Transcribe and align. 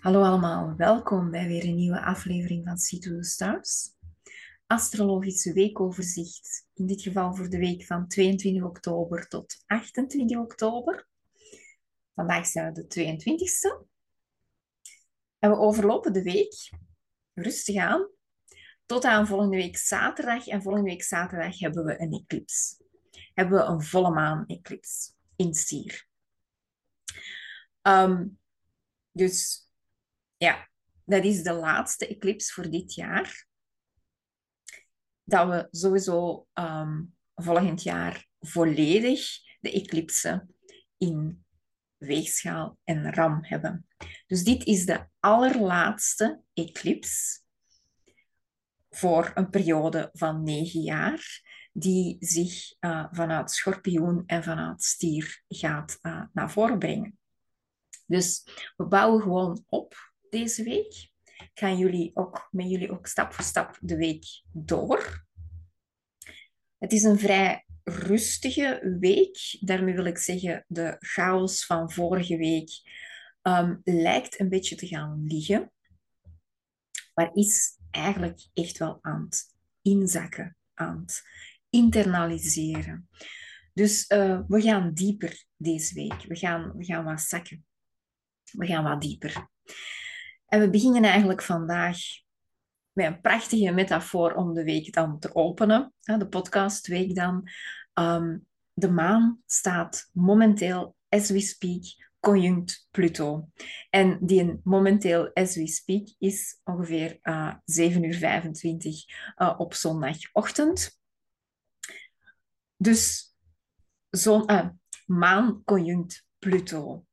Hallo 0.00 0.22
allemaal, 0.22 0.74
welkom 0.76 1.30
bij 1.30 1.46
weer 1.46 1.64
een 1.64 1.74
nieuwe 1.74 2.02
aflevering 2.02 2.64
van 2.64 2.78
See 2.78 2.98
to 2.98 3.10
the 3.10 3.24
Stars. 3.24 3.90
Astrologische 4.66 5.52
weekoverzicht, 5.52 6.66
in 6.74 6.86
dit 6.86 7.02
geval 7.02 7.34
voor 7.34 7.48
de 7.48 7.58
week 7.58 7.84
van 7.84 8.08
22 8.08 8.62
oktober 8.62 9.28
tot 9.28 9.62
28 9.66 10.38
oktober. 10.38 11.06
Vandaag 12.14 12.46
zijn 12.46 12.72
we 12.72 12.86
de 12.86 13.16
22e. 13.16 13.86
En 15.38 15.50
we 15.50 15.56
overlopen 15.56 16.12
de 16.12 16.22
week 16.22 16.70
rustig 17.34 17.76
aan 17.76 18.08
tot 18.86 19.04
aan 19.04 19.26
volgende 19.26 19.56
week 19.56 19.76
zaterdag. 19.76 20.46
En 20.46 20.62
volgende 20.62 20.90
week 20.90 21.02
zaterdag 21.02 21.58
hebben 21.58 21.84
we 21.84 22.00
een 22.00 22.12
eclips. 22.12 22.76
Hebben 23.34 23.58
we 23.58 23.64
een 23.64 23.82
volle 23.82 24.10
maan 24.10 24.46
eclips 24.46 25.12
in 25.36 25.54
stier. 25.54 26.06
Um, 27.82 28.38
dus 29.12 29.68
ja, 30.40 30.68
dat 31.04 31.24
is 31.24 31.42
de 31.42 31.52
laatste 31.52 32.06
eclipse 32.06 32.52
voor 32.52 32.70
dit 32.70 32.94
jaar. 32.94 33.46
Dat 35.24 35.48
we 35.48 35.68
sowieso 35.70 36.46
um, 36.54 37.16
volgend 37.34 37.82
jaar 37.82 38.26
volledig 38.40 39.38
de 39.60 39.72
eclipse 39.72 40.46
in 40.98 41.44
weegschaal 41.96 42.78
en 42.84 43.12
ram 43.14 43.44
hebben. 43.44 43.86
Dus 44.26 44.44
dit 44.44 44.64
is 44.64 44.86
de 44.86 45.06
allerlaatste 45.18 46.42
eclipse 46.54 47.40
voor 48.90 49.30
een 49.34 49.50
periode 49.50 50.10
van 50.12 50.42
negen 50.42 50.80
jaar, 50.80 51.42
die 51.72 52.16
zich 52.20 52.74
uh, 52.80 53.06
vanuit 53.10 53.50
schorpioen 53.50 54.22
en 54.26 54.42
vanuit 54.42 54.82
stier 54.82 55.42
gaat 55.48 55.98
uh, 56.02 56.24
naar 56.32 56.50
voren 56.50 56.78
brengen. 56.78 57.18
Dus 58.06 58.46
we 58.76 58.86
bouwen 58.86 59.22
gewoon 59.22 59.64
op 59.66 60.09
deze 60.30 60.62
week. 60.62 61.08
Gaan 61.54 61.78
jullie 61.78 62.10
ook 62.14 62.48
met 62.50 62.70
jullie 62.70 62.90
ook 62.90 63.06
stap 63.06 63.32
voor 63.32 63.44
stap 63.44 63.78
de 63.80 63.96
week 63.96 64.24
door. 64.52 65.26
Het 66.78 66.92
is 66.92 67.02
een 67.02 67.18
vrij 67.18 67.64
rustige 67.84 68.96
week. 69.00 69.56
Daarmee 69.60 69.94
wil 69.94 70.04
ik 70.04 70.18
zeggen, 70.18 70.64
de 70.68 70.96
chaos 70.98 71.66
van 71.66 71.92
vorige 71.92 72.36
week 72.36 72.70
um, 73.42 73.80
lijkt 73.84 74.40
een 74.40 74.48
beetje 74.48 74.76
te 74.76 74.86
gaan 74.86 75.24
liggen. 75.26 75.72
Maar 77.14 77.30
is 77.34 77.78
eigenlijk 77.90 78.48
echt 78.54 78.78
wel 78.78 78.98
aan 79.00 79.24
het 79.24 79.54
inzakken, 79.82 80.56
aan 80.74 81.00
het 81.00 81.22
internaliseren. 81.70 83.08
Dus 83.72 84.10
uh, 84.10 84.40
we 84.48 84.60
gaan 84.60 84.94
dieper 84.94 85.44
deze 85.56 85.94
week. 85.94 86.22
We 86.22 86.36
gaan, 86.36 86.76
we 86.76 86.84
gaan 86.84 87.04
wat 87.04 87.20
zakken. 87.20 87.66
We 88.52 88.66
gaan 88.66 88.84
wat 88.84 89.00
dieper. 89.00 89.48
En 90.50 90.60
we 90.60 90.70
beginnen 90.70 91.02
eigenlijk 91.02 91.42
vandaag 91.42 91.98
met 92.92 93.06
een 93.06 93.20
prachtige 93.20 93.72
metafoor 93.72 94.34
om 94.34 94.54
de 94.54 94.64
week 94.64 94.92
dan 94.92 95.18
te 95.18 95.34
openen. 95.34 95.92
De 96.00 96.28
podcastweek 96.28 97.14
dan. 97.14 97.48
Ehm, 97.92 98.38
de 98.72 98.90
maan 98.90 99.42
staat 99.46 100.10
momenteel, 100.12 100.96
as 101.08 101.30
we 101.30 101.40
speak, 101.40 101.82
conjunct 102.20 102.88
Pluto. 102.90 103.48
En 103.90 104.18
die 104.20 104.60
momenteel, 104.64 105.30
as 105.32 105.56
we 105.56 105.66
speak, 105.66 106.08
is 106.18 106.60
ongeveer 106.64 107.18
uh, 107.22 107.46
eh, 107.46 107.54
7 107.64 108.04
uur 108.04 108.14
25 108.14 109.04
uh, 109.36 109.54
op 109.58 109.74
zondagochtend. 109.74 110.98
Dus 112.76 113.34
zon, 114.10 114.50
uh, 114.52 114.68
maan 115.06 115.62
conjunct 115.64 116.26
Pluto. 116.38 117.04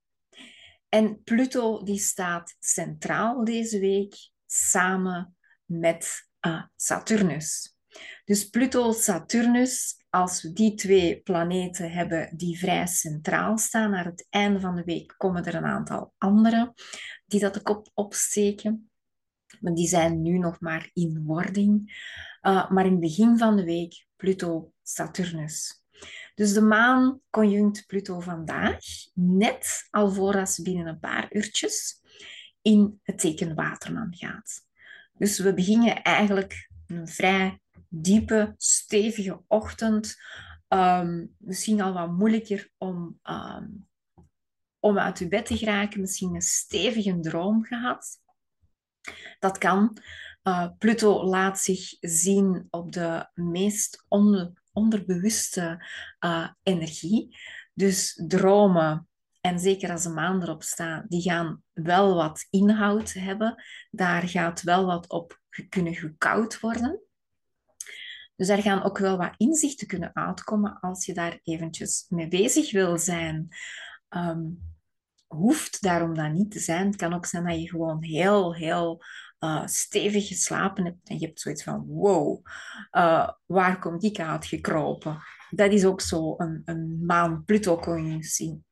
En 0.89 1.23
Pluto 1.23 1.83
die 1.83 1.99
staat 1.99 2.55
centraal 2.59 3.43
deze 3.43 3.79
week 3.79 4.15
samen 4.45 5.35
met 5.65 6.29
uh, 6.47 6.63
Saturnus. 6.75 7.75
Dus 8.25 8.49
Pluto-Saturnus, 8.49 10.03
als 10.09 10.41
we 10.41 10.53
die 10.53 10.73
twee 10.73 11.21
planeten 11.21 11.91
hebben 11.91 12.37
die 12.37 12.59
vrij 12.59 12.87
centraal 12.87 13.57
staan, 13.57 13.91
naar 13.91 14.05
het 14.05 14.27
einde 14.29 14.59
van 14.59 14.75
de 14.75 14.83
week 14.83 15.13
komen 15.17 15.45
er 15.45 15.55
een 15.55 15.65
aantal 15.65 16.13
andere 16.17 16.73
die 17.25 17.39
dat 17.39 17.67
ook 17.67 17.87
opsteken. 17.93 18.89
Maar 19.59 19.73
die 19.73 19.87
zijn 19.87 20.21
nu 20.21 20.37
nog 20.37 20.59
maar 20.59 20.89
in 20.93 21.23
wording. 21.23 21.91
Uh, 22.41 22.71
maar 22.71 22.85
in 22.85 22.91
het 22.91 22.99
begin 22.99 23.37
van 23.37 23.55
de 23.55 23.63
week 23.63 24.05
Pluto-Saturnus. 24.15 25.81
Dus 26.37 26.53
de 26.53 26.61
maan 26.61 27.21
conjunct 27.29 27.85
Pluto 27.85 28.19
vandaag, 28.19 28.83
net 29.13 29.87
alvorens 29.89 30.61
binnen 30.61 30.87
een 30.87 30.99
paar 30.99 31.27
uurtjes 31.29 32.01
in 32.61 32.99
het 33.03 33.19
teken 33.19 33.55
Waterman 33.55 34.15
gaat. 34.15 34.65
Dus 35.13 35.39
we 35.39 35.53
beginnen 35.53 36.03
eigenlijk 36.03 36.69
een 36.87 37.07
vrij 37.07 37.61
diepe, 37.89 38.53
stevige 38.57 39.41
ochtend. 39.47 40.15
Um, 40.69 41.35
misschien 41.37 41.81
al 41.81 41.93
wat 41.93 42.11
moeilijker 42.11 42.69
om, 42.77 43.19
um, 43.23 43.87
om 44.79 44.97
uit 44.97 45.19
je 45.19 45.27
bed 45.27 45.45
te 45.45 45.57
geraken. 45.57 46.01
Misschien 46.01 46.35
een 46.35 46.41
stevige 46.41 47.19
droom 47.19 47.63
gehad. 47.63 48.19
Dat 49.39 49.57
kan. 49.57 49.97
Uh, 50.43 50.69
Pluto 50.77 51.23
laat 51.23 51.59
zich 51.59 51.95
zien 51.99 52.67
op 52.69 52.91
de 52.91 53.29
meest 53.33 54.05
on 54.07 54.57
onderbewuste 54.77 55.85
uh, 56.19 56.49
energie. 56.63 57.37
Dus 57.73 58.23
dromen, 58.27 59.07
en 59.41 59.59
zeker 59.59 59.91
als 59.91 60.05
een 60.05 60.13
maan 60.13 60.41
erop 60.41 60.63
staat, 60.63 61.09
die 61.09 61.21
gaan 61.21 61.63
wel 61.73 62.15
wat 62.15 62.47
inhoud 62.49 63.13
hebben. 63.13 63.63
Daar 63.91 64.27
gaat 64.27 64.61
wel 64.61 64.85
wat 64.85 65.09
op 65.09 65.39
kunnen 65.69 65.95
gekoud 65.95 66.59
worden. 66.59 67.01
Dus 68.35 68.47
daar 68.47 68.61
gaan 68.61 68.83
ook 68.83 68.97
wel 68.97 69.17
wat 69.17 69.33
inzichten 69.37 69.87
kunnen 69.87 70.15
uitkomen 70.15 70.79
als 70.79 71.05
je 71.05 71.13
daar 71.13 71.39
eventjes 71.43 72.05
mee 72.09 72.27
bezig 72.27 72.71
wil 72.71 72.97
zijn. 72.97 73.47
Um, 74.09 74.75
hoeft 75.27 75.81
daarom 75.81 76.13
dat 76.13 76.31
niet 76.31 76.51
te 76.51 76.59
zijn. 76.59 76.87
Het 76.87 76.95
kan 76.95 77.13
ook 77.13 77.25
zijn 77.25 77.45
dat 77.45 77.61
je 77.61 77.69
gewoon 77.69 78.03
heel, 78.03 78.55
heel 78.55 79.03
uh, 79.39 79.65
stevig 79.65 80.27
geslapen 80.27 80.85
hebt 80.85 81.09
en 81.09 81.19
je 81.19 81.25
hebt 81.25 81.39
zoiets 81.39 81.63
van, 81.63 81.85
wow, 81.85 82.45
uh, 82.91 83.29
waar 83.45 83.79
kom 83.79 83.95
ik 83.99 84.19
uitgekropen? 84.19 85.21
Dat 85.49 85.71
is 85.71 85.85
ook 85.85 86.01
zo 86.01 86.33
een, 86.37 86.61
een 86.65 87.05
maan-Pluto-conjunctie. 87.05 88.63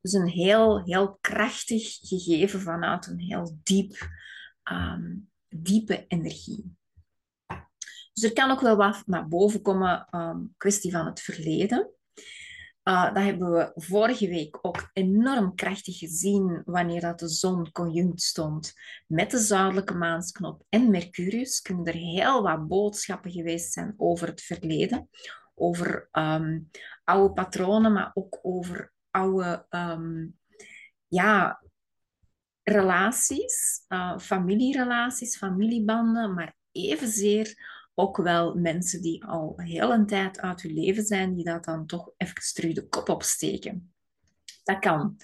Dus 0.00 0.12
een 0.12 0.28
heel, 0.28 0.84
heel 0.84 1.18
krachtig 1.20 1.98
gegeven 2.00 2.60
vanuit 2.60 3.06
een 3.06 3.20
heel 3.20 3.58
diep, 3.62 4.08
um, 4.72 5.30
diepe 5.48 6.06
energie. 6.06 6.76
Dus 8.12 8.22
er 8.22 8.32
kan 8.32 8.50
ook 8.50 8.60
wel 8.60 8.76
wat 8.76 9.02
naar 9.06 9.28
boven 9.28 9.62
komen, 9.62 10.08
um, 10.10 10.54
kwestie 10.56 10.90
van 10.90 11.06
het 11.06 11.20
verleden. 11.20 11.90
Uh, 12.88 13.14
dat 13.14 13.22
hebben 13.22 13.52
we 13.52 13.72
vorige 13.74 14.28
week 14.28 14.58
ook 14.62 14.90
enorm 14.92 15.54
krachtig 15.54 15.98
gezien 15.98 16.62
wanneer 16.64 17.00
dat 17.00 17.18
de 17.18 17.28
zon 17.28 17.72
conjunct 17.72 18.22
stond 18.22 18.74
met 19.06 19.30
de 19.30 19.38
zuidelijke 19.38 19.94
maansknop 19.94 20.62
en 20.68 20.90
Mercurius. 20.90 21.62
Kunnen 21.62 21.84
er 21.84 21.94
heel 21.94 22.42
wat 22.42 22.68
boodschappen 22.68 23.30
geweest 23.30 23.72
zijn 23.72 23.94
over 23.96 24.28
het 24.28 24.42
verleden, 24.42 25.08
over 25.54 26.08
um, 26.12 26.70
oude 27.04 27.32
patronen, 27.32 27.92
maar 27.92 28.10
ook 28.14 28.38
over 28.42 28.92
oude 29.10 29.66
um, 29.70 30.38
ja, 31.08 31.62
relaties, 32.62 33.84
uh, 33.88 34.18
familierelaties, 34.18 35.36
familiebanden, 35.36 36.34
maar 36.34 36.56
evenzeer 36.72 37.76
ook 37.98 38.16
wel 38.16 38.54
mensen 38.54 39.02
die 39.02 39.24
al 39.24 39.52
heel 39.56 39.92
een 39.92 40.06
tijd 40.06 40.40
uit 40.40 40.60
je 40.60 40.72
leven 40.72 41.04
zijn, 41.04 41.34
die 41.34 41.44
dat 41.44 41.64
dan 41.64 41.86
toch 41.86 42.10
even 42.16 42.54
terug 42.54 42.74
de 42.74 42.88
kop 42.88 43.08
opsteken. 43.08 43.92
Dat 44.64 44.78
kan. 44.78 45.16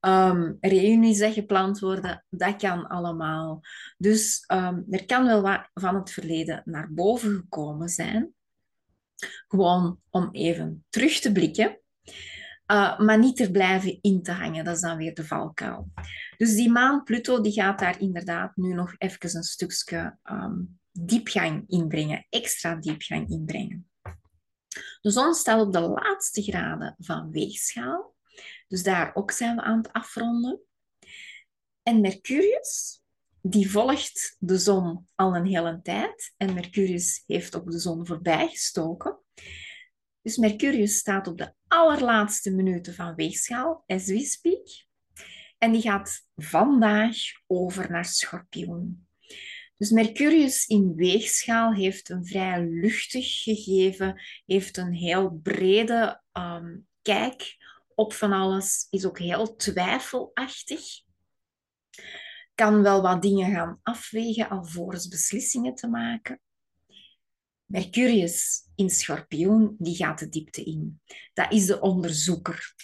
Um, 0.00 0.56
reunies 0.60 1.22
gepland 1.32 1.78
worden, 1.78 2.24
dat 2.28 2.56
kan 2.56 2.86
allemaal. 2.86 3.60
Dus 3.98 4.44
um, 4.52 4.86
er 4.90 5.06
kan 5.06 5.26
wel 5.26 5.42
wat 5.42 5.68
van 5.74 5.94
het 5.94 6.10
verleden 6.10 6.62
naar 6.64 6.92
boven 6.92 7.34
gekomen 7.34 7.88
zijn. 7.88 8.34
Gewoon 9.48 10.00
om 10.10 10.28
even 10.32 10.84
terug 10.88 11.20
te 11.20 11.32
blikken. 11.32 11.80
Uh, 12.66 12.98
maar 12.98 13.18
niet 13.18 13.40
er 13.40 13.50
blijven 13.50 13.98
in 14.00 14.22
te 14.22 14.32
hangen. 14.32 14.64
Dat 14.64 14.74
is 14.74 14.80
dan 14.80 14.96
weer 14.96 15.14
de 15.14 15.26
valkuil. 15.26 15.90
Dus 16.36 16.54
die 16.54 16.70
maan 16.70 17.02
Pluto 17.02 17.40
die 17.40 17.52
gaat 17.52 17.78
daar 17.78 18.00
inderdaad 18.00 18.56
nu 18.56 18.74
nog 18.74 18.94
even 18.98 19.36
een 19.36 19.42
stukje 19.42 20.18
um, 20.24 20.79
diepgang 20.92 21.64
inbrengen, 21.68 22.26
extra 22.28 22.74
diepgang 22.74 23.30
inbrengen. 23.30 23.90
De 25.00 25.10
zon 25.10 25.34
staat 25.34 25.60
op 25.60 25.72
de 25.72 25.80
laatste 25.80 26.42
graden 26.42 26.94
van 26.98 27.30
weegschaal, 27.30 28.14
dus 28.68 28.82
daar 28.82 29.14
ook 29.14 29.30
zijn 29.30 29.56
we 29.56 29.62
aan 29.62 29.78
het 29.78 29.92
afronden. 29.92 30.60
En 31.82 32.00
Mercurius, 32.00 33.02
die 33.42 33.70
volgt 33.70 34.36
de 34.38 34.58
zon 34.58 35.06
al 35.14 35.36
een 35.36 35.46
hele 35.46 35.80
tijd 35.82 36.34
en 36.36 36.54
Mercurius 36.54 37.22
heeft 37.26 37.54
op 37.54 37.70
de 37.70 37.78
zon 37.78 38.06
voorbij 38.06 38.48
gestoken. 38.48 39.18
Dus 40.22 40.36
Mercurius 40.36 40.96
staat 40.96 41.26
op 41.26 41.38
de 41.38 41.54
allerlaatste 41.66 42.50
minuten 42.50 42.94
van 42.94 43.14
weegschaal, 43.14 43.84
as 43.86 44.06
we. 44.06 44.84
En 45.58 45.72
die 45.72 45.82
gaat 45.82 46.26
vandaag 46.36 47.16
over 47.46 47.90
naar 47.90 48.04
schorpioen. 48.04 49.06
Dus 49.80 49.90
Mercurius 49.90 50.66
in 50.66 50.94
weegschaal 50.94 51.72
heeft 51.72 52.08
een 52.08 52.26
vrij 52.26 52.64
luchtig 52.64 53.42
gegeven, 53.42 54.20
heeft 54.46 54.76
een 54.76 54.92
heel 54.92 55.30
brede 55.42 56.22
ehm, 56.32 56.78
kijk 57.02 57.56
op 57.94 58.12
van 58.12 58.32
alles, 58.32 58.86
is 58.90 59.06
ook 59.06 59.18
heel 59.18 59.56
twijfelachtig. 59.56 60.82
Kan 62.54 62.82
wel 62.82 63.02
wat 63.02 63.22
dingen 63.22 63.52
gaan 63.52 63.80
afwegen 63.82 64.48
alvorens 64.48 65.08
beslissingen 65.08 65.74
te 65.74 65.88
maken. 65.88 66.40
Mercurius 67.70 68.68
in 68.74 68.90
schorpioen, 68.90 69.76
die 69.78 69.96
gaat 69.96 70.18
de 70.18 70.28
diepte 70.28 70.64
in. 70.64 71.00
Dat 71.32 71.52
is 71.52 71.66
de 71.66 71.80
onderzoeker. 71.80 72.74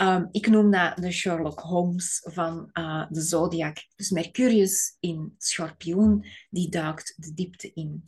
Um, 0.00 0.28
ik 0.30 0.46
noem 0.46 0.70
dat 0.70 0.96
de 0.96 1.10
Sherlock 1.10 1.60
Holmes 1.60 2.20
van 2.30 2.70
uh, 2.72 3.06
de 3.10 3.20
zodiac. 3.20 3.86
Dus 3.96 4.10
Mercurius 4.10 4.96
in 5.00 5.34
schorpioen, 5.38 6.26
die 6.50 6.68
duikt 6.68 7.14
de 7.16 7.34
diepte 7.34 7.72
in. 7.72 8.04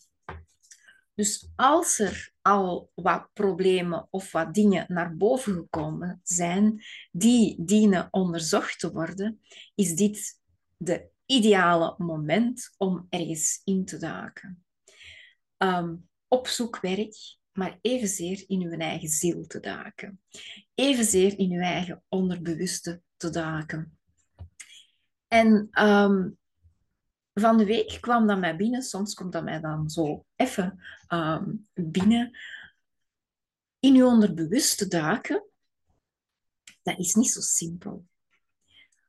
Dus 1.14 1.48
als 1.56 1.98
er 1.98 2.32
al 2.42 2.90
wat 2.94 3.28
problemen 3.32 4.08
of 4.10 4.32
wat 4.32 4.54
dingen 4.54 4.84
naar 4.88 5.16
boven 5.16 5.54
gekomen 5.54 6.20
zijn 6.22 6.84
die 7.12 7.64
dienen 7.64 8.08
onderzocht 8.10 8.78
te 8.78 8.92
worden, 8.92 9.40
is 9.74 9.94
dit 9.94 10.40
de 10.76 11.08
ideale 11.26 11.94
moment 11.98 12.74
om 12.76 13.06
ergens 13.08 13.60
in 13.64 13.84
te 13.84 13.98
duiken. 13.98 14.64
Um, 15.58 16.08
opzoekwerk, 16.34 17.36
maar 17.52 17.78
evenzeer 17.80 18.44
in 18.46 18.62
uw 18.62 18.78
eigen 18.78 19.08
ziel 19.08 19.46
te 19.46 19.60
duiken. 19.60 20.20
Evenzeer 20.74 21.38
in 21.38 21.52
uw 21.52 21.60
eigen 21.60 22.02
onderbewuste 22.08 23.02
te 23.16 23.30
duiken. 23.30 23.98
En 25.28 25.68
um, 25.72 26.38
van 27.32 27.56
de 27.56 27.64
week 27.64 27.98
kwam 28.00 28.26
dat 28.26 28.38
mij 28.38 28.56
binnen, 28.56 28.82
soms 28.82 29.14
komt 29.14 29.32
dat 29.32 29.44
mij 29.44 29.60
dan 29.60 29.90
zo 29.90 30.24
even 30.36 30.84
um, 31.08 31.68
binnen. 31.74 32.38
In 33.78 33.94
uw 33.94 34.06
onderbewuste 34.06 34.88
duiken, 34.88 35.44
dat 36.82 36.98
is 36.98 37.14
niet 37.14 37.30
zo 37.30 37.40
simpel. 37.40 38.06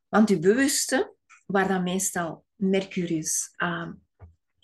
Want 0.08 0.30
uw 0.30 0.40
bewuste, 0.40 1.16
waar 1.46 1.68
dan 1.68 1.84
meestal 1.84 2.46
Mercurius 2.56 3.54
um, 3.58 4.05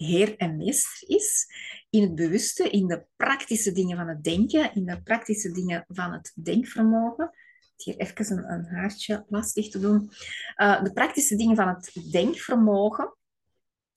heer 0.06 0.38
en 0.38 0.57
meester 0.57 1.09
is, 1.09 1.48
in 1.89 2.01
het 2.01 2.15
bewuste, 2.15 2.69
in 2.69 2.88
de 2.88 3.06
praktische 3.15 3.71
dingen 3.71 3.98
van 3.98 4.07
het 4.07 4.24
denken, 4.24 4.74
in 4.74 4.86
de 4.86 5.01
praktische 5.01 5.51
dingen 5.51 5.86
van 5.88 6.12
het 6.12 6.31
denkvermogen. 6.36 7.31
Hier 7.75 7.98
even 7.98 8.38
een, 8.38 8.51
een 8.51 8.65
haartje 8.65 9.25
lastig 9.27 9.69
te 9.69 9.80
doen. 9.80 10.12
Uh, 10.57 10.83
de 10.83 10.94
praktische 10.94 11.36
dingen 11.36 11.56
van 11.56 11.68
het 11.68 12.12
denkvermogen, 12.12 13.15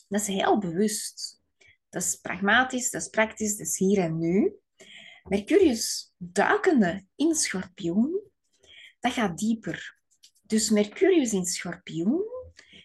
dat 0.09 0.21
is 0.21 0.27
heel 0.27 0.59
bewust. 0.59 1.43
Dat 1.89 2.03
is 2.03 2.17
pragmatisch, 2.17 2.91
dat 2.91 3.03
is 3.03 3.09
praktisch, 3.09 3.57
dat 3.57 3.67
is 3.67 3.79
hier 3.79 3.99
en 3.99 4.19
nu. 4.19 4.55
Mercurius 5.23 6.13
duikende 6.17 7.05
in 7.17 7.35
schorpioen, 7.35 8.21
dat 9.01 9.13
gaat 9.13 9.39
dieper. 9.39 9.99
Dus 10.43 10.71
Mercurius 10.71 11.33
in 11.33 11.45
schorpioen 11.45 12.23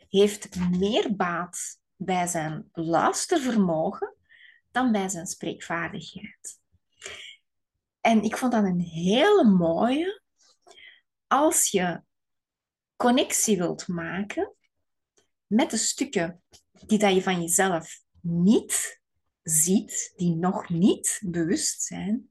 heeft 0.09 0.55
meer 0.69 1.15
baat 1.15 1.78
bij 2.01 2.27
zijn 2.27 2.69
luistervermogen 2.73 4.15
dan 4.71 4.91
bij 4.91 5.09
zijn 5.09 5.27
spreekvaardigheid. 5.27 6.59
En 8.01 8.23
ik 8.23 8.37
vond 8.37 8.51
dat 8.51 8.63
een 8.63 8.81
hele 8.81 9.43
mooie 9.43 10.21
als 11.27 11.71
je 11.71 12.01
connectie 12.95 13.57
wilt 13.57 13.87
maken 13.87 14.53
met 15.47 15.69
de 15.69 15.77
stukken 15.77 16.41
die 16.85 16.97
dat 16.97 17.13
je 17.13 17.21
van 17.21 17.41
jezelf 17.41 18.03
niet 18.21 19.01
ziet, 19.43 20.13
die 20.15 20.35
nog 20.35 20.69
niet 20.69 21.21
bewust 21.25 21.81
zijn, 21.81 22.29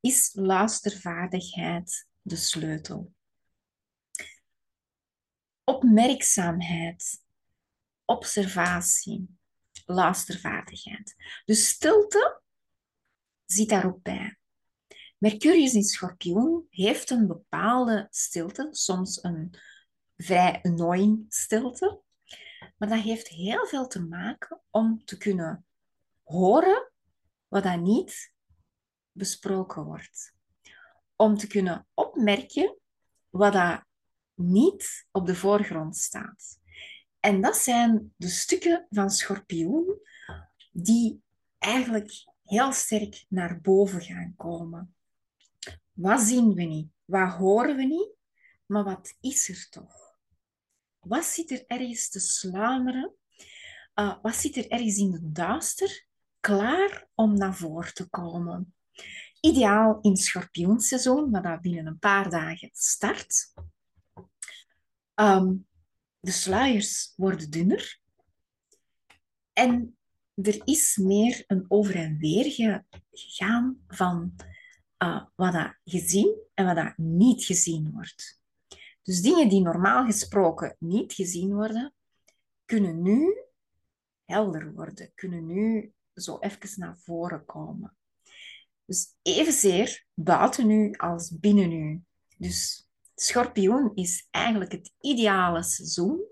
is 0.00 0.30
luistervaardigheid 0.34 2.08
de 2.22 2.36
sleutel. 2.36 3.12
Opmerkzaamheid, 5.64 7.24
observatie, 8.10 9.38
luistervaardigheid. 9.86 11.14
Dus 11.44 11.68
stilte 11.68 12.40
zit 13.44 13.68
daar 13.68 13.86
ook 13.86 14.02
bij. 14.02 14.38
Mercurius 15.18 15.74
in 15.74 15.82
schorpioen 15.82 16.66
heeft 16.70 17.10
een 17.10 17.26
bepaalde 17.26 18.06
stilte, 18.10 18.68
soms 18.70 19.22
een 19.22 19.54
vrij 20.16 20.60
annoying 20.62 21.24
stilte. 21.28 22.00
Maar 22.76 22.88
dat 22.88 23.00
heeft 23.00 23.28
heel 23.28 23.66
veel 23.66 23.86
te 23.86 24.02
maken 24.02 24.60
om 24.70 25.04
te 25.04 25.16
kunnen 25.16 25.66
horen 26.22 26.92
wat 27.48 27.62
dat 27.62 27.80
niet 27.80 28.32
besproken 29.12 29.84
wordt. 29.84 30.34
Om 31.16 31.36
te 31.36 31.46
kunnen 31.46 31.86
opmerken 31.94 32.76
wat 33.28 33.52
dat 33.52 33.84
niet 34.34 35.06
op 35.10 35.26
de 35.26 35.34
voorgrond 35.34 35.96
staat. 35.96 36.59
En 37.20 37.40
dat 37.40 37.56
zijn 37.56 38.12
de 38.16 38.28
stukken 38.28 38.86
van 38.90 39.10
schorpioen 39.10 40.00
die 40.72 41.22
eigenlijk 41.58 42.12
heel 42.42 42.72
sterk 42.72 43.24
naar 43.28 43.60
boven 43.60 44.00
gaan 44.00 44.34
komen. 44.36 44.94
Wat 45.92 46.20
zien 46.20 46.54
we 46.54 46.62
niet? 46.62 46.88
Wat 47.04 47.32
horen 47.32 47.76
we 47.76 47.84
niet? 47.84 48.14
Maar 48.66 48.84
wat 48.84 49.14
is 49.20 49.48
er 49.48 49.68
toch? 49.70 50.18
Wat 50.98 51.24
zit 51.24 51.50
er 51.50 51.64
ergens 51.66 52.08
te 52.08 52.20
sluimeren? 52.20 53.14
Uh, 53.94 54.16
wat 54.22 54.34
zit 54.34 54.56
er 54.56 54.68
ergens 54.68 54.96
in 54.96 55.10
de 55.10 55.32
duister 55.32 56.06
klaar 56.40 57.08
om 57.14 57.34
naar 57.34 57.54
voren 57.54 57.94
te 57.94 58.08
komen? 58.08 58.74
Ideaal 59.40 59.98
in 60.00 60.16
schorpioenseizoen, 60.16 61.30
maar 61.30 61.42
dat 61.42 61.60
binnen 61.60 61.86
een 61.86 61.98
paar 61.98 62.30
dagen 62.30 62.70
start. 62.72 63.54
Um, 65.14 65.68
de 66.20 66.30
sluiers 66.30 67.12
worden 67.16 67.50
dunner 67.50 68.00
en 69.52 69.96
er 70.34 70.60
is 70.64 70.96
meer 70.96 71.44
een 71.46 71.64
over 71.68 71.96
en 71.96 72.18
weer 72.18 72.84
gegaan 73.10 73.84
van 73.88 74.34
uh, 75.02 75.24
wat 75.34 75.52
dat 75.52 75.74
gezien 75.84 76.36
en 76.54 76.64
wat 76.64 76.76
dat 76.76 76.96
niet 76.96 77.44
gezien 77.44 77.90
wordt. 77.92 78.40
Dus 79.02 79.22
dingen 79.22 79.48
die 79.48 79.60
normaal 79.60 80.04
gesproken 80.04 80.76
niet 80.78 81.12
gezien 81.12 81.54
worden, 81.54 81.94
kunnen 82.64 83.02
nu 83.02 83.44
helder 84.24 84.72
worden, 84.72 85.12
kunnen 85.14 85.46
nu 85.46 85.92
zo 86.14 86.38
even 86.38 86.80
naar 86.80 86.98
voren 86.98 87.44
komen. 87.44 87.96
Dus 88.84 89.14
evenzeer 89.22 90.06
buiten 90.14 90.70
u 90.70 90.92
als 90.96 91.38
binnen 91.38 91.72
u. 91.72 92.02
Dus 92.36 92.88
schorpioen 93.22 93.94
is 93.94 94.26
eigenlijk 94.30 94.72
het 94.72 94.92
ideale 95.00 95.62
seizoen 95.62 96.24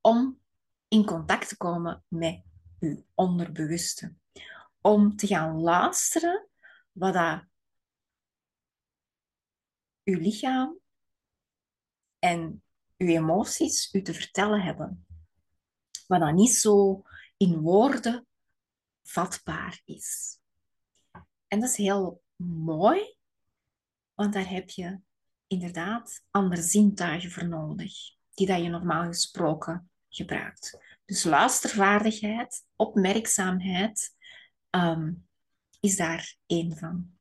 om 0.00 0.40
in 0.88 1.04
contact 1.04 1.48
te 1.48 1.56
komen 1.56 2.04
met 2.08 2.42
uw 2.78 3.04
onderbewuste. 3.14 4.14
Om 4.80 5.16
te 5.16 5.26
gaan 5.26 5.60
luisteren 5.60 6.48
wat 6.92 7.14
dat 7.14 7.44
uw 10.04 10.18
lichaam 10.18 10.78
en 12.18 12.62
uw 12.96 13.08
emoties 13.08 13.92
u 13.92 14.02
te 14.02 14.14
vertellen 14.14 14.62
hebben. 14.62 15.06
Wat 16.06 16.20
dan 16.20 16.34
niet 16.34 16.54
zo 16.54 17.02
in 17.36 17.60
woorden 17.60 18.26
vatbaar 19.02 19.82
is. 19.84 20.38
En 21.48 21.60
dat 21.60 21.68
is 21.68 21.76
heel 21.76 22.22
mooi, 22.36 23.16
want 24.14 24.32
daar 24.32 24.48
heb 24.48 24.70
je 24.70 25.00
inderdaad 25.54 26.22
andere 26.30 26.62
zintuigen 26.62 27.30
voor 27.30 27.48
nodig, 27.48 27.92
die 28.34 28.46
dat 28.46 28.62
je 28.62 28.68
normaal 28.68 29.06
gesproken 29.06 29.90
gebruikt. 30.08 30.78
Dus 31.04 31.24
luistervaardigheid, 31.24 32.64
opmerkzaamheid 32.76 34.14
ehm, 34.70 35.12
is 35.80 35.96
daar 35.96 36.36
één 36.46 36.76
van. 36.76 37.12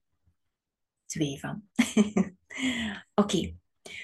Twee 1.05 1.39
van. 1.39 1.69
Oké, 3.21 3.55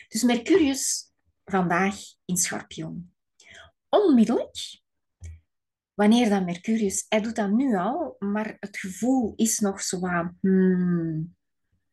dus 0.08 0.24
Mercurius 0.24 1.12
vandaag 1.46 1.96
in 2.26 2.38
Schorpioen. 2.38 3.14
Onmiddellijk, 3.90 4.82
wanneer 5.94 6.30
dan 6.30 6.46
Mercurius, 6.46 7.06
hij 7.10 7.22
doet 7.22 7.36
dat 7.36 7.52
nu 7.52 7.76
al, 7.76 8.16
maar 8.20 8.58
het 8.60 8.78
gevoel 8.78 9.34
is 9.36 9.60
nog 9.60 9.82
zo 9.82 10.08
aan, 10.08 10.38
hmm, 10.42 11.36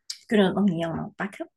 we 0.06 0.26
kunnen 0.26 0.46
het 0.46 0.54
nog 0.54 0.64
niet 0.64 0.84
helemaal 0.84 1.12
pakken. 1.16 1.50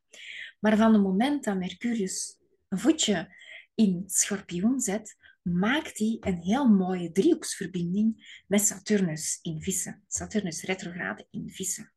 Maar 0.59 0.77
van 0.77 0.93
het 0.93 1.01
moment 1.01 1.43
dat 1.43 1.57
Mercurius 1.57 2.37
een 2.67 2.79
voetje 2.79 3.35
in 3.75 4.03
schorpioen 4.05 4.79
zet, 4.79 5.15
maakt 5.41 5.97
hij 5.97 6.17
een 6.19 6.37
heel 6.41 6.67
mooie 6.67 7.11
driehoeksverbinding 7.11 8.41
met 8.47 8.61
Saturnus 8.61 9.39
in 9.41 9.61
vissen. 9.61 10.03
Saturnus 10.07 10.63
retrograde 10.63 11.27
in 11.29 11.49
vissen. 11.49 11.93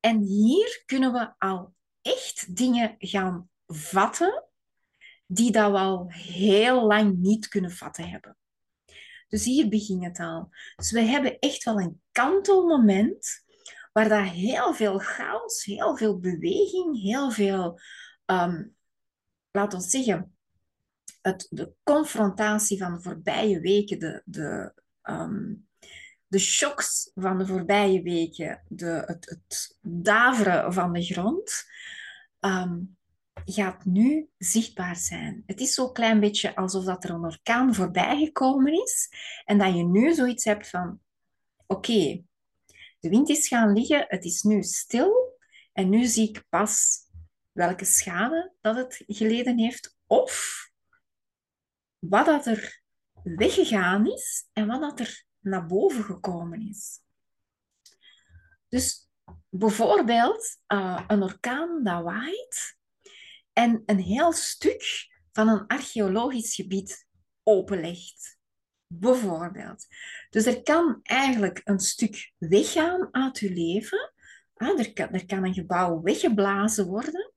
En 0.00 0.20
hier 0.20 0.82
kunnen 0.86 1.12
we 1.12 1.34
al 1.38 1.74
echt 2.02 2.56
dingen 2.56 2.94
gaan 2.98 3.48
vatten 3.66 4.44
die 5.26 5.52
dat 5.52 5.70
we 5.70 5.78
al 5.78 6.06
heel 6.12 6.86
lang 6.86 7.18
niet 7.18 7.48
kunnen 7.48 7.70
vatten 7.70 8.08
hebben. 8.08 8.36
Dus 9.28 9.44
hier 9.44 9.68
begint 9.68 10.04
het 10.04 10.18
al. 10.18 10.48
Dus 10.76 10.90
we 10.90 11.00
hebben 11.00 11.38
echt 11.38 11.64
wel 11.64 11.80
een 11.80 12.00
kantelmoment 12.12 13.44
waar 13.96 14.08
dat 14.08 14.28
heel 14.28 14.74
veel 14.74 14.98
chaos, 14.98 15.64
heel 15.64 15.96
veel 15.96 16.18
beweging, 16.18 17.02
heel 17.02 17.30
veel, 17.30 17.80
um, 18.26 18.74
laten 19.50 19.78
we 19.78 19.84
zeggen, 19.84 20.36
het, 21.22 21.46
de 21.50 21.72
confrontatie 21.82 22.78
van 22.78 22.94
de 22.94 23.00
voorbije 23.00 23.60
weken, 23.60 23.98
de, 23.98 24.22
de, 24.24 24.72
um, 25.02 25.68
de 26.26 26.38
shocks 26.38 27.10
van 27.14 27.38
de 27.38 27.46
voorbije 27.46 28.02
weken, 28.02 28.62
de, 28.68 29.02
het, 29.06 29.28
het 29.28 29.78
daveren 29.80 30.72
van 30.72 30.92
de 30.92 31.02
grond, 31.02 31.64
um, 32.40 32.96
gaat 33.44 33.84
nu 33.84 34.28
zichtbaar 34.38 34.96
zijn. 34.96 35.42
Het 35.46 35.60
is 35.60 35.74
zo'n 35.74 35.92
klein 35.92 36.20
beetje 36.20 36.56
alsof 36.56 36.84
dat 36.84 37.04
er 37.04 37.10
een 37.10 37.24
orkaan 37.24 37.74
voorbij 37.74 38.24
gekomen 38.24 38.72
is 38.72 39.08
en 39.44 39.58
dat 39.58 39.76
je 39.76 39.84
nu 39.84 40.14
zoiets 40.14 40.44
hebt 40.44 40.68
van, 40.68 41.00
oké, 41.66 42.24
de 43.06 43.12
wind 43.12 43.28
is 43.28 43.48
gaan 43.48 43.72
liggen, 43.72 44.04
het 44.08 44.24
is 44.24 44.42
nu 44.42 44.62
stil 44.62 45.38
en 45.72 45.88
nu 45.88 46.04
zie 46.04 46.28
ik 46.28 46.44
pas 46.48 47.04
welke 47.52 47.84
schade 47.84 48.52
dat 48.60 48.76
het 48.76 49.04
geleden 49.06 49.58
heeft 49.58 49.96
of 50.06 50.64
wat 51.98 52.26
dat 52.26 52.46
er 52.46 52.82
weggegaan 53.22 54.06
is 54.06 54.48
en 54.52 54.66
wat 54.66 54.80
dat 54.80 55.00
er 55.00 55.24
naar 55.40 55.66
boven 55.66 56.04
gekomen 56.04 56.68
is. 56.68 57.00
Dus 58.68 59.08
bijvoorbeeld 59.48 60.58
uh, 60.68 61.04
een 61.06 61.22
orkaan 61.22 61.84
dat 61.84 62.02
waait 62.02 62.78
en 63.52 63.82
een 63.86 64.00
heel 64.00 64.32
stuk 64.32 65.08
van 65.32 65.48
een 65.48 65.66
archeologisch 65.66 66.54
gebied 66.54 67.06
openlegt. 67.42 68.35
Bijvoorbeeld. 68.86 69.86
Dus 70.30 70.46
er 70.46 70.62
kan 70.62 71.00
eigenlijk 71.02 71.60
een 71.64 71.80
stuk 71.80 72.32
weggaan 72.38 73.08
uit 73.10 73.38
je 73.38 73.52
leven. 73.52 74.12
Ah, 74.54 74.78
er, 74.78 74.92
kan, 74.92 75.08
er 75.08 75.26
kan 75.26 75.44
een 75.44 75.54
gebouw 75.54 76.02
weggeblazen 76.02 76.86
worden. 76.86 77.32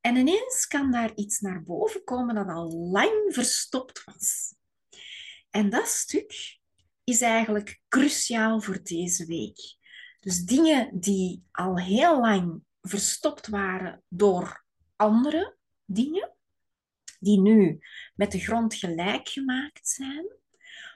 En 0.00 0.16
ineens 0.16 0.66
kan 0.66 0.90
daar 0.90 1.14
iets 1.14 1.40
naar 1.40 1.62
boven 1.62 2.04
komen 2.04 2.34
dat 2.34 2.48
al 2.48 2.70
lang 2.72 3.24
verstopt 3.28 4.04
was. 4.04 4.54
En 5.50 5.70
dat 5.70 5.86
stuk 5.86 6.58
is 7.04 7.20
eigenlijk 7.20 7.80
cruciaal 7.88 8.60
voor 8.60 8.82
deze 8.82 9.26
week. 9.26 9.76
Dus 10.20 10.44
dingen 10.44 11.00
die 11.00 11.44
al 11.50 11.78
heel 11.78 12.20
lang 12.20 12.62
verstopt 12.80 13.46
waren 13.46 14.02
door 14.08 14.64
andere 14.96 15.56
dingen, 15.84 16.34
die 17.18 17.40
nu 17.40 17.78
met 18.14 18.32
de 18.32 18.38
grond 18.38 18.74
gelijk 18.74 19.28
gemaakt 19.28 19.88
zijn, 19.88 20.26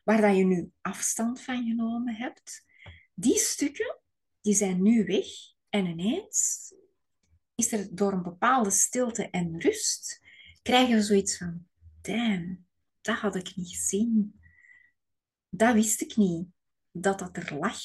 waar 0.06 0.20
dat 0.20 0.36
je 0.36 0.44
nu 0.44 0.72
afstand 0.80 1.40
van 1.40 1.66
genomen 1.66 2.14
hebt, 2.14 2.66
die 3.14 3.38
stukken 3.38 4.00
die 4.40 4.54
zijn 4.54 4.82
nu 4.82 5.04
weg 5.04 5.26
en 5.68 5.86
ineens 5.86 6.72
is 7.54 7.72
er 7.72 7.94
door 7.96 8.12
een 8.12 8.22
bepaalde 8.22 8.70
stilte 8.70 9.30
en 9.30 9.60
rust, 9.60 10.20
krijgen 10.62 10.94
we 10.96 11.02
zoiets 11.02 11.36
van, 11.36 11.66
damn, 12.00 12.66
dat 13.00 13.18
had 13.18 13.34
ik 13.34 13.56
niet 13.56 13.68
gezien. 13.68 14.40
Dat 15.48 15.74
wist 15.74 16.00
ik 16.00 16.16
niet, 16.16 16.48
dat 16.90 17.18
dat 17.18 17.36
er 17.36 17.54
lag. 17.54 17.80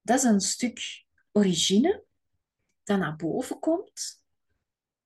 Dat 0.00 0.18
is 0.18 0.24
een 0.24 0.40
stuk 0.40 1.04
origine 1.32 2.04
dat 2.82 2.98
naar 2.98 3.16
boven 3.16 3.58
komt, 3.58 4.24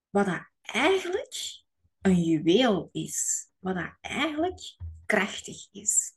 wat 0.09 0.25
dat 0.25 0.49
eigenlijk 0.61 1.63
een 2.01 2.23
juweel 2.23 2.89
is, 2.91 3.47
wat 3.59 3.75
dat 3.75 3.97
eigenlijk 4.01 4.77
krachtig 5.07 5.67
is. 5.71 6.15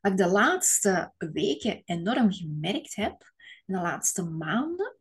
Wat 0.00 0.12
ik 0.12 0.18
de 0.18 0.26
laatste 0.26 1.12
weken 1.16 1.82
enorm 1.84 2.32
gemerkt 2.32 2.94
heb, 2.94 3.32
in 3.66 3.74
de 3.74 3.80
laatste 3.80 4.22
maanden, 4.22 4.96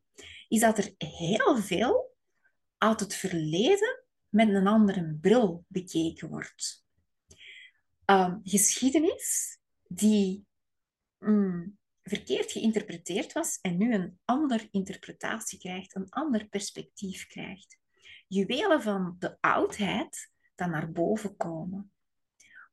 is 0.47 0.59
dat 0.59 0.77
er 0.77 0.93
heel 0.97 1.57
veel 1.57 2.15
uit 2.77 2.99
het 2.99 3.15
verleden 3.15 4.03
met 4.29 4.49
een 4.49 4.67
andere 4.67 5.17
bril 5.21 5.65
bekeken 5.67 6.29
wordt. 6.29 6.85
Um, 8.05 8.39
geschiedenis 8.43 9.57
die 9.87 10.45
mm, 11.17 11.77
verkeerd 12.03 12.51
geïnterpreteerd 12.51 13.33
was 13.33 13.59
en 13.61 13.77
nu 13.77 13.93
een 13.93 14.19
andere 14.25 14.67
interpretatie 14.71 15.59
krijgt, 15.59 15.95
een 15.95 16.09
ander 16.09 16.47
perspectief 16.47 17.27
krijgt. 17.27 17.77
Juwelen 18.27 18.81
van 18.81 19.15
de 19.19 19.37
oudheid 19.39 20.31
dan 20.55 20.69
naar 20.69 20.91
boven 20.91 21.35
komen. 21.35 21.91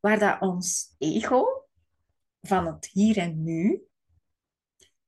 Waar 0.01 0.19
dat 0.19 0.41
ons 0.41 0.95
ego 0.99 1.69
van 2.41 2.67
het 2.67 2.87
hier 2.87 3.19
en 3.19 3.43
nu 3.43 3.83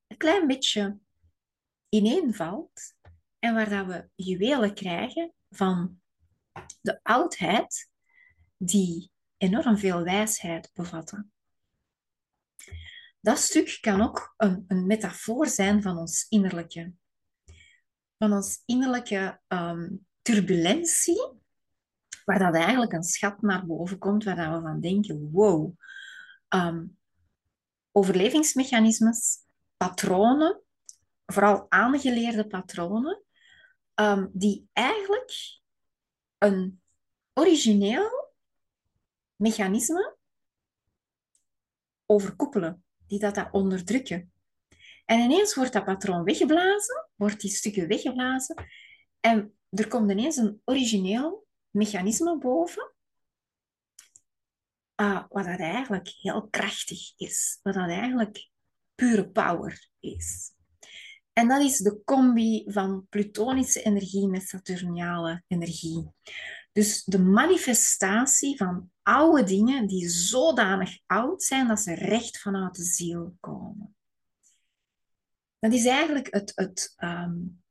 een 0.06 0.16
klein 0.16 0.46
beetje 0.46 0.98
ineenvalt 1.88 2.94
en 3.38 3.54
waar 3.54 3.68
dat 3.68 3.86
we 3.86 4.08
juwelen 4.14 4.74
krijgen 4.74 5.32
van 5.50 6.00
de 6.80 7.00
oudheid 7.02 7.90
die 8.56 9.10
enorm 9.36 9.78
veel 9.78 10.02
wijsheid 10.02 10.70
bevatten. 10.74 11.32
Dat 13.20 13.38
stuk 13.38 13.78
kan 13.80 14.00
ook 14.00 14.34
een, 14.36 14.64
een 14.68 14.86
metafoor 14.86 15.46
zijn 15.46 15.82
van 15.82 15.98
ons 15.98 16.26
innerlijke. 16.28 16.92
Van 18.18 18.32
ons 18.32 18.62
innerlijke 18.64 19.40
um, 19.48 20.06
turbulentie, 20.22 21.32
waar 22.28 22.38
dat 22.38 22.54
eigenlijk 22.54 22.92
een 22.92 23.02
schat 23.02 23.42
naar 23.42 23.66
boven 23.66 23.98
komt, 23.98 24.24
waar 24.24 24.36
dat 24.36 24.54
we 24.54 24.60
van 24.60 24.80
denken, 24.80 25.30
wow, 25.30 25.72
um, 26.48 26.98
overlevingsmechanismes, 27.92 29.36
patronen, 29.76 30.62
vooral 31.26 31.66
aangeleerde 31.68 32.46
patronen, 32.46 33.22
um, 33.94 34.30
die 34.32 34.68
eigenlijk 34.72 35.60
een 36.38 36.80
origineel 37.34 38.32
mechanisme 39.36 40.16
overkoepelen, 42.06 42.84
die 43.06 43.18
dat, 43.18 43.34
dat 43.34 43.48
onderdrukken. 43.50 44.32
En 45.04 45.20
ineens 45.20 45.54
wordt 45.54 45.72
dat 45.72 45.84
patroon 45.84 46.24
weggeblazen, 46.24 47.08
wordt 47.14 47.40
die 47.40 47.50
stukken 47.50 47.88
weggeblazen, 47.88 48.66
en 49.20 49.58
er 49.70 49.88
komt 49.88 50.10
ineens 50.10 50.36
een 50.36 50.60
origineel 50.64 51.46
mechanisme 51.70 52.38
boven, 52.38 52.92
uh, 55.00 55.24
wat 55.28 55.44
dat 55.44 55.58
eigenlijk 55.58 56.08
heel 56.08 56.48
krachtig 56.48 57.12
is, 57.16 57.58
wat 57.62 57.74
dat 57.74 57.88
eigenlijk 57.88 58.50
pure 58.94 59.30
power 59.30 59.88
is. 60.00 60.52
En 61.32 61.48
dat 61.48 61.62
is 61.62 61.78
de 61.78 62.02
combi 62.04 62.64
van 62.66 63.06
plutonische 63.08 63.82
energie 63.82 64.28
met 64.28 64.48
saturniale 64.48 65.42
energie. 65.46 66.12
Dus 66.72 67.04
de 67.04 67.18
manifestatie 67.18 68.56
van 68.56 68.90
oude 69.02 69.44
dingen 69.44 69.86
die 69.86 70.08
zodanig 70.08 70.98
oud 71.06 71.42
zijn 71.42 71.68
dat 71.68 71.80
ze 71.80 71.94
recht 71.94 72.40
vanuit 72.40 72.74
de 72.74 72.82
ziel 72.82 73.36
komen. 73.40 73.96
Dat 75.58 75.72
is 75.72 75.86
eigenlijk 75.86 76.34
het, 76.34 76.52
het 76.54 76.94
um, 76.98 77.62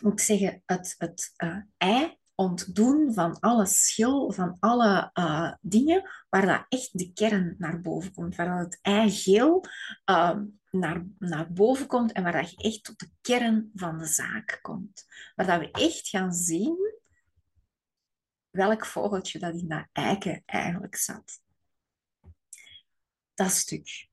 moet 0.00 0.12
ik 0.12 0.20
zeggen, 0.20 0.62
het, 0.66 0.94
het 0.98 1.32
uh, 1.36 1.56
ei 1.76 2.18
ontdoen 2.40 3.14
van 3.14 3.40
alle 3.40 3.66
schil, 3.66 4.32
van 4.32 4.56
alle 4.60 5.10
uh, 5.14 5.52
dingen 5.60 6.10
waar 6.28 6.46
dat 6.46 6.64
echt 6.68 6.98
de 6.98 7.12
kern 7.12 7.54
naar 7.58 7.80
boven 7.80 8.12
komt, 8.12 8.36
waar 8.36 8.46
dat 8.46 8.64
het 8.64 8.78
ei 8.82 9.10
geel 9.10 9.64
uh, 10.10 10.38
naar, 10.70 11.06
naar 11.18 11.52
boven 11.52 11.86
komt 11.86 12.12
en 12.12 12.22
waar 12.22 12.32
dat 12.32 12.50
je 12.50 12.56
echt 12.56 12.84
tot 12.84 12.98
de 12.98 13.10
kern 13.20 13.70
van 13.74 13.98
de 13.98 14.06
zaak 14.06 14.58
komt. 14.62 15.06
Waar 15.34 15.46
dat 15.46 15.58
we 15.58 15.70
echt 15.70 16.08
gaan 16.08 16.32
zien 16.32 16.98
welk 18.50 18.86
vogeltje 18.86 19.38
dat 19.38 19.54
in 19.54 19.68
dat 19.68 19.86
eiken 19.92 20.42
eigenlijk 20.46 20.96
zat. 20.96 21.40
Dat 23.34 23.50
stuk 23.50 24.08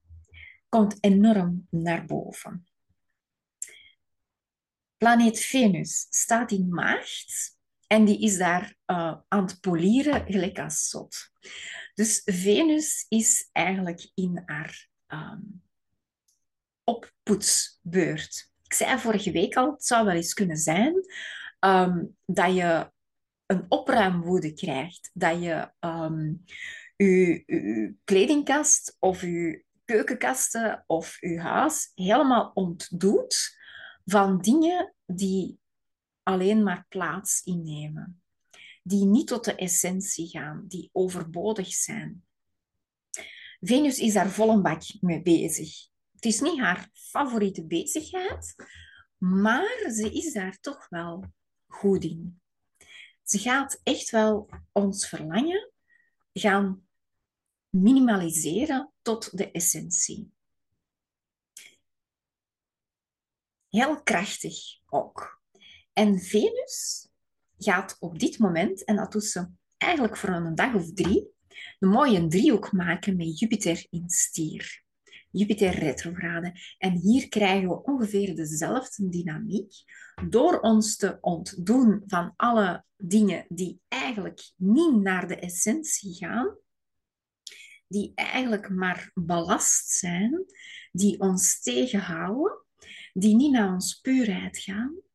komt 0.69 0.98
enorm 1.03 1.67
naar 1.69 2.05
boven. 2.05 2.67
Planeet 4.98 5.39
Venus 5.39 6.07
staat 6.10 6.51
in 6.51 6.69
maart 6.69 7.55
en 7.88 8.06
die 8.06 8.20
is 8.20 8.38
daar 8.38 8.75
uh, 8.86 9.15
aan 9.27 9.46
het 9.46 9.60
polieren, 9.60 10.25
gelijk 10.25 10.60
als 10.60 10.89
zot. 10.89 11.15
Dus 11.94 12.22
Venus 12.25 13.06
is 13.10 13.50
eigenlijk 13.51 14.10
in 14.13 14.41
haar 14.46 14.88
um, 15.08 15.62
oppoetsbeurt. 16.84 18.51
Ik 18.63 18.74
zei 18.74 19.00
vorige 19.00 19.32
week 19.32 19.56
al, 19.56 19.72
het 19.72 19.86
zou 19.86 20.06
wel 20.06 20.15
eens 20.15 20.34
kunnen 20.34 20.58
zijn 20.58 20.94
um, 21.60 22.17
dat 22.25 22.56
je 22.56 22.91
een 23.46 23.65
opruimwoede 23.67 24.53
krijgt. 24.53 25.10
Dat 25.13 25.41
je 25.41 25.72
um, 25.79 26.44
je, 26.96 27.44
je 27.46 27.96
kledingkast 28.03 28.96
of 29.00 29.22
je 29.22 29.63
keukenkasten 29.86 30.84
of 30.88 31.17
je 31.20 31.39
huis 31.39 31.91
helemaal 31.96 32.51
ontdoet 32.53 33.58
van 34.06 34.41
dingen 34.41 34.94
die 35.06 35.60
alleen 36.27 36.63
maar 36.63 36.86
plaats 36.89 37.41
innemen. 37.43 38.22
die 38.84 39.05
niet 39.05 39.27
tot 39.27 39.43
de 39.43 39.55
essentie 39.55 40.27
gaan, 40.27 40.65
die 40.67 40.89
overbodig 40.91 41.74
zijn. 41.74 42.25
Venus 43.60 44.00
is 44.00 44.13
daar 44.13 44.29
vol 44.29 44.50
een 44.50 44.62
bak 44.62 44.81
mee 45.00 45.22
bezig. 45.22 45.88
Het 46.13 46.25
is 46.25 46.39
niet 46.39 46.60
haar 46.60 46.89
favoriete 46.93 47.65
bezigheid, 47.65 48.55
maar 49.17 49.91
ze 49.91 50.12
is 50.12 50.34
daar 50.34 50.57
toch 50.60 50.89
wel 50.89 51.24
goed 51.67 52.03
in. 52.03 52.41
Ze 53.24 53.39
gaat 53.39 53.79
echt 53.84 54.10
wel 54.10 54.50
ons 54.72 55.07
verlangen 55.07 55.72
gaan 56.34 56.88
minimaliseren 57.69 58.93
tot 59.01 59.38
de 59.38 59.51
essentie. 59.51 60.31
Heel 63.69 64.03
krachtig 64.03 64.55
ook. 64.86 65.41
En 65.98 66.20
Venus 66.20 67.08
gaat 67.58 67.98
op 68.00 68.20
dit 68.20 68.39
moment, 68.39 68.84
en 68.84 68.96
dat 68.96 69.12
doet 69.12 69.24
ze 69.25 69.48
eigenlijk 69.77 70.18
voor 70.18 70.30
een 70.30 70.56
dag 70.56 70.74
of 70.74 70.94
drie, 70.94 71.27
een 71.80 71.89
mooie 71.89 72.27
driehoek 72.27 72.72
maken 72.72 73.16
met 73.16 73.39
Jupiter 73.39 73.86
in 73.89 74.10
stier. 74.10 74.84
Jupiter 75.32 75.70
retrograde. 75.70 76.54
En 76.77 76.92
hier 76.92 77.30
krijgen 77.30 77.70
we 77.70 77.84
ongeveer 77.84 78.36
dezelfde 78.36 79.10
dynamiek 79.10 79.74
door 80.30 80.60
ons 80.60 80.96
te 80.96 81.18
ontdoen 81.22 82.04
van 82.06 82.34
alle 82.36 82.84
dingen 82.98 83.46
die 83.50 83.80
eigenlijk 83.88 84.51
niet 84.56 84.96
naar 85.01 85.27
de 85.27 85.36
essentie 85.36 86.13
gaan, 86.13 86.58
die 87.88 88.12
eigenlijk 88.16 88.70
maar 88.70 89.12
belast 89.13 89.89
zijn, 89.89 90.46
die 90.92 91.20
ons 91.20 91.62
tegenhouden, 91.62 92.66
die 93.13 93.36
niet 93.36 93.51
naar 93.51 93.74
ons 93.74 94.00
puurheid 94.01 94.58
gaan. 94.58 95.06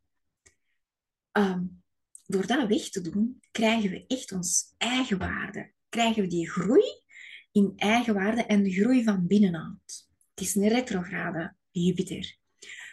Um, 1.32 1.82
door 2.26 2.46
dat 2.46 2.68
weg 2.68 2.88
te 2.88 3.00
doen, 3.00 3.40
krijgen 3.50 3.90
we 3.90 4.04
echt 4.06 4.32
ons 4.32 4.74
eigen 4.78 5.18
waarde. 5.18 5.72
Krijgen 5.88 6.22
we 6.22 6.28
die 6.28 6.50
groei 6.50 7.02
in 7.52 7.72
eigen 7.76 8.14
waarde 8.14 8.44
en 8.44 8.62
de 8.62 8.72
groei 8.72 9.04
van 9.04 9.26
binnenuit. 9.26 10.08
Het 10.34 10.44
is 10.44 10.54
een 10.54 10.68
retrograde 10.68 11.54
Jupiter. 11.70 12.36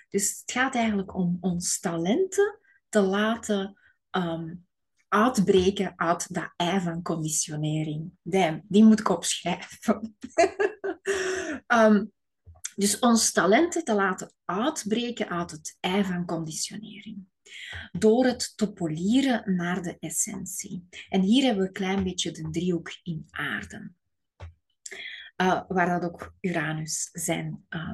Dus 0.09 0.39
het 0.39 0.51
gaat 0.51 0.75
eigenlijk 0.75 1.15
om 1.15 1.37
ons 1.39 1.79
talenten 1.79 2.59
te 2.89 3.01
laten 3.01 3.79
um, 4.11 4.67
uitbreken 5.07 5.93
uit 5.95 6.33
dat 6.33 6.53
ei 6.55 6.79
van 6.79 7.01
conditionering. 7.01 8.11
Damn, 8.21 8.61
die 8.67 8.83
moet 8.83 8.99
ik 8.99 9.09
opschrijven. 9.09 10.17
um, 11.67 12.11
dus 12.75 12.99
ons 12.99 13.31
talenten 13.31 13.83
te 13.83 13.93
laten 13.93 14.33
uitbreken 14.45 15.29
uit 15.29 15.51
het 15.51 15.77
ei 15.79 16.03
van 16.03 16.25
conditionering. 16.25 17.27
Door 17.91 18.25
het 18.25 18.57
te 18.57 18.73
polieren 18.73 19.55
naar 19.55 19.81
de 19.81 19.97
essentie. 19.99 20.87
En 21.09 21.21
hier 21.21 21.43
hebben 21.43 21.61
we 21.61 21.67
een 21.67 21.73
klein 21.73 22.03
beetje 22.03 22.31
de 22.31 22.49
driehoek 22.49 22.99
in 23.03 23.27
aarde. 23.29 23.91
Uh, 25.37 25.63
waar 25.67 25.99
dat 25.99 26.11
ook 26.11 26.35
Uranus 26.41 27.09
zijn 27.11 27.65
uh, 27.69 27.91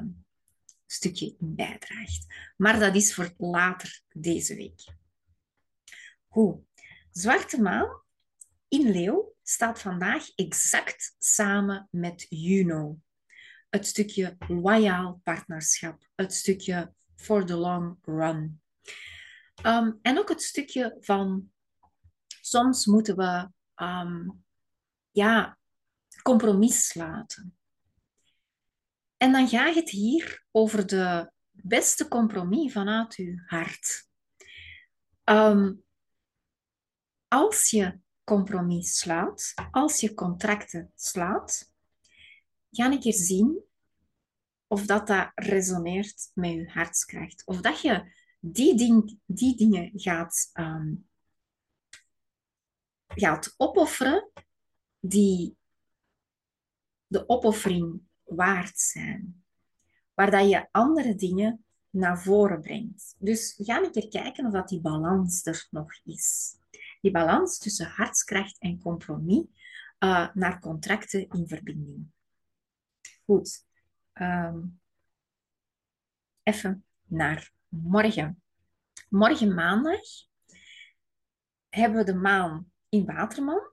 stukje 0.86 1.26
in 1.38 1.54
bijdraagt. 1.54 2.26
Maar 2.56 2.78
dat 2.78 2.94
is 2.94 3.14
voor 3.14 3.34
later 3.36 4.02
deze 4.12 4.54
week. 4.54 4.84
Goed. 6.28 6.64
Zwarte 7.10 7.60
maan 7.60 8.02
in 8.68 8.90
Leeuw 8.90 9.34
staat 9.42 9.80
vandaag 9.80 10.28
exact 10.34 11.14
samen 11.18 11.88
met 11.90 12.26
Juno. 12.28 12.98
Het 13.70 13.86
stukje 13.86 14.36
loyaal 14.38 15.20
partnerschap, 15.24 16.08
het 16.14 16.34
stukje 16.34 16.92
for 17.16 17.46
the 17.46 17.56
long 17.56 17.98
run. 18.02 18.60
Um, 19.62 19.98
en 20.02 20.18
ook 20.18 20.28
het 20.28 20.42
stukje 20.42 20.96
van 21.00 21.52
soms 22.40 22.86
moeten 22.86 23.16
we 23.16 23.50
um, 23.84 24.44
ja, 25.10 25.58
compromis 26.22 26.86
sluiten. 26.86 27.56
En 29.16 29.32
dan 29.32 29.48
gaat 29.48 29.74
het 29.74 29.90
hier 29.90 30.46
over 30.50 30.86
de 30.86 31.32
beste 31.50 32.08
compromis 32.08 32.72
vanuit 32.72 33.14
uw 33.14 33.42
hart. 33.46 34.08
Um, 35.24 35.84
als 37.28 37.70
je 37.70 37.98
compromis 38.24 38.98
sluit, 38.98 39.54
als 39.70 40.00
je 40.00 40.14
contracten 40.14 40.92
sluit, 40.94 41.72
ga 42.70 42.90
ik 42.90 43.04
eens 43.04 43.26
zien 43.26 43.64
of 44.66 44.86
dat, 44.86 45.06
dat 45.06 45.30
resoneert 45.34 46.30
met 46.34 46.52
je 46.52 46.70
hartskracht. 46.70 47.46
Of 47.46 47.60
dat 47.60 47.80
je 47.80 48.12
die, 48.52 48.76
ding, 48.76 49.18
die 49.26 49.56
dingen 49.56 49.90
gaat, 49.94 50.50
um, 50.54 51.08
gaat 53.06 53.54
opofferen 53.56 54.30
die 55.00 55.56
de 57.06 57.28
opoffering 57.28 58.00
waard 58.24 58.78
zijn. 58.78 59.44
Waar 60.14 60.30
dat 60.30 60.48
je 60.48 60.68
andere 60.70 61.14
dingen 61.14 61.64
naar 61.90 62.22
voren 62.22 62.60
brengt. 62.60 63.14
Dus 63.18 63.56
we 63.56 63.64
gaan 63.64 63.84
een 63.84 63.92
keer 63.92 64.08
kijken 64.08 64.46
of 64.46 64.52
dat 64.52 64.68
die 64.68 64.80
balans 64.80 65.46
er 65.46 65.66
nog 65.70 66.00
is. 66.04 66.56
Die 67.00 67.10
balans 67.10 67.58
tussen 67.58 67.86
hartskracht 67.86 68.58
en 68.58 68.80
compromis 68.80 69.44
uh, 69.98 70.34
naar 70.34 70.60
contracten 70.60 71.28
in 71.28 71.48
verbinding. 71.48 72.06
Goed. 73.24 73.66
Um, 74.14 74.80
even 76.42 76.84
naar 77.04 77.52
morgen. 77.68 78.42
Morgen 79.08 79.54
maandag 79.54 80.00
hebben 81.68 81.98
we 81.98 82.04
de 82.04 82.14
maan 82.14 82.72
in 82.88 83.04
Waterman 83.04 83.70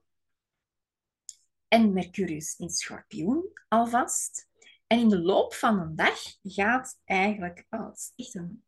en 1.68 1.92
Mercurius 1.92 2.56
in 2.58 2.70
Schorpioen 2.70 3.52
alvast. 3.68 4.48
En 4.86 4.98
in 4.98 5.08
de 5.08 5.20
loop 5.20 5.54
van 5.54 5.78
een 5.78 5.96
dag 5.96 6.20
gaat 6.42 7.00
eigenlijk... 7.04 7.66
Oh, 7.70 7.86
het 7.86 7.98
is 7.98 8.26
echt 8.26 8.34
een 8.34 8.64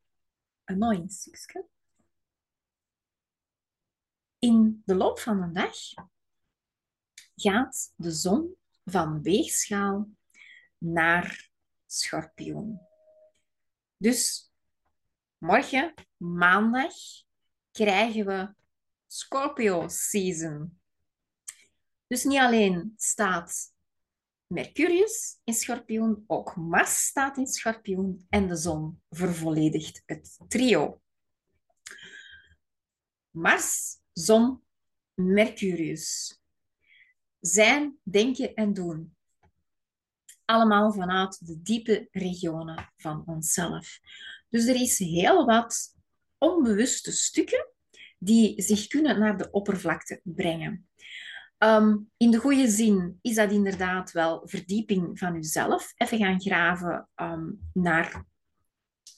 annoying 0.64 1.12
stukje. 1.12 1.66
In 4.38 4.82
de 4.84 4.94
loop 4.94 5.18
van 5.18 5.42
een 5.42 5.52
dag 5.52 5.76
gaat 7.34 7.92
de 7.96 8.10
zon 8.10 8.56
van 8.84 9.22
weegschaal 9.22 10.08
naar 10.78 11.50
schorpioen. 11.86 12.80
Dus 13.96 14.45
morgen, 15.38 15.94
maandag, 16.16 16.92
krijgen 17.70 18.26
we 18.26 18.54
Scorpio 19.06 19.88
season. 19.88 20.80
Dus 22.06 22.24
niet 22.24 22.38
alleen 22.38 22.92
staat 22.96 23.74
Mercurius 24.46 25.40
in 25.44 25.54
schorpioen, 25.54 26.24
ook 26.26 26.56
Mars 26.56 27.06
staat 27.06 27.36
in 27.36 27.46
schorpioen 27.46 28.26
en 28.28 28.48
de 28.48 28.56
zon 28.56 29.02
vervolledigt 29.10 30.02
het 30.06 30.38
trio. 30.48 31.00
Mars, 33.30 33.98
zon, 34.12 34.62
Mercurius. 35.14 36.40
Zijn, 37.40 37.98
denken 38.02 38.54
en 38.54 38.72
doen. 38.72 39.16
Allemaal 40.44 40.92
vanuit 40.92 41.46
de 41.46 41.62
diepe 41.62 42.08
regionen 42.10 42.92
van 42.96 43.22
onszelf. 43.26 43.98
Dus 44.56 44.66
er 44.66 44.80
is 44.80 44.98
heel 44.98 45.46
wat 45.46 45.94
onbewuste 46.38 47.12
stukken 47.12 47.66
die 48.18 48.62
zich 48.62 48.86
kunnen 48.86 49.18
naar 49.18 49.38
de 49.38 49.50
oppervlakte 49.50 50.20
brengen. 50.22 50.88
Um, 51.58 52.10
in 52.16 52.30
de 52.30 52.38
goede 52.38 52.68
zin 52.68 53.18
is 53.22 53.34
dat 53.34 53.50
inderdaad 53.50 54.12
wel 54.12 54.42
verdieping 54.44 55.18
van 55.18 55.34
jezelf. 55.34 55.92
Even 55.96 56.18
gaan 56.18 56.40
graven 56.40 57.08
um, 57.16 57.70
naar 57.72 58.24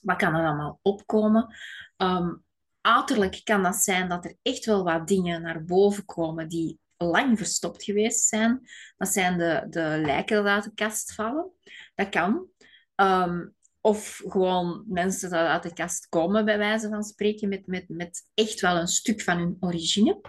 wat 0.01 0.17
kan 0.17 0.35
er 0.35 0.45
allemaal 0.45 0.79
opkomen. 0.81 1.55
Um, 1.97 2.43
uiterlijk 2.81 3.41
kan 3.43 3.63
dat 3.63 3.75
zijn 3.75 4.09
dat 4.09 4.25
er 4.25 4.35
echt 4.41 4.65
wel 4.65 4.83
wat 4.83 5.07
dingen 5.07 5.41
naar 5.41 5.65
boven 5.65 6.05
komen 6.05 6.49
die 6.49 6.79
lang 6.97 7.37
verstopt 7.37 7.83
geweest 7.83 8.27
zijn. 8.27 8.69
Dat 8.97 9.07
zijn 9.07 9.37
de, 9.37 9.67
de 9.69 10.01
lijken 10.05 10.43
die 10.43 10.51
uit 10.51 10.63
de 10.63 10.73
kast 10.73 11.13
vallen. 11.13 11.51
Dat 11.95 12.09
kan. 12.09 12.47
Um, 12.95 13.57
of 13.81 14.21
gewoon 14.27 14.83
mensen 14.87 15.29
die 15.29 15.37
uit 15.37 15.63
de 15.63 15.73
kast 15.73 16.07
komen, 16.09 16.45
bij 16.45 16.57
wijze 16.57 16.89
van 16.89 17.03
spreken, 17.03 17.49
met, 17.49 17.67
met, 17.67 17.89
met 17.89 18.29
echt 18.33 18.59
wel 18.59 18.77
een 18.77 18.87
stuk 18.87 19.21
van 19.21 19.37
hun 19.37 19.57
origine. 19.59 20.21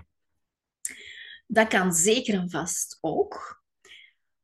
Dat 1.47 1.69
kan 1.69 1.93
zeker 1.93 2.35
en 2.35 2.51
vast 2.51 2.99
ook. 3.01 3.63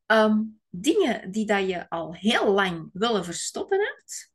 Um, 0.06 0.60
dingen 0.70 1.30
die 1.30 1.46
dat 1.46 1.68
je 1.68 1.88
al 1.88 2.14
heel 2.14 2.52
lang 2.52 2.90
willen 2.92 3.24
verstoppen 3.24 3.78
hebt, 3.80 4.32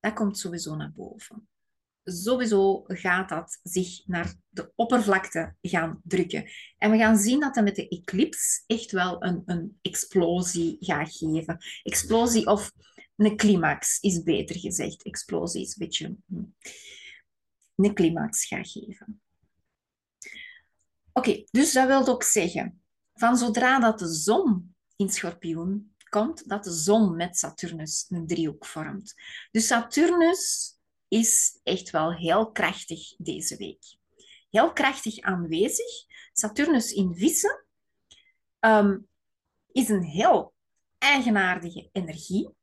dat 0.00 0.12
komt 0.12 0.38
sowieso 0.38 0.76
naar 0.76 0.92
boven. 0.92 1.48
Sowieso 2.04 2.84
gaat 2.86 3.28
dat 3.28 3.58
zich 3.62 4.06
naar 4.06 4.34
de 4.48 4.72
oppervlakte 4.74 5.56
gaan 5.62 6.00
drukken. 6.04 6.50
En 6.78 6.90
we 6.90 6.96
gaan 6.96 7.16
zien 7.16 7.40
dat 7.40 7.54
dat 7.54 7.64
met 7.64 7.76
de 7.76 7.88
eclipse 7.88 8.62
echt 8.66 8.90
wel 8.90 9.24
een, 9.24 9.42
een 9.46 9.78
explosie 9.82 10.76
gaat 10.80 11.16
geven. 11.16 11.58
Explosie 11.82 12.46
of 12.46 12.72
een 13.16 13.36
climax 13.36 14.00
is 14.00 14.22
beter 14.22 14.58
gezegd. 14.58 15.02
Explosie 15.02 15.62
is 15.62 15.68
een 15.68 15.86
beetje 15.86 16.16
hm, 16.26 16.44
een 17.76 17.94
climax 17.94 18.44
gaat 18.46 18.70
geven. 18.70 19.22
Oké, 21.12 21.44
dus 21.50 21.72
dat 21.72 21.86
wil 21.86 22.06
ook 22.06 22.22
zeggen, 22.22 22.82
van 23.14 23.36
zodra 23.36 23.78
dat 23.78 23.98
de 23.98 24.14
zon 24.14 24.74
in 24.96 25.08
schorpioen 25.08 25.94
komt, 26.08 26.48
dat 26.48 26.64
de 26.64 26.72
zon 26.72 27.16
met 27.16 27.38
Saturnus 27.38 28.06
een 28.08 28.26
driehoek 28.26 28.66
vormt. 28.66 29.14
Dus 29.50 29.66
Saturnus 29.66 30.74
is 31.08 31.60
echt 31.62 31.90
wel 31.90 32.14
heel 32.14 32.50
krachtig 32.52 33.16
deze 33.16 33.56
week. 33.56 33.96
Heel 34.50 34.72
krachtig 34.72 35.20
aanwezig. 35.20 36.04
Saturnus 36.32 36.92
in 36.92 37.14
vissen 37.14 37.64
ehm, 38.58 38.98
is 39.72 39.88
een 39.88 40.02
heel 40.02 40.54
eigenaardige 40.98 41.88
energie. 41.92 42.54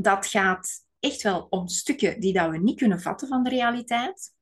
Dat 0.00 0.26
gaat 0.26 0.84
echt 1.00 1.22
wel 1.22 1.46
om 1.50 1.68
stukken 1.68 2.20
die 2.20 2.32
dat 2.32 2.50
we 2.50 2.58
niet 2.58 2.78
kunnen 2.78 3.00
vatten 3.00 3.28
van 3.28 3.42
de 3.42 3.50
realiteit. 3.50 4.34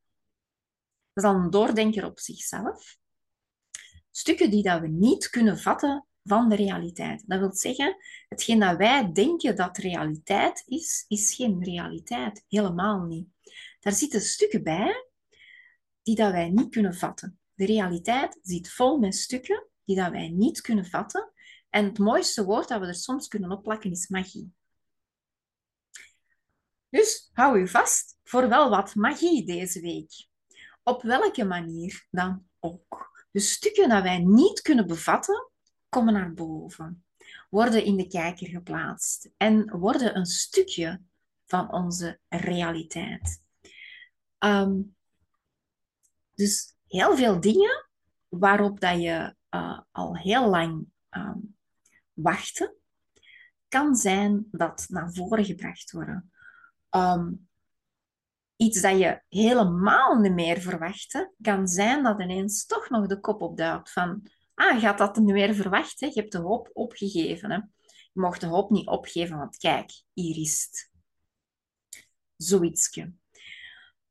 Dat 1.13 1.25
is 1.25 1.31
al 1.31 1.37
een 1.37 1.51
doordenker 1.51 2.05
op 2.05 2.19
zichzelf. 2.19 2.99
Stukken 4.11 4.51
die 4.51 4.63
dat 4.63 4.81
we 4.81 4.89
niet 4.89 5.31
kunnen 5.31 5.59
vatten 5.59 6.07
van 6.25 6.49
de 6.49 6.57
realiteit. 6.57 7.23
Dat 7.27 7.39
wil 7.39 7.55
zeggen, 7.55 7.97
hetgeen 8.29 8.59
dat 8.59 8.77
wij 8.77 9.13
denken 9.13 9.57
dat 9.57 9.77
realiteit 9.77 10.63
is, 10.67 11.05
is 11.09 11.35
geen 11.35 11.65
realiteit. 11.65 12.45
Helemaal 12.49 13.01
niet. 13.03 13.29
Daar 13.81 13.93
zitten 13.93 14.21
stukken 14.21 14.63
bij 14.63 15.09
die 16.03 16.15
dat 16.15 16.33
wij 16.33 16.49
niet 16.49 16.69
kunnen 16.69 16.95
vatten. 16.95 17.39
De 17.55 17.67
realiteit 17.67 18.39
zit 18.43 18.71
vol 18.71 18.99
met 18.99 19.15
stukken 19.15 19.69
die 19.85 19.97
dat 19.97 20.11
wij 20.11 20.29
niet 20.29 20.61
kunnen 20.61 20.87
vatten. 20.87 21.33
En 21.71 21.85
het 21.85 21.99
mooiste 21.99 22.45
woord 22.45 22.69
dat 22.69 22.81
we 22.81 22.87
er 22.87 22.95
soms 22.95 23.29
kunnen 23.29 23.51
opplakken 23.51 23.91
is 23.91 24.09
magie. 24.09 24.56
Hou 27.37 27.61
u 27.61 27.69
vast 27.69 28.19
voor 28.25 28.49
wel 28.49 28.71
wat 28.71 28.95
magie 28.95 29.47
deze 29.47 29.81
week. 29.81 30.29
Op 30.83 31.03
welke 31.03 31.45
manier 31.45 32.07
dan 32.11 32.47
ook. 32.61 33.27
De 33.31 33.41
stukken 33.41 33.89
dat 33.89 34.03
wij 34.03 34.19
niet 34.19 34.61
kunnen 34.61 34.87
bevatten, 34.87 35.51
komen 35.89 36.13
naar 36.13 36.35
boven, 36.35 37.05
worden 37.51 37.85
in 37.85 37.97
de 37.97 38.07
kijker 38.07 38.49
geplaatst 38.49 39.31
en 39.37 39.79
worden 39.79 40.17
een 40.17 40.27
stukje 40.27 41.01
van 41.47 41.73
onze 41.73 42.19
realiteit. 42.29 43.43
Ehm, 44.39 44.81
dus 46.35 46.75
heel 46.87 47.17
veel 47.17 47.41
dingen 47.41 47.89
waarop 48.29 48.81
dat 48.81 49.01
je 49.03 49.35
uh, 49.51 49.81
al 49.93 50.17
heel 50.17 50.49
lang 50.49 50.87
um, 51.11 51.57
wachtte, 52.13 52.77
kan 53.69 53.95
zijn 53.95 54.47
dat 54.51 54.85
naar 54.89 55.13
voren 55.13 55.45
gebracht 55.45 55.91
worden. 55.91 56.31
Um, 56.97 57.49
iets 58.57 58.81
dat 58.81 58.99
je 58.99 59.23
helemaal 59.29 60.21
niet 60.21 60.33
meer 60.33 60.61
verwachtte, 60.61 61.33
kan 61.43 61.69
zijn 61.69 62.03
dat 62.03 62.21
ineens 62.21 62.67
toch 62.67 62.89
nog 62.89 63.07
de 63.07 63.21
kop 63.21 63.43
opduikt 63.43 63.93
van 63.93 64.31
ah, 64.55 64.81
gaat 64.81 64.99
dat 64.99 65.17
nu 65.17 65.33
weer 65.33 65.55
verwachten? 65.55 66.09
Je 66.09 66.21
hebt 66.21 66.33
de 66.33 66.39
hoop 66.39 66.71
opgegeven. 66.73 67.51
Hè? 67.51 67.57
Je 67.87 68.21
mocht 68.21 68.41
de 68.41 68.47
hoop 68.47 68.71
niet 68.71 68.87
opgeven, 68.87 69.37
want 69.37 69.57
kijk, 69.57 70.03
hier 70.13 70.37
is 70.37 70.69
het. 70.71 70.91
Zoietsje. 72.37 73.13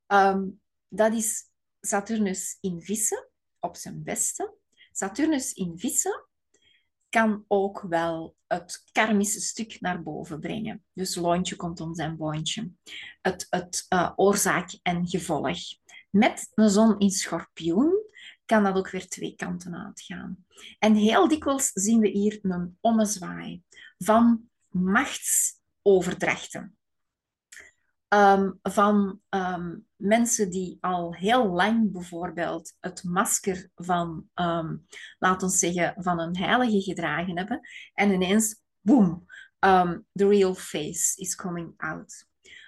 Um, 0.08 0.62
dat 0.88 1.14
is 1.14 1.44
Saturnus 1.82 2.58
in 2.62 2.82
vissen, 2.82 3.30
op 3.60 3.76
zijn 3.76 4.04
beste. 4.04 4.54
Saturnus 4.92 5.54
in 5.54 5.80
vissen 5.80 6.26
kan 7.10 7.46
ook 7.48 7.82
wel 7.82 8.36
het 8.48 8.84
karmische 8.92 9.42
stuk 9.42 9.82
naar 9.82 10.04
boven 10.04 10.40
brengen. 10.40 10.84
Dus 10.94 11.16
loontje 11.16 11.56
komt 11.56 11.80
om 11.80 11.96
zijn 11.96 12.18
boontje. 12.18 12.72
Het, 13.22 13.48
het 13.50 13.86
uh, 13.90 14.12
oorzaak 14.16 14.80
en 14.82 15.08
gevolg. 15.08 15.58
Met 16.10 16.52
een 16.54 16.70
zon 16.70 17.00
in 17.00 17.10
schorpioen 17.10 18.04
kan 18.46 18.64
dat 18.64 18.76
ook 18.76 18.90
weer 18.90 19.08
twee 19.08 19.36
kanten 19.36 19.76
uitgaan. 19.76 20.46
En 20.80 20.96
heel 20.96 21.28
dikwijls 21.28 21.72
zien 21.74 22.00
we 22.00 22.08
hier 22.08 22.40
een 22.42 22.78
ommezwaai 22.82 23.62
van 23.98 24.50
machtsoverdrachten. 24.70 26.78
Um, 28.10 28.60
van 28.62 29.22
um, 29.30 29.88
mensen 29.96 30.50
die 30.50 30.78
al 30.82 31.16
heel 31.16 31.46
lang 31.48 31.92
bijvoorbeeld 31.92 32.74
het 32.80 33.04
masker 33.04 33.70
van, 33.76 34.30
um, 34.36 34.86
laten 35.20 35.48
we 35.48 35.56
zeggen, 35.56 35.94
van 35.98 36.20
een 36.20 36.38
heilige 36.38 36.82
gedragen 36.82 37.38
hebben. 37.38 37.60
En 37.94 38.12
ineens, 38.12 38.62
boom, 38.82 39.26
the 40.14 40.28
real 40.28 40.56
face 40.56 41.22
is 41.22 41.36
coming 41.36 41.74
out. 41.78 42.28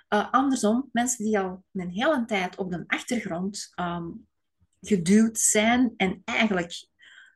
Uh, 0.09 0.31
andersom, 0.31 0.89
mensen 0.91 1.25
die 1.25 1.39
al 1.39 1.63
een 1.73 1.89
hele 1.89 2.25
tijd 2.25 2.57
op 2.57 2.71
de 2.71 2.83
achtergrond 2.87 3.73
geduwd 4.81 5.39
zijn 5.39 5.93
en 5.97 6.21
eigenlijk 6.25 6.87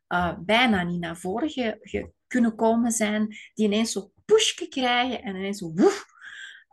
uh, 0.08 0.38
bijna 0.40 0.84
niet 0.84 1.00
naar 1.00 1.18
voren 1.18 1.80
kunnen 2.28 2.56
komen 2.56 2.92
zijn, 2.92 3.28
die 3.54 3.66
ineens 3.66 3.92
zo 3.92 4.12
pushje 4.26 4.68
krijgen 4.68 5.24
en 5.24 5.36
ineens 5.36 5.58
zo 5.58 5.72
woef, 5.76 6.06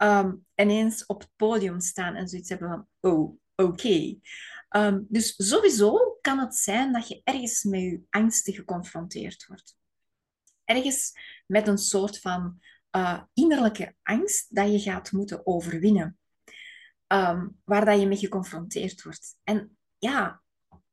um, 0.02 0.46
ineens 0.54 1.06
op 1.06 1.20
het 1.20 1.30
podium 1.36 1.80
staan 1.80 2.14
en 2.14 2.28
zoiets 2.28 2.48
hebben 2.48 2.68
van, 2.68 3.12
oh, 3.12 3.38
oké. 3.54 4.18
Um, 4.76 5.06
dus 5.08 5.34
sowieso 5.36 6.18
kan 6.20 6.38
het 6.38 6.56
zijn 6.56 6.92
dat 6.92 7.08
je 7.08 7.20
ergens 7.24 7.62
met 7.62 7.80
je 7.80 8.02
angsten 8.10 8.54
geconfronteerd 8.54 9.46
wordt. 9.46 9.76
Ergens 10.64 11.12
met 11.46 11.68
een 11.68 11.78
soort 11.78 12.20
van 12.20 12.60
uh, 12.96 13.22
innerlijke 13.32 13.94
angst 14.02 14.54
dat 14.54 14.72
je 14.72 14.80
gaat 14.80 15.12
moeten 15.12 15.46
overwinnen. 15.46 16.18
Um, 17.12 17.60
waar 17.64 17.84
dat 17.84 18.00
je 18.00 18.06
mee 18.06 18.18
geconfronteerd 18.18 19.02
wordt. 19.02 19.36
En 19.44 19.78
ja, 19.98 20.42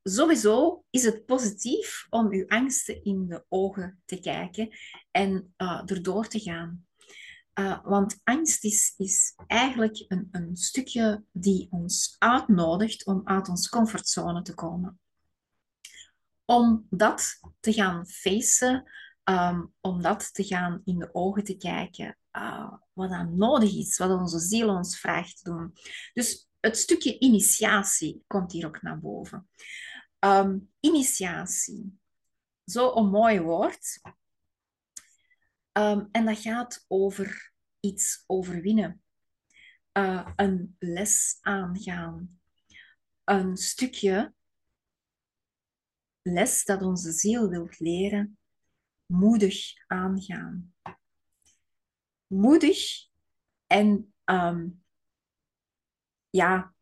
sowieso 0.03 0.85
is 0.89 1.03
het 1.03 1.25
positief 1.25 2.07
om 2.09 2.31
uw 2.31 2.45
angsten 2.47 3.03
in 3.03 3.27
de 3.27 3.45
ogen 3.49 4.01
te 4.05 4.19
kijken 4.19 4.69
en 5.11 5.53
uh, 5.57 5.81
erdoor 5.85 6.27
te 6.27 6.39
gaan. 6.39 6.84
Uh, 7.59 7.83
want 7.83 8.19
angst 8.23 8.63
is, 8.63 8.93
is 8.97 9.33
eigenlijk 9.47 10.05
een, 10.07 10.27
een 10.31 10.55
stukje 10.55 11.23
die 11.31 11.67
ons 11.71 12.15
uitnodigt 12.17 13.05
om 13.05 13.21
uit 13.23 13.49
onze 13.49 13.69
comfortzone 13.69 14.41
te 14.41 14.53
komen. 14.53 14.99
Om 16.45 16.87
dat 16.89 17.39
te 17.59 17.73
gaan 17.73 18.07
facen, 18.07 18.91
um, 19.23 19.73
om 19.81 20.01
dat 20.01 20.33
te 20.33 20.43
gaan 20.43 20.81
in 20.85 20.99
de 20.99 21.09
ogen 21.13 21.43
te 21.43 21.57
kijken, 21.57 22.17
uh, 22.31 22.73
wat 22.93 23.09
dan 23.09 23.37
nodig 23.37 23.73
is, 23.75 23.97
wat 23.97 24.09
onze 24.09 24.39
ziel 24.39 24.69
ons 24.69 24.99
vraagt 24.99 25.37
te 25.37 25.49
doen. 25.49 25.73
Dus 26.13 26.49
het 26.59 26.77
stukje 26.77 27.19
initiatie 27.19 28.23
komt 28.27 28.51
hier 28.51 28.67
ook 28.67 28.81
naar 28.81 28.99
boven. 28.99 29.49
Um, 30.19 30.71
initiatie. 30.79 31.99
Zo 32.65 32.95
een 32.95 33.09
mooi 33.09 33.41
woord. 33.41 33.99
Um, 35.77 36.09
en 36.11 36.25
dat 36.25 36.37
gaat 36.37 36.85
over 36.87 37.53
iets 37.79 38.23
overwinnen. 38.25 39.03
Uh, 39.93 40.31
een 40.35 40.75
les 40.79 41.37
aangaan. 41.41 42.39
Een 43.23 43.57
stukje 43.57 44.33
les 46.21 46.65
dat 46.65 46.81
onze 46.81 47.11
ziel 47.11 47.49
wil 47.49 47.67
leren. 47.77 48.37
Moedig 49.05 49.73
aangaan. 49.87 50.73
Moedig 52.27 53.07
en 53.67 54.13
um, 54.25 54.83
ja, 56.29 56.73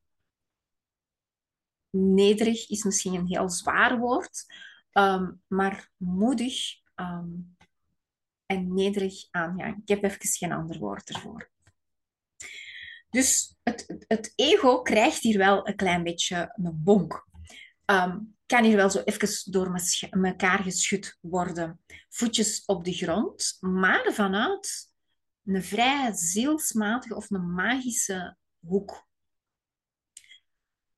nederig 1.89 2.69
is 2.69 2.83
misschien 2.83 3.13
een 3.13 3.27
heel 3.27 3.49
zwaar 3.49 3.97
woord, 3.97 4.45
um, 4.91 5.41
maar 5.47 5.91
moedig 5.97 6.75
um, 6.95 7.55
nederig 8.55 9.27
aangaan. 9.31 9.81
Ik 9.85 9.87
heb 9.87 10.03
even 10.03 10.19
geen 10.21 10.51
ander 10.51 10.79
woord 10.79 11.09
ervoor. 11.09 11.51
Dus 13.09 13.55
het, 13.63 14.03
het 14.07 14.33
ego 14.35 14.81
krijgt 14.81 15.21
hier 15.21 15.37
wel 15.37 15.67
een 15.67 15.75
klein 15.75 16.03
beetje 16.03 16.53
een 16.55 16.83
bonk. 16.83 17.27
Um, 17.85 18.35
kan 18.45 18.63
hier 18.63 18.75
wel 18.75 18.89
zo 18.89 18.99
even 18.99 19.51
door 19.51 19.81
elkaar 20.11 20.59
geschud 20.59 21.17
worden. 21.21 21.79
Voetjes 22.09 22.65
op 22.65 22.83
de 22.83 22.93
grond, 22.93 23.57
maar 23.59 24.13
vanuit 24.13 24.91
een 25.45 25.63
vrij 25.63 26.11
zielsmatige 26.13 27.15
of 27.15 27.31
een 27.31 27.53
magische 27.53 28.37
hoek. 28.59 29.07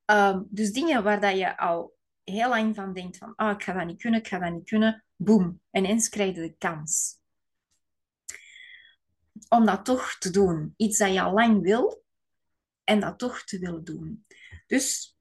Um, 0.05 0.47
dus 0.49 0.71
dingen 0.71 1.03
waar 1.03 1.21
dat 1.21 1.37
je 1.37 1.57
al 1.57 1.95
heel 2.23 2.49
lang 2.49 2.75
van 2.75 2.93
denkt 2.93 3.17
van, 3.17 3.33
oh, 3.35 3.49
ik 3.49 3.63
ga 3.63 3.73
dat 3.73 3.85
niet 3.85 4.01
kunnen, 4.01 4.19
ik 4.19 4.27
ga 4.27 4.39
dat 4.39 4.53
niet 4.53 4.69
kunnen. 4.69 5.05
Boom, 5.15 5.61
ineens 5.71 6.09
krijg 6.09 6.35
je 6.35 6.41
de 6.41 6.55
kans. 6.57 7.19
Om 9.49 9.65
dat 9.65 9.85
toch 9.85 10.15
te 10.17 10.29
doen. 10.29 10.73
Iets 10.77 10.97
dat 10.97 11.13
je 11.13 11.21
al 11.21 11.33
lang 11.33 11.61
wil 11.61 12.03
en 12.83 12.99
dat 12.99 13.19
toch 13.19 13.43
te 13.43 13.59
willen 13.59 13.83
doen. 13.83 14.25
Dus 14.67 15.17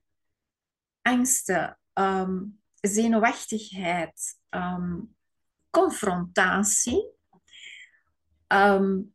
angsten, 1.02 1.78
um, 1.94 2.60
zenuwachtigheid, 2.80 4.38
um, 4.50 5.16
confrontatie. 5.70 7.12
Um, 8.48 9.14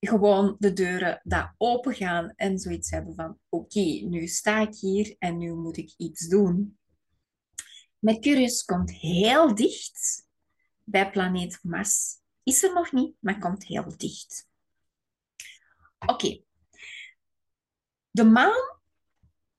gewoon 0.00 0.56
de 0.58 0.72
deuren 0.72 1.20
daar 1.22 1.54
open 1.58 1.94
gaan 1.94 2.32
en 2.36 2.58
zoiets 2.58 2.90
hebben 2.90 3.14
van 3.14 3.38
oké, 3.48 3.80
nu 3.80 4.26
sta 4.26 4.60
ik 4.60 4.74
hier 4.74 5.16
en 5.18 5.38
nu 5.38 5.54
moet 5.54 5.76
ik 5.76 5.94
iets 5.96 6.28
doen. 6.28 6.78
Mercurius 7.98 8.64
komt 8.64 8.90
heel 8.90 9.54
dicht 9.54 10.26
bij 10.84 11.10
planeet 11.10 11.58
Mars. 11.62 12.22
Is 12.44 12.62
er 12.62 12.72
nog 12.72 12.92
niet, 12.92 13.16
maar 13.20 13.38
komt 13.38 13.64
heel 13.64 13.96
dicht. 13.96 14.48
Oké. 15.98 16.42
De 18.10 18.24
maan, 18.24 18.78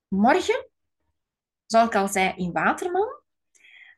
morgen, 0.08 0.70
zoals 1.66 1.88
ik 1.88 1.96
al 1.96 2.08
zei, 2.08 2.34
in 2.36 2.52
Waterman, 2.52 3.22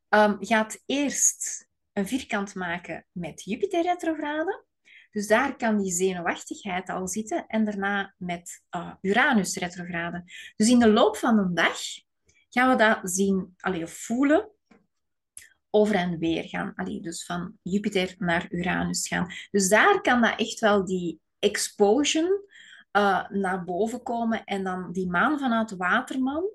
um, 0.09 0.37
gaat 0.39 0.83
eerst 0.85 1.67
een 1.93 2.07
vierkant 2.07 2.55
maken 2.55 3.05
met 3.11 3.43
Jupiter 3.43 3.81
retrograde. 3.81 4.65
Dus 5.11 5.27
daar 5.27 5.55
kan 5.55 5.77
die 5.77 5.91
zenuwachtigheid 5.91 6.89
al 6.89 7.07
zitten 7.07 7.47
en 7.47 7.65
daarna 7.65 8.13
met 8.17 8.63
uh, 8.71 8.93
Uranus 9.01 9.55
retrograde. 9.55 10.23
Dus 10.55 10.69
in 10.69 10.79
de 10.79 10.89
loop 10.89 11.17
van 11.17 11.37
een 11.37 11.53
dag 11.53 11.79
gaan 12.49 12.69
we 12.69 12.75
dat 12.75 12.99
zien, 13.03 13.53
allee, 13.57 13.87
voelen, 13.87 14.51
over 15.77 15.95
en 15.95 16.19
weer 16.19 16.43
gaan. 16.43 16.73
Allee, 16.75 17.01
dus 17.01 17.25
van 17.25 17.57
Jupiter 17.61 18.15
naar 18.17 18.47
Uranus 18.49 19.07
gaan. 19.07 19.31
Dus 19.51 19.69
daar 19.69 20.01
kan 20.01 20.21
dat 20.21 20.39
echt 20.39 20.59
wel 20.59 20.85
die 20.85 21.19
explosion 21.39 22.41
uh, 22.91 23.29
naar 23.29 23.63
boven 23.63 24.03
komen. 24.03 24.43
En 24.43 24.63
dan 24.63 24.91
die 24.91 25.09
maan 25.09 25.39
vanuit 25.39 25.75
Waterman, 25.75 26.49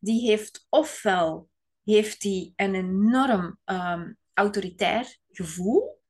die 0.00 0.26
heeft 0.28 0.66
ofwel 0.68 1.48
heeft 1.84 2.20
die 2.20 2.52
een 2.56 2.74
enorm 2.74 3.58
um, 3.64 4.16
autoritair 4.32 5.18
gevoel 5.30 6.00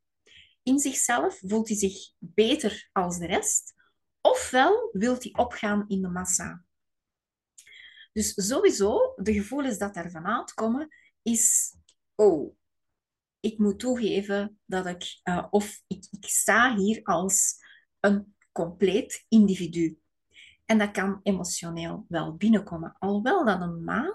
in 0.63 0.79
zichzelf, 0.79 1.41
voelt 1.45 1.69
hij 1.69 1.77
zich 1.77 2.13
beter 2.19 2.89
als 2.93 3.19
de 3.19 3.27
rest, 3.27 3.75
ofwel 4.21 4.89
wil 4.93 5.17
hij 5.19 5.33
opgaan 5.33 5.85
in 5.89 6.03
de 6.03 6.09
massa. 6.09 6.65
Dus 8.13 8.33
sowieso, 8.35 9.13
de 9.17 9.33
gevoelens 9.33 9.79
dat 9.79 9.95
daar 9.95 10.11
vanuit 10.11 10.55
komen, 10.55 10.89
is, 11.23 11.75
oh, 12.17 12.57
ik 13.41 13.59
moet 13.59 13.79
toegeven 13.79 14.59
dat 14.65 14.87
ik, 14.87 15.21
uh, 15.25 15.47
of 15.51 15.83
ik, 15.87 16.07
ik 16.11 16.25
sta 16.29 16.77
hier 16.77 17.03
als 17.03 17.55
een 18.01 18.35
compleet 18.53 19.25
individu. 19.29 19.99
En 20.65 20.79
dat 20.79 20.91
kan 20.91 21.21
emotioneel 21.23 22.05
wel 22.09 22.35
binnenkomen. 22.35 22.97
Alhoewel 22.99 23.45
dat 23.45 23.61
een 23.61 23.85
maan 23.85 24.15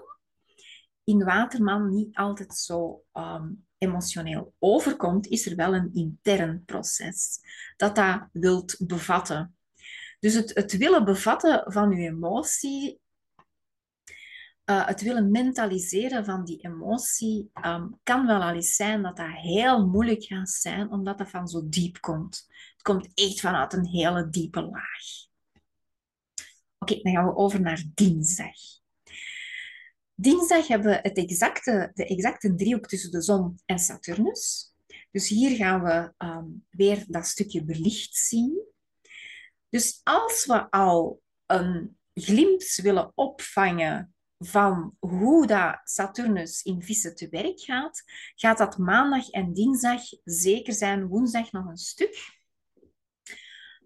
in 1.04 1.24
Waterman 1.24 1.94
niet 1.94 2.16
altijd 2.16 2.54
zo 2.54 3.04
um, 3.12 3.66
emotioneel 3.78 4.54
overkomt, 4.58 5.26
is 5.26 5.46
er 5.46 5.56
wel 5.56 5.74
een 5.74 5.94
intern 5.94 6.64
proces 6.64 7.40
dat 7.76 7.96
dat 7.96 8.28
wilt 8.32 8.76
bevatten. 8.86 9.56
Dus 10.20 10.34
het, 10.34 10.54
het 10.54 10.76
willen 10.76 11.04
bevatten 11.04 11.72
van 11.72 11.90
je 11.90 12.08
emotie, 12.08 13.00
uh, 14.64 14.86
het 14.86 15.00
willen 15.00 15.30
mentaliseren 15.30 16.24
van 16.24 16.44
die 16.44 16.60
emotie, 16.60 17.50
um, 17.66 18.00
kan 18.02 18.26
wel 18.26 18.42
al 18.42 18.54
eens 18.54 18.74
zijn 18.74 19.02
dat 19.02 19.16
dat 19.16 19.30
heel 19.30 19.86
moeilijk 19.86 20.24
gaat 20.24 20.50
zijn, 20.50 20.90
omdat 20.90 21.18
dat 21.18 21.30
van 21.30 21.48
zo 21.48 21.68
diep 21.68 22.00
komt. 22.00 22.46
Het 22.72 22.82
komt 22.82 23.10
echt 23.14 23.40
vanuit 23.40 23.72
een 23.72 23.86
hele 23.86 24.28
diepe 24.28 24.62
laag. 24.62 25.30
Oké, 26.78 27.00
dan 27.02 27.12
gaan 27.12 27.26
we 27.26 27.36
over 27.36 27.60
naar 27.60 27.82
dinsdag. 27.94 28.56
Dinsdag 30.14 30.66
hebben 30.66 30.90
we 30.90 30.98
het 31.02 31.16
exacte, 31.16 31.90
de 31.94 32.06
exacte 32.06 32.54
driehoek 32.54 32.86
tussen 32.86 33.10
de 33.10 33.22
zon 33.22 33.60
en 33.66 33.78
Saturnus. 33.78 34.72
Dus 35.10 35.28
hier 35.28 35.56
gaan 35.56 35.82
we 35.82 36.26
um, 36.26 36.66
weer 36.70 37.04
dat 37.08 37.26
stukje 37.26 37.64
belicht 37.64 38.16
zien. 38.16 38.62
Dus 39.68 40.00
als 40.02 40.46
we 40.46 40.70
al 40.70 41.22
een 41.46 41.98
glimp 42.14 42.62
willen 42.62 43.12
opvangen 43.14 44.11
van 44.44 44.96
hoe 44.98 45.46
dat 45.46 45.80
Saturnus 45.84 46.62
in 46.62 46.82
vissen 46.82 47.14
te 47.14 47.28
werk 47.28 47.60
gaat, 47.60 48.02
gaat 48.34 48.58
dat 48.58 48.78
maandag 48.78 49.30
en 49.30 49.52
dinsdag 49.52 50.02
zeker 50.24 50.72
zijn, 50.72 51.06
woensdag 51.06 51.52
nog 51.52 51.66
een 51.66 51.76
stuk. 51.76 52.40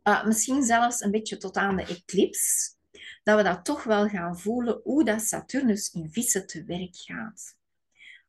Uh, 0.03 0.25
misschien 0.25 0.63
zelfs 0.63 1.01
een 1.01 1.11
beetje 1.11 1.37
tot 1.37 1.57
aan 1.57 1.77
de 1.77 1.83
eclipse 1.83 2.75
dat 3.23 3.37
we 3.37 3.43
dat 3.43 3.65
toch 3.65 3.85
wel 3.85 4.09
gaan 4.09 4.39
voelen 4.39 4.81
hoe 4.83 5.05
dat 5.05 5.23
Saturnus 5.23 5.93
in 5.93 6.11
vissen 6.11 6.47
te 6.47 6.65
werk 6.65 6.97
gaat. 6.97 7.57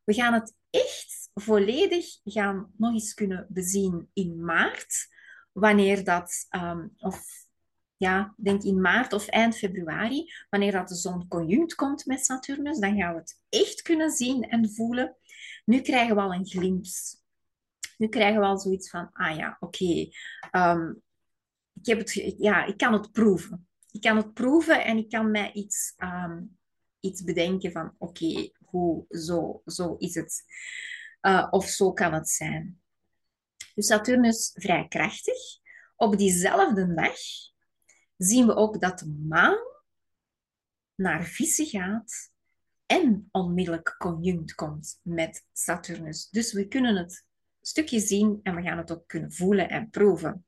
We 0.04 0.14
gaan 0.14 0.32
het 0.32 0.54
echt 0.70 1.30
volledig 1.34 2.06
gaan 2.24 2.72
nog 2.76 2.92
eens 2.92 3.14
kunnen 3.14 3.46
bezien 3.48 4.10
in 4.12 4.44
maart, 4.44 5.08
wanneer 5.52 6.04
dat, 6.04 6.46
um, 6.50 6.94
of 6.98 7.46
ja, 7.98 8.34
denk 8.36 8.62
in 8.62 8.80
maart 8.80 9.12
of 9.12 9.26
eind 9.26 9.56
februari, 9.56 10.32
wanneer 10.50 10.72
dat 10.72 10.88
de 10.88 10.94
zon 10.94 11.28
conjunct 11.28 11.74
komt 11.74 12.06
met 12.06 12.24
Saturnus, 12.24 12.78
dan 12.78 12.96
gaan 12.96 13.14
we 13.14 13.20
het 13.20 13.40
echt 13.48 13.82
kunnen 13.82 14.10
zien 14.10 14.42
en 14.48 14.70
voelen. 14.70 15.16
Nu 15.64 15.80
krijgen 15.80 16.14
we 16.14 16.20
al 16.20 16.34
een 16.34 16.46
glimp. 16.46 16.84
Nu 17.96 18.08
krijgen 18.08 18.40
we 18.40 18.46
al 18.46 18.58
zoiets 18.58 18.90
van, 18.90 19.10
ah 19.12 19.36
ja, 19.36 19.56
oké, 19.60 20.08
um, 20.52 21.02
ik, 21.74 21.86
heb 21.86 21.98
het, 21.98 22.34
ja, 22.38 22.64
ik 22.64 22.76
kan 22.76 22.92
het 22.92 23.12
proeven 23.12 23.68
ik 23.90 24.00
kan 24.00 24.16
het 24.16 24.34
proeven 24.34 24.84
en 24.84 24.96
ik 24.96 25.08
kan 25.08 25.30
mij 25.30 25.52
iets, 25.52 25.94
ehm, 25.96 26.42
iets 27.00 27.22
bedenken 27.22 27.72
van 27.72 27.94
oké, 27.98 28.50
hoe, 28.64 29.04
zo, 29.08 29.62
zo 29.66 29.94
is 29.98 30.14
het. 30.14 30.44
Uh, 31.22 31.46
of 31.50 31.66
zo 31.66 31.92
kan 31.92 32.12
het 32.12 32.28
zijn. 32.28 32.80
Dus 33.74 33.86
Saturnus 33.86 34.50
vrij 34.54 34.88
krachtig. 34.88 35.36
Op 35.96 36.18
diezelfde 36.18 36.94
dag 36.94 37.18
zien 38.18 38.46
we 38.46 38.54
ook 38.54 38.80
dat 38.80 38.98
de 38.98 39.24
maan 39.28 39.58
naar 40.94 41.24
vissen 41.24 41.66
gaat 41.66 42.30
en 42.86 43.28
onmiddellijk 43.30 43.94
conjunct 43.98 44.54
komt 44.54 45.00
met 45.02 45.46
Saturnus. 45.52 46.28
Dus 46.30 46.52
we 46.52 46.68
kunnen 46.68 46.96
het 46.96 47.26
stukje 47.60 48.00
zien 48.00 48.40
en 48.42 48.54
we 48.54 48.62
gaan 48.62 48.78
het 48.78 48.92
ook 48.92 49.06
kunnen 49.06 49.32
voelen 49.32 49.68
en 49.68 49.90
proeven. 49.90 50.46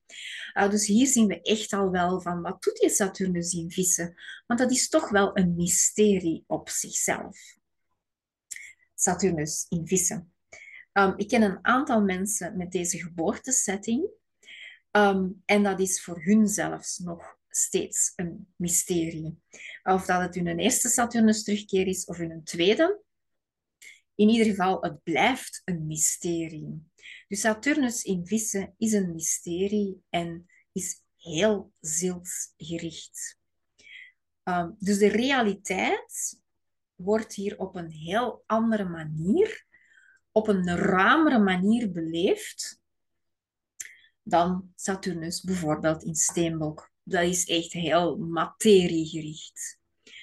Uh, 0.55 0.71
dus 0.71 0.87
hier 0.87 1.07
zien 1.07 1.27
we 1.27 1.41
echt 1.41 1.73
al 1.73 1.91
wel 1.91 2.21
van 2.21 2.41
wat 2.41 2.63
doet 2.63 2.77
die 2.77 2.91
Saturnus 2.91 3.53
in 3.53 3.71
vissen? 3.71 4.15
Want 4.47 4.61
dat 4.61 4.71
is 4.71 4.89
toch 4.89 5.11
wel 5.11 5.37
een 5.37 5.55
mysterie 5.55 6.45
op 6.47 6.69
zichzelf. 6.69 7.39
Saturnus 8.95 9.67
in 9.69 9.87
vissen. 9.87 10.33
Um, 10.93 11.15
ik 11.17 11.29
ken 11.29 11.43
een 11.43 11.59
aantal 11.63 12.03
mensen 12.03 12.57
met 12.57 12.73
deze 12.73 12.99
geboortesetting. 12.99 14.09
Um, 14.91 15.43
en 15.45 15.63
dat 15.63 15.81
is 15.81 16.03
voor 16.05 16.23
hun 16.23 16.49
zelfs 16.49 16.99
nog 16.99 17.39
steeds 17.51 18.13
een 18.17 18.53
mysterie. 18.57 19.39
Of 19.83 20.05
dat 20.05 20.21
het 20.21 20.35
hun 20.35 20.59
eerste 20.59 20.89
Saturnus 20.89 21.45
terugkeer 21.45 21.87
is 21.87 22.05
of 22.05 22.17
hun 22.17 22.45
tweede. 22.45 23.03
In 24.15 24.29
ieder 24.29 24.47
geval, 24.47 24.83
het 24.83 25.03
blijft 25.03 25.63
een 25.65 25.87
mysterie. 25.87 26.91
Dus 27.29 27.41
Saturnus 27.41 28.03
in 28.03 28.27
vissen 28.27 28.75
is 28.79 28.93
een 28.93 29.13
mysterie 29.13 30.03
en 30.09 30.47
is 30.73 31.03
heel 31.17 31.73
zielsgericht. 31.81 33.39
Um, 34.45 34.77
dus 34.79 34.99
de 34.99 35.09
realiteit 35.09 36.41
wordt 36.95 37.35
hier 37.35 37.59
op 37.59 37.77
een 37.77 37.91
heel 37.91 38.43
andere 38.47 38.85
manier, 38.85 39.67
op 40.33 40.49
een 40.49 40.77
ruimere 40.77 41.39
manier 41.39 41.93
beleefd 41.93 42.81
dan 44.23 44.73
Saturnus 44.75 45.43
bijvoorbeeld 45.43 46.03
in 46.03 46.15
Steenbok. 46.15 46.90
Dat 47.11 47.23
is 47.23 47.45
echt 47.45 47.73
heel 47.73 48.17
materiegericht. 48.17 49.79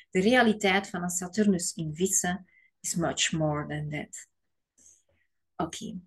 De 0.09 0.19
realiteit 0.19 0.89
van 0.89 1.03
een 1.03 1.09
Saturnus 1.09 1.73
in 1.73 1.95
vissen 1.95 2.45
is 2.79 2.95
much 2.95 3.31
more 3.31 3.67
than 3.67 3.89
that. 3.89 4.27
Oké. 5.55 5.99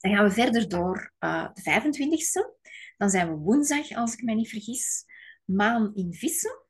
Dan 0.00 0.14
gaan 0.14 0.24
we 0.24 0.30
verder 0.30 0.68
door 0.68 1.12
uh, 1.20 1.48
de 1.52 1.62
25e. 1.62 2.60
Dan 2.96 3.10
zijn 3.10 3.28
we 3.28 3.34
woensdag, 3.34 3.90
als 3.90 4.12
ik 4.12 4.22
me 4.22 4.34
niet 4.34 4.48
vergis. 4.48 5.04
Maan 5.44 5.94
in 5.94 6.14
vissen 6.14 6.62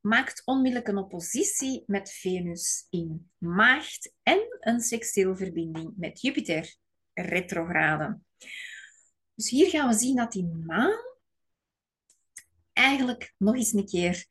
maakt 0.00 0.42
onmiddellijk 0.44 0.88
een 0.88 0.96
oppositie 0.96 1.82
met 1.86 2.12
Venus 2.12 2.86
in 2.90 3.30
maagd 3.38 4.12
en 4.22 4.56
een 4.60 4.80
sextielverbinding 4.80 5.92
met 5.96 6.20
Jupiter 6.20 6.76
retrograde. 7.12 8.18
Dus 9.34 9.50
hier 9.50 9.68
gaan 9.68 9.88
we 9.88 9.94
zien 9.94 10.16
dat 10.16 10.32
die 10.32 10.46
maan 10.46 11.13
eigenlijk 12.74 13.34
nog 13.38 13.54
eens 13.54 13.72
een 13.72 13.86
keer 13.86 14.26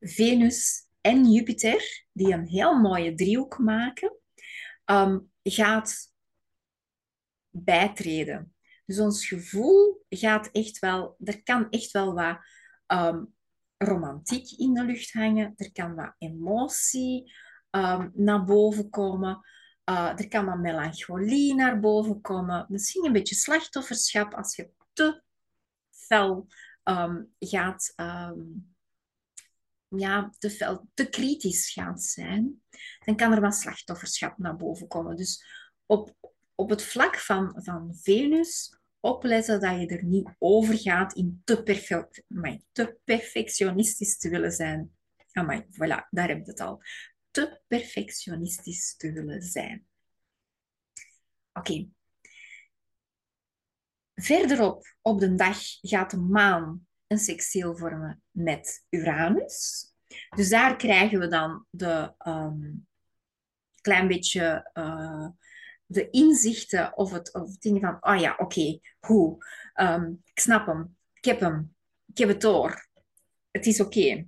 Venus 0.00 0.86
en 1.00 1.32
Jupiter, 1.32 2.04
die 2.12 2.32
een 2.32 2.46
heel 2.46 2.74
mooie 2.80 3.14
driehoek 3.14 3.58
maken, 3.58 4.18
um, 4.84 5.30
gaat 5.42 6.12
bijtreden. 7.50 8.54
Dus 8.86 8.98
ons 8.98 9.26
gevoel 9.26 10.04
gaat 10.08 10.48
echt 10.52 10.78
wel, 10.78 11.16
er 11.24 11.42
kan 11.42 11.70
echt 11.70 11.90
wel 11.90 12.14
wat 12.14 12.38
um, 12.86 13.34
romantiek 13.76 14.50
in 14.50 14.74
de 14.74 14.84
lucht 14.84 15.12
hangen, 15.12 15.52
er 15.56 15.72
kan 15.72 15.94
wat 15.94 16.14
emotie 16.18 17.32
um, 17.70 18.10
naar 18.14 18.44
boven 18.44 18.90
komen, 18.90 19.40
uh, 19.90 20.18
er 20.18 20.28
kan 20.28 20.44
wat 20.44 20.58
melancholie 20.58 21.54
naar 21.54 21.80
boven 21.80 22.20
komen, 22.20 22.66
misschien 22.68 23.06
een 23.06 23.12
beetje 23.12 23.34
slachtofferschap 23.34 24.34
als 24.34 24.56
je 24.56 24.70
te 24.92 25.22
fel 25.90 26.46
um, 26.84 27.34
gaat 27.38 27.94
ja, 29.98 30.30
te, 30.38 30.50
fel, 30.50 30.88
te 30.94 31.08
kritisch 31.08 31.72
gaat 31.72 32.02
zijn, 32.02 32.62
dan 33.04 33.16
kan 33.16 33.32
er 33.32 33.40
wat 33.40 33.54
slachtofferschap 33.54 34.38
naar 34.38 34.56
boven 34.56 34.88
komen. 34.88 35.16
Dus 35.16 35.44
op, 35.86 36.16
op 36.54 36.70
het 36.70 36.82
vlak 36.82 37.16
van, 37.16 37.60
van 37.62 37.98
Venus 38.02 38.78
opletten 39.00 39.60
dat 39.60 39.80
je 39.80 39.86
er 39.86 40.04
niet 40.04 40.34
over 40.38 40.78
gaat 40.78 41.12
in 41.12 41.42
te, 41.44 41.62
perfect, 41.62 42.22
te 42.72 42.98
perfectionistisch 43.04 44.18
te 44.18 44.28
willen 44.28 44.52
zijn. 44.52 44.92
Amai, 45.32 45.64
voilà, 45.68 46.08
daar 46.10 46.28
heb 46.28 46.44
je 46.44 46.50
het 46.50 46.60
al. 46.60 46.82
Te 47.30 47.60
perfectionistisch 47.66 48.96
te 48.96 49.12
willen 49.12 49.42
zijn. 49.42 49.86
Oké. 51.52 51.88
Verderop 54.14 54.94
op 55.02 55.20
de 55.20 55.34
dag 55.34 55.58
gaat 55.80 56.10
de 56.10 56.16
maan 56.16 56.86
een 57.06 57.18
sextiel 57.18 57.76
vormen 57.76 58.22
met 58.30 58.84
Uranus. 58.90 59.86
Dus 60.36 60.48
daar 60.48 60.76
krijgen 60.76 61.18
we 61.18 61.28
dan 61.28 61.66
de 61.70 62.12
um, 62.26 62.86
klein 63.80 64.08
beetje 64.08 64.70
uh, 64.74 65.28
de 65.86 66.10
inzichten 66.10 66.96
of 66.96 67.12
het, 67.12 67.34
of 67.34 67.56
dingen 67.56 67.80
van, 67.80 67.96
oh 68.00 68.20
ja, 68.20 68.34
oké, 68.38 68.78
hoe, 68.98 69.44
um, 69.74 70.22
ik 70.24 70.40
snap 70.40 70.66
hem, 70.66 70.96
ik 71.14 71.24
heb 71.24 71.40
hem, 71.40 71.74
ik 72.06 72.18
heb 72.18 72.28
het 72.28 72.40
door, 72.40 72.88
het 73.50 73.66
is 73.66 73.80
oké. 73.80 74.26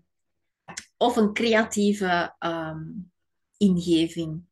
Of 0.97 1.17
een 1.17 1.33
creatieve 1.33 2.35
um, 2.39 3.13
ingeving. 3.57 4.43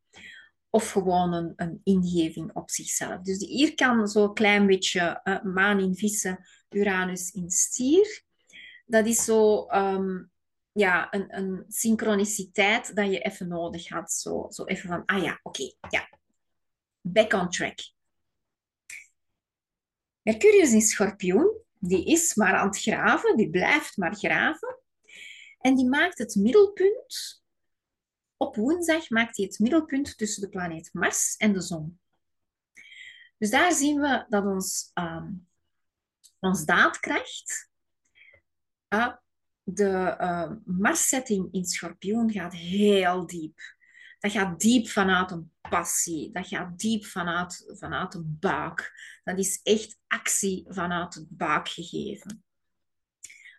Of 0.74 0.90
gewoon 0.90 1.32
een, 1.32 1.52
een, 1.56 1.80
ingeving 1.82 2.50
op 2.54 2.70
zichzelf. 2.70 3.20
Dus 3.20 3.38
hier 3.38 3.74
kan 3.74 4.08
zo'n 4.08 4.34
klein 4.34 4.66
beetje 4.66 5.20
uh, 5.24 5.42
maan 5.42 5.80
in 5.80 5.94
vissen, 5.94 6.48
Uranus 6.68 7.30
in 7.30 7.50
stier. 7.50 8.22
Dat 8.86 9.06
is 9.06 9.24
zo 9.24 9.68
um, 9.70 10.30
ja, 10.72 11.12
een, 11.14 11.36
een 11.36 11.64
synchroniciteit 11.68 12.96
dat 12.96 13.10
je 13.10 13.18
even 13.18 13.48
nodig 13.48 13.88
had. 13.88 14.12
Zo, 14.12 14.46
zo 14.48 14.64
even 14.64 14.88
van, 14.88 15.02
ah 15.04 15.22
ja, 15.22 15.40
oké, 15.42 15.72
ja, 15.88 16.08
back 17.00 17.32
on 17.32 17.50
track. 17.50 17.78
Mercurius 20.22 20.72
in 20.72 20.82
schorpioen, 20.82 21.56
die 21.78 22.04
is 22.04 22.34
maar 22.34 22.54
aan 22.54 22.66
het 22.66 22.80
graven, 22.80 23.36
die 23.36 23.50
blijft 23.50 23.96
maar 23.96 24.14
graven. 24.14 24.78
En 25.58 25.74
die 25.74 25.88
maakt 25.88 26.18
het 26.18 26.34
middelpunt, 26.34 27.43
op 28.46 28.56
woensdag 28.56 29.10
maakt 29.10 29.36
hij 29.36 29.46
het 29.46 29.58
middelpunt 29.58 30.18
tussen 30.18 30.42
de 30.42 30.48
planeet 30.48 30.90
Mars 30.92 31.36
en 31.36 31.52
de 31.52 31.60
zon. 31.60 31.98
Dus 33.38 33.50
daar 33.50 33.72
zien 33.72 34.00
we 34.00 34.26
dat 34.28 34.44
ons, 34.44 34.90
um, 34.94 35.48
ons 36.38 36.64
daadkracht, 36.64 37.70
uh, 38.88 39.12
de 39.62 40.16
uh, 40.20 40.52
Mars-setting 40.64 41.52
in 41.52 41.64
schorpioen 41.64 42.32
gaat 42.32 42.54
heel 42.54 43.26
diep. 43.26 43.60
Dat 44.18 44.32
gaat 44.32 44.60
diep 44.60 44.88
vanuit 44.88 45.30
een 45.30 45.52
passie. 45.60 46.32
Dat 46.32 46.46
gaat 46.46 46.78
diep 46.78 47.04
vanuit, 47.04 47.64
vanuit 47.66 48.14
een 48.14 48.36
buik. 48.40 48.92
Dat 49.24 49.38
is 49.38 49.60
echt 49.62 49.98
actie 50.06 50.64
vanuit 50.68 51.14
het 51.14 51.26
buik 51.28 51.68
gegeven. 51.68 52.44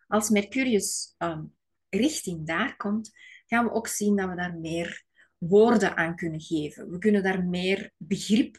Als 0.08 0.30
Mercurius 0.30 1.16
um, 1.18 1.56
richting 1.90 2.48
daar 2.48 2.76
komt, 2.76 3.12
gaan 3.46 3.66
we 3.66 3.72
ook 3.72 3.88
zien 3.88 4.16
dat 4.16 4.30
we 4.30 4.36
daar 4.36 4.58
meer 4.58 5.06
woorden 5.38 5.98
aan 5.98 6.16
kunnen 6.16 6.42
geven. 6.42 6.90
We 6.90 6.98
kunnen 6.98 7.24
daar 7.24 7.46
meer 7.46 7.92
begrip 7.98 8.58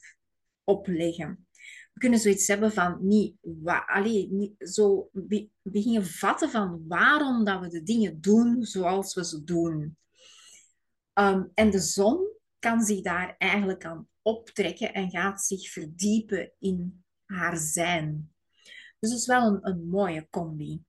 op 0.64 0.86
leggen. 0.86 1.46
We 1.92 2.00
kunnen 2.00 2.18
zoiets 2.18 2.46
hebben 2.46 2.72
van 2.72 2.98
niet, 3.00 3.36
allee, 3.86 4.28
niet 4.30 4.54
zo 4.58 5.10
beginnen 5.62 6.06
vatten 6.06 6.50
van 6.50 6.84
waarom 6.88 7.44
dat 7.44 7.60
we 7.60 7.68
de 7.68 7.82
dingen 7.82 8.20
doen 8.20 8.62
zoals 8.62 9.14
we 9.14 9.24
ze 9.24 9.44
doen. 9.44 9.96
Um, 11.14 11.50
en 11.54 11.70
de 11.70 11.80
zon 11.80 12.28
kan 12.58 12.82
zich 12.82 13.02
daar 13.02 13.34
eigenlijk 13.38 13.84
aan 13.84 14.08
optrekken 14.22 14.94
en 14.94 15.10
gaat 15.10 15.42
zich 15.42 15.70
verdiepen 15.70 16.52
in 16.58 17.04
haar 17.24 17.56
zijn. 17.56 18.32
Dus 18.98 19.10
het 19.10 19.20
is 19.20 19.26
wel 19.26 19.46
een, 19.46 19.58
een 19.68 19.88
mooie 19.88 20.26
combi 20.30 20.82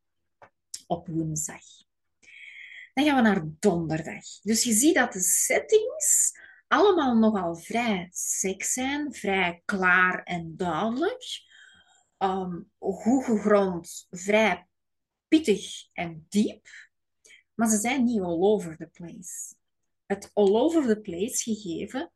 op 0.88 1.08
woensdag. 1.08 1.87
Dan 2.98 3.06
gaan 3.06 3.16
we 3.16 3.22
naar 3.22 3.44
donderdag. 3.60 4.24
Dus 4.42 4.64
je 4.64 4.74
ziet 4.74 4.96
dat 4.96 5.14
de 5.14 5.20
settings 5.20 6.32
allemaal 6.68 7.18
nogal 7.18 7.56
vrij 7.56 8.08
seks 8.12 8.74
zijn, 8.74 9.14
vrij 9.14 9.62
klaar 9.66 10.24
en 10.24 10.54
duidelijk. 10.56 11.24
Um, 12.18 12.72
goed 12.80 13.26
gegrond, 13.26 14.08
vrij 14.10 14.68
pittig 15.28 15.88
en 15.94 16.26
diep. 16.30 16.68
Maar 17.54 17.70
ze 17.70 17.78
zijn 17.78 18.04
niet 18.04 18.22
all 18.22 18.42
over 18.42 18.78
the 18.78 18.88
place 18.88 19.56
het 20.08 20.32
all 20.34 20.56
over 20.56 20.88
the 20.88 21.00
place 21.00 21.44
gegeven 21.44 22.12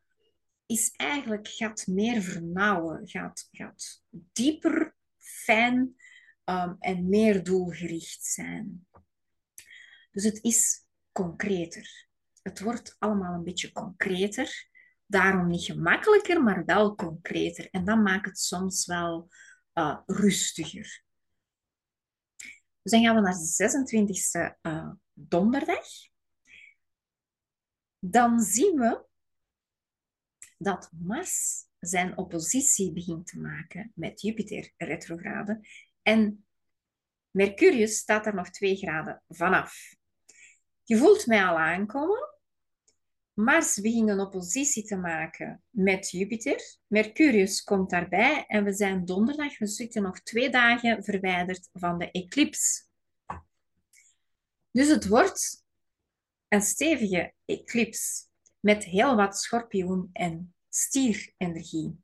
is 0.66 0.90
eigenlijk, 0.96 1.48
gaat 1.48 1.86
meer 1.86 2.22
vernauwen, 2.22 3.08
gaat, 3.08 3.48
gaat 3.52 4.04
dieper, 4.08 4.96
fijn 5.18 5.96
um, 6.44 6.76
en 6.78 7.08
meer 7.08 7.44
doelgericht 7.44 8.24
zijn. 8.24 8.86
Dus 10.12 10.24
het 10.24 10.42
is 10.42 10.86
concreter. 11.12 12.08
Het 12.42 12.60
wordt 12.60 12.96
allemaal 12.98 13.34
een 13.34 13.44
beetje 13.44 13.72
concreter. 13.72 14.68
Daarom 15.06 15.48
niet 15.48 15.64
gemakkelijker, 15.64 16.42
maar 16.42 16.64
wel 16.64 16.94
concreter. 16.94 17.68
En 17.70 17.84
dat 17.84 17.98
maakt 17.98 18.26
het 18.26 18.38
soms 18.38 18.86
wel 18.86 19.28
uh, 19.74 19.98
rustiger. 20.06 21.04
Dus 22.82 22.92
dan 22.92 23.02
gaan 23.02 23.14
we 23.14 23.20
naar 23.20 23.32
de 23.32 24.54
26e 24.54 24.58
uh, 24.62 24.90
donderdag 25.12 25.86
dan 28.04 28.40
zien 28.40 28.78
we 28.78 29.04
dat 30.58 30.90
Mars 30.92 31.66
zijn 31.78 32.16
oppositie 32.16 32.92
begint 32.92 33.26
te 33.26 33.40
maken 33.40 33.92
met 33.94 34.20
Jupiter 34.20 34.72
retrograde 34.76 35.68
en 36.02 36.46
Mercurius 37.30 37.96
staat 37.96 38.26
er 38.26 38.34
nog 38.34 38.50
twee 38.50 38.76
graden 38.76 39.22
vanaf. 39.28 39.94
Je 40.84 40.96
voelt 40.96 41.26
mij 41.26 41.44
al 41.44 41.58
aankomen. 41.58 42.30
Mars 43.32 43.80
begint 43.80 44.08
een 44.08 44.20
oppositie 44.20 44.84
te 44.84 44.96
maken 44.96 45.62
met 45.70 46.10
Jupiter. 46.10 46.76
Mercurius 46.86 47.62
komt 47.62 47.90
daarbij 47.90 48.44
en 48.46 48.64
we 48.64 48.72
zijn 48.72 49.04
donderdag, 49.04 49.58
we 49.58 49.66
zitten 49.66 50.02
nog 50.02 50.20
twee 50.20 50.50
dagen 50.50 51.04
verwijderd 51.04 51.68
van 51.72 51.98
de 51.98 52.10
eclipse. 52.10 52.82
Dus 54.70 54.88
het 54.88 55.08
wordt 55.08 55.64
een 56.48 56.62
stevige 56.62 57.34
eclips 57.44 58.28
met 58.60 58.84
heel 58.84 59.16
wat 59.16 59.38
schorpioen- 59.38 60.10
en 60.12 60.54
stierenergie. 60.68 62.00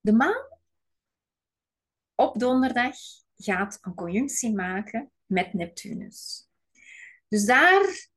De 0.00 0.12
maan 0.12 0.48
op 2.14 2.38
donderdag 2.38 2.96
gaat 3.36 3.78
een 3.80 3.94
conjunctie 3.94 4.54
maken 4.54 5.10
met 5.26 5.52
Neptunus. 5.52 6.49
Dus 7.30 7.44
daar 7.44 8.08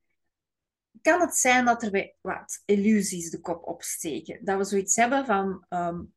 kan 1.01 1.21
het 1.21 1.35
zijn 1.35 1.65
dat 1.65 1.83
er 1.83 1.91
bij 1.91 2.15
wat 2.21 2.61
illusies 2.65 3.29
de 3.29 3.39
kop 3.39 3.67
opsteken. 3.67 4.45
Dat 4.45 4.57
we 4.57 4.63
zoiets 4.63 4.95
hebben 4.95 5.25
van 5.25 5.65
um, 5.69 6.13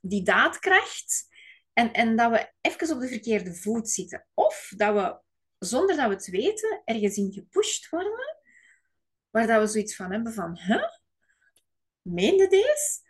die 0.00 0.22
daadkracht 0.22 1.28
en, 1.72 1.92
en 1.92 2.16
dat 2.16 2.30
we 2.30 2.52
even 2.60 2.94
op 2.94 3.00
de 3.00 3.08
verkeerde 3.08 3.54
voet 3.54 3.90
zitten. 3.90 4.26
Of 4.34 4.72
dat 4.76 4.94
we 4.94 5.20
zonder 5.66 5.96
dat 5.96 6.08
we 6.08 6.14
het 6.14 6.26
weten, 6.26 6.82
ergens 6.84 7.16
in 7.16 7.32
gepusht 7.32 7.88
worden, 7.88 8.38
waar 9.30 9.46
dat 9.46 9.60
we 9.60 9.66
zoiets 9.66 9.96
van 9.96 10.12
hebben 10.12 10.32
van, 10.32 10.58
huh? 10.58 10.88
Meende 12.02 12.48
deze? 12.48 13.00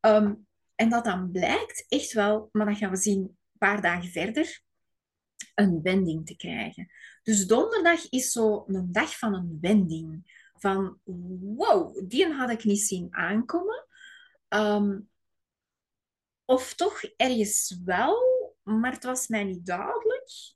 Ehm, 0.00 0.34
en 0.74 0.88
dat 0.88 1.04
dan 1.04 1.30
blijkt 1.30 1.86
echt 1.88 2.12
wel, 2.12 2.48
maar 2.52 2.66
dan 2.66 2.76
gaan 2.76 2.90
we 2.90 2.96
zien 2.96 3.20
een 3.20 3.58
paar 3.58 3.80
dagen 3.80 4.10
verder, 4.10 4.62
een 5.54 5.82
wending 5.82 6.26
te 6.26 6.36
krijgen. 6.36 6.90
Dus 7.24 7.46
donderdag 7.46 8.08
is 8.10 8.32
zo 8.32 8.64
een 8.66 8.92
dag 8.92 9.18
van 9.18 9.34
een 9.34 9.58
wending. 9.60 10.32
Van, 10.54 10.98
wow, 11.56 12.08
die 12.08 12.26
had 12.26 12.50
ik 12.50 12.64
niet 12.64 12.80
zien 12.80 13.14
aankomen. 13.14 13.86
Um, 14.48 15.10
of 16.44 16.74
toch 16.74 17.02
ergens 17.02 17.80
wel, 17.84 18.16
maar 18.62 18.92
het 18.92 19.04
was 19.04 19.28
mij 19.28 19.44
niet 19.44 19.66
duidelijk. 19.66 20.52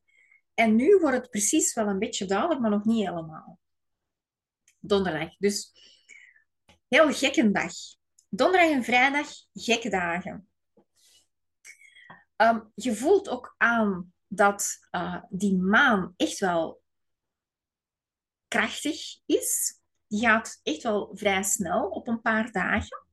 En 0.55 0.77
nu 0.77 0.99
wordt 0.99 1.17
het 1.17 1.31
precies 1.31 1.75
wel 1.75 1.87
een 1.87 1.99
beetje 1.99 2.27
duidelijk, 2.27 2.61
maar 2.61 2.71
nog 2.71 2.85
niet 2.85 3.07
helemaal. 3.07 3.59
Donderdag. 4.79 5.37
Dus 5.37 5.73
heel 6.89 7.13
gekke 7.13 7.51
dag. 7.51 7.73
Donderdag 8.29 8.71
en 8.71 8.85
vrijdag, 8.85 9.29
gekke 9.53 9.91
dagen. 9.91 10.49
Um, 12.37 12.73
je 12.75 12.95
voelt 12.95 13.29
ook 13.29 13.55
aan 13.57 14.13
dat 14.29 14.79
uh, 14.91 15.23
die 15.29 15.57
maan 15.57 16.15
echt 16.17 16.39
wel 16.39 16.83
krachtig 18.49 19.21
is. 19.27 19.81
Die 20.07 20.21
gaat 20.21 20.61
echt 20.63 20.83
wel 20.83 21.11
vrij 21.13 21.43
snel 21.43 21.89
op 21.89 22.09
een 22.09 22.21
paar 22.21 22.53
dagen. 22.53 23.07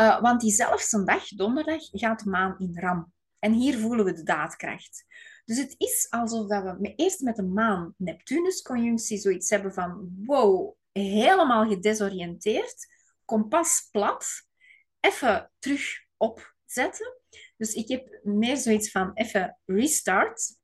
Uh, 0.00 0.20
want 0.20 0.40
diezelfde 0.40 1.04
dag, 1.04 1.28
donderdag, 1.28 1.82
gaat 1.90 2.24
de 2.24 2.30
maan 2.30 2.58
in 2.58 2.78
ram. 2.78 3.12
En 3.38 3.52
hier 3.52 3.78
voelen 3.78 4.04
we 4.04 4.12
de 4.12 4.22
daadkracht. 4.22 5.04
Dus 5.44 5.58
het 5.58 5.74
is 5.78 6.06
alsof 6.10 6.48
dat 6.48 6.78
we 6.78 6.94
eerst 6.94 7.20
met 7.20 7.36
de 7.36 7.42
maan-Neptunus-conjunctie 7.42 9.18
zoiets 9.18 9.50
hebben 9.50 9.72
van 9.72 10.14
wow, 10.26 10.74
helemaal 10.92 11.68
gedesoriënteerd, 11.68 12.86
kompas 13.24 13.88
plat, 13.90 14.26
even 15.00 15.50
terug 15.58 16.04
opzetten. 16.16 17.16
Dus 17.56 17.74
ik 17.74 17.88
heb 17.88 18.20
meer 18.22 18.56
zoiets 18.56 18.90
van 18.90 19.10
even 19.14 19.58
restart 19.64 20.58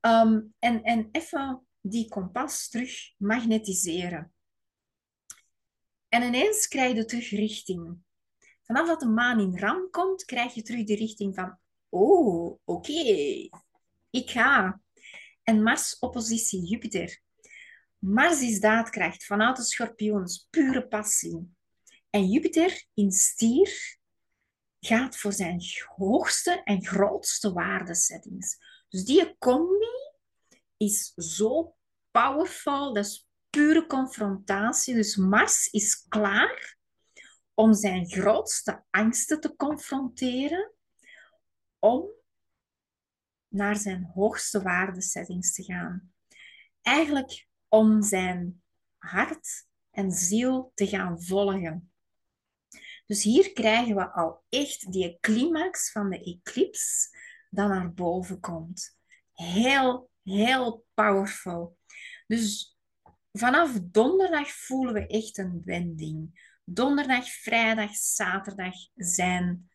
ehm, 0.00 0.40
en, 0.58 0.82
en 0.82 1.08
even 1.12 1.66
die 1.80 2.08
kompas 2.08 2.68
terug 2.68 3.12
magnetiseren. 3.16 4.32
En 6.08 6.22
ineens 6.22 6.68
krijg 6.68 6.96
je 6.96 7.04
terug 7.04 7.30
richting. 7.30 7.96
Vanaf 8.62 8.86
dat 8.86 9.00
de 9.00 9.06
maan 9.06 9.40
in 9.40 9.58
ram 9.58 9.90
komt, 9.90 10.24
krijg 10.24 10.54
je 10.54 10.62
terug 10.62 10.84
de 10.84 10.94
richting 10.94 11.34
van 11.34 11.58
oh, 11.88 12.58
oké, 12.64 13.02
ik 14.10 14.30
ga. 14.30 14.80
En 15.42 15.62
Mars 15.62 15.98
oppositie 15.98 16.66
Jupiter. 16.66 17.20
Mars 17.98 18.40
is 18.40 18.60
daadkracht 18.60 19.24
vanuit 19.24 19.56
de 19.56 19.62
schorpioens, 19.62 20.46
pure 20.50 20.88
passie. 20.88 21.54
En 22.10 22.28
Jupiter 22.28 22.84
in 22.94 23.12
stier 23.12 23.98
gaat 24.86 25.16
voor 25.16 25.32
zijn 25.32 25.62
hoogste 25.96 26.62
en 26.64 26.86
grootste 26.86 27.52
waardesettings. 27.52 28.58
Dus 28.88 29.04
die 29.04 29.36
combi 29.38 30.12
is 30.76 31.12
zo 31.16 31.76
powerful, 32.10 32.92
dat 32.94 33.04
is 33.04 33.28
pure 33.50 33.86
confrontatie. 33.86 34.94
Dus 34.94 35.16
Mars 35.16 35.66
is 35.70 36.06
klaar 36.08 36.76
om 37.54 37.74
zijn 37.74 38.06
grootste 38.06 38.84
angsten 38.90 39.40
te 39.40 39.56
confronteren, 39.56 40.72
om 41.78 42.10
naar 43.48 43.76
zijn 43.76 44.10
hoogste 44.14 44.62
waardesettings 44.62 45.52
te 45.52 45.62
gaan. 45.62 46.12
Eigenlijk 46.82 47.46
om 47.68 48.02
zijn 48.02 48.62
hart 48.98 49.66
en 49.90 50.10
ziel 50.10 50.72
te 50.74 50.86
gaan 50.86 51.22
volgen. 51.22 51.91
Dus 53.06 53.22
hier 53.22 53.52
krijgen 53.52 53.96
we 53.96 54.12
al 54.12 54.44
echt 54.48 54.92
die 54.92 55.18
climax 55.20 55.92
van 55.92 56.10
de 56.10 56.22
eclipse 56.22 57.18
dat 57.50 57.68
naar 57.68 57.92
boven 57.92 58.40
komt. 58.40 58.98
Heel, 59.32 60.10
heel 60.22 60.86
powerful. 60.94 61.78
Dus 62.26 62.76
vanaf 63.32 63.78
donderdag 63.82 64.48
voelen 64.48 64.94
we 64.94 65.06
echt 65.06 65.38
een 65.38 65.62
wending. 65.64 66.50
Donderdag, 66.64 67.28
vrijdag, 67.28 67.94
zaterdag 67.94 68.74
zijn 68.94 69.70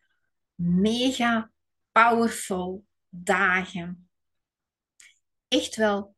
mega 0.54 1.50
powerful 1.92 2.86
dagen. 3.08 4.10
Echt 5.48 5.76
wel 5.76 6.16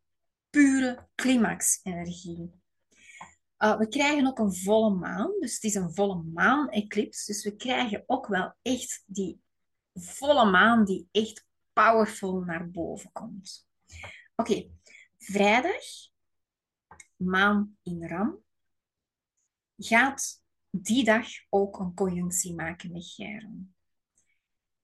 pure 0.50 1.08
climax-energie. 1.14 2.59
Uh, 3.62 3.78
we 3.78 3.88
krijgen 3.88 4.26
ook 4.26 4.38
een 4.38 4.54
volle 4.54 4.94
maan, 4.94 5.32
dus 5.40 5.54
het 5.54 5.64
is 5.64 5.74
een 5.74 5.94
volle 5.94 6.22
maan-eclipse. 6.22 7.32
Dus 7.32 7.44
we 7.44 7.56
krijgen 7.56 8.04
ook 8.06 8.26
wel 8.26 8.54
echt 8.62 9.02
die 9.06 9.40
volle 9.94 10.50
maan 10.50 10.84
die 10.84 11.08
echt 11.10 11.46
powerful 11.72 12.40
naar 12.40 12.70
boven 12.70 13.12
komt. 13.12 13.68
Oké, 14.36 14.70
vrijdag, 15.18 15.84
maan 17.16 17.76
in 17.82 18.08
ram, 18.08 18.44
gaat 19.76 20.42
die 20.70 21.04
dag 21.04 21.26
ook 21.48 21.78
een 21.78 21.94
conjunctie 21.94 22.54
maken 22.54 22.92
met 22.92 23.04
Chiron. 23.04 23.74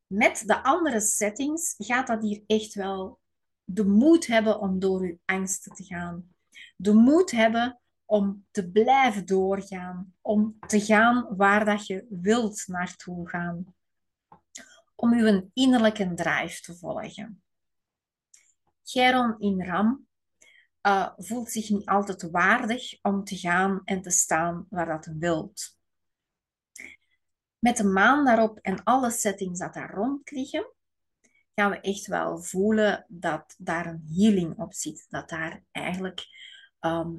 Met 0.06 0.42
de 0.46 0.62
andere 0.62 1.00
settings 1.00 1.74
gaat 1.78 2.06
dat 2.06 2.22
hier 2.22 2.42
echt 2.46 2.74
wel 2.74 3.20
de 3.64 3.84
moed 3.84 4.26
hebben 4.26 4.60
om 4.60 4.78
door 4.78 5.00
uw 5.00 5.18
angsten 5.24 5.74
te 5.74 5.84
gaan. 5.84 6.34
De 6.76 6.92
moed 6.92 7.30
hebben 7.30 7.80
om 8.06 8.46
te 8.50 8.70
blijven 8.70 9.26
doorgaan, 9.26 10.14
om 10.20 10.56
te 10.66 10.80
gaan 10.80 11.36
waar 11.36 11.64
dat 11.64 11.86
je 11.86 12.06
wilt 12.08 12.66
naartoe 12.66 13.28
gaan. 13.28 13.74
Om 14.94 15.12
uw 15.12 15.50
innerlijke 15.52 16.14
drive 16.14 16.60
te 16.60 16.76
volgen. 16.76 17.42
Chiron 18.84 19.34
in 19.38 19.64
Ram 19.64 20.06
uh, 20.82 21.12
voelt 21.16 21.50
zich 21.50 21.70
niet 21.70 21.86
altijd 21.86 22.30
waardig 22.30 22.98
om 23.02 23.24
te 23.24 23.36
gaan 23.36 23.80
en 23.84 24.02
te 24.02 24.10
staan 24.10 24.66
waar 24.70 24.86
dat 24.86 25.06
wilt. 25.18 25.78
Met 27.58 27.76
de 27.76 27.84
maan 27.84 28.24
daarop 28.24 28.58
en 28.58 28.84
alle 28.84 29.10
settings 29.10 29.58
dat 29.58 29.74
daar 29.74 29.94
rond 29.94 30.30
liggen, 30.30 30.72
gaan 31.54 31.70
we 31.70 31.80
echt 31.80 32.06
wel 32.06 32.42
voelen 32.42 33.04
dat 33.08 33.54
daar 33.58 33.86
een 33.86 34.06
healing 34.16 34.58
op 34.58 34.74
zit. 34.74 35.06
Dat 35.08 35.28
daar 35.28 35.62
eigenlijk 35.70 36.26
ehm, 36.80 37.12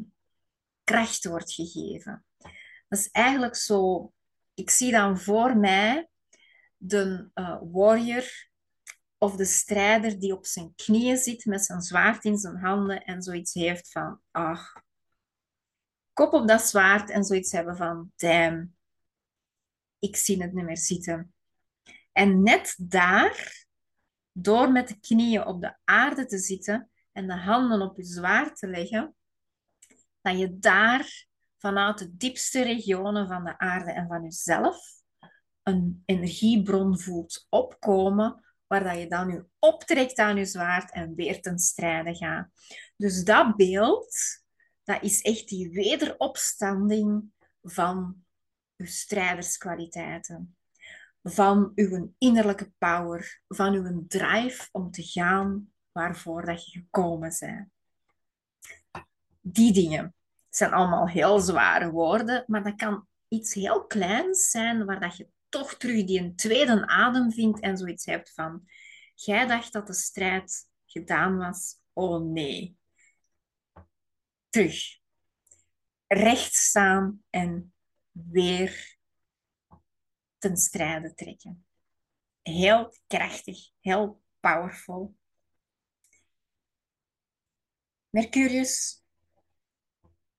kracht 0.88 1.26
wordt 1.26 1.54
gegeven. 1.54 2.26
Dat 2.88 3.00
is 3.00 3.10
eigenlijk 3.10 3.56
zo... 3.56 4.12
Ik 4.54 4.70
zie 4.70 4.92
dan 4.92 5.20
voor 5.20 5.58
mij 5.58 6.10
de 6.78 7.30
uh, 7.34 7.62
warrior 7.72 8.50
of 9.18 9.36
de 9.36 9.46
strijder 9.46 10.20
die 10.20 10.34
op 10.34 10.46
zijn 10.46 10.76
knieën 10.76 11.18
zit 11.18 11.46
met 11.46 11.66
zijn 11.66 11.82
zwaard 11.82 12.24
in 12.24 12.38
zijn 12.38 12.58
handen 12.58 13.04
en 13.04 13.22
zoiets 13.22 13.54
heeft 13.54 13.92
van... 13.92 14.22
Ach, 14.32 14.84
kop 16.14 16.34
op 16.34 16.48
dat 16.48 16.62
zwaard 16.62 17.10
en 17.10 17.24
zoiets 17.24 17.52
hebben 17.52 17.78
van... 17.78 18.12
Damn, 18.16 18.76
ik 20.00 20.16
zie 20.16 20.42
het 20.42 20.54
niet 20.54 20.66
meer 20.66 20.78
zitten. 20.78 21.34
En 22.12 22.44
net 22.44 22.76
daar, 22.78 23.66
door 24.32 24.72
met 24.72 24.88
de 24.88 25.00
knieën 25.00 25.46
op 25.46 25.62
de 25.62 25.78
aarde 25.84 26.26
te 26.26 26.38
zitten 26.38 26.90
en 27.12 27.28
de 27.28 27.36
handen 27.36 27.82
op 27.82 27.98
je 27.98 28.04
zwaard 28.04 28.58
te 28.58 28.68
leggen, 28.68 29.16
dat 30.28 30.40
je 30.40 30.60
daar 30.60 31.28
vanuit 31.58 31.98
de 31.98 32.18
diepste 32.18 32.64
regionen 32.64 33.28
van 33.28 33.44
de 33.44 33.58
aarde 33.58 33.92
en 33.92 34.08
van 34.08 34.24
jezelf 34.24 34.78
een 35.64 36.04
energiebron 36.06 37.00
voelt 37.00 37.46
opkomen, 37.50 38.46
waar 38.68 38.84
dat 38.84 38.98
je 38.98 39.08
dan 39.08 39.28
nu 39.28 39.46
optrekt 39.60 40.18
aan 40.18 40.38
je 40.38 40.46
zwaard 40.46 40.92
en 40.92 41.16
weer 41.16 41.42
ten 41.42 41.60
strijde 41.60 42.16
gaat. 42.16 42.50
Dus 42.96 43.24
dat 43.24 43.56
beeld, 43.56 44.18
dat 44.84 45.04
is 45.04 45.22
echt 45.22 45.48
die 45.48 45.70
wederopstanding 45.70 47.24
van 47.62 48.26
uw 48.78 48.86
strijderskwaliteiten, 48.86 50.58
van 51.24 51.72
uw 51.76 52.14
innerlijke 52.18 52.72
power, 52.78 53.42
van 53.48 53.74
uw 53.74 54.06
drive 54.08 54.68
om 54.72 54.92
te 54.92 55.04
gaan 55.04 55.72
waarvoor 55.92 56.46
dat 56.46 56.66
je 56.66 56.80
gekomen 56.80 57.36
bent. 57.40 57.70
Die 59.42 59.74
dingen 59.74 60.16
zijn 60.58 60.74
allemaal 60.74 61.08
heel 61.08 61.40
zware 61.40 61.92
woorden, 61.92 62.44
maar 62.48 62.64
dat 62.64 62.76
kan 62.76 63.08
iets 63.28 63.54
heel 63.54 63.86
kleins 63.86 64.50
zijn 64.50 64.86
waar 64.86 65.00
dat 65.00 65.18
je 65.18 65.30
toch 65.50 65.74
terug 65.74 66.06
die 66.06 66.20
een 66.20 66.36
tweede 66.36 66.88
adem 66.88 67.32
vindt 67.32 67.60
en 67.60 67.78
zoiets 67.78 68.06
hebt 68.06 68.34
van 68.34 68.68
jij 69.16 69.48
dacht 69.48 69.74
dat 69.74 69.88
de 69.88 69.94
strijd 69.94 70.70
gedaan 70.86 71.38
was, 71.38 71.80
oh 71.94 72.22
nee. 72.22 72.78
Terug. 74.50 75.00
Recht 76.08 76.54
staan 76.54 77.24
en 77.30 77.74
weer 78.12 78.98
ten 80.38 80.58
strijde 80.58 81.14
trekken. 81.14 81.66
Heel 82.42 82.94
krachtig, 83.08 83.70
heel 83.80 84.22
powerful. 84.40 85.16
Mercurius, 88.10 89.04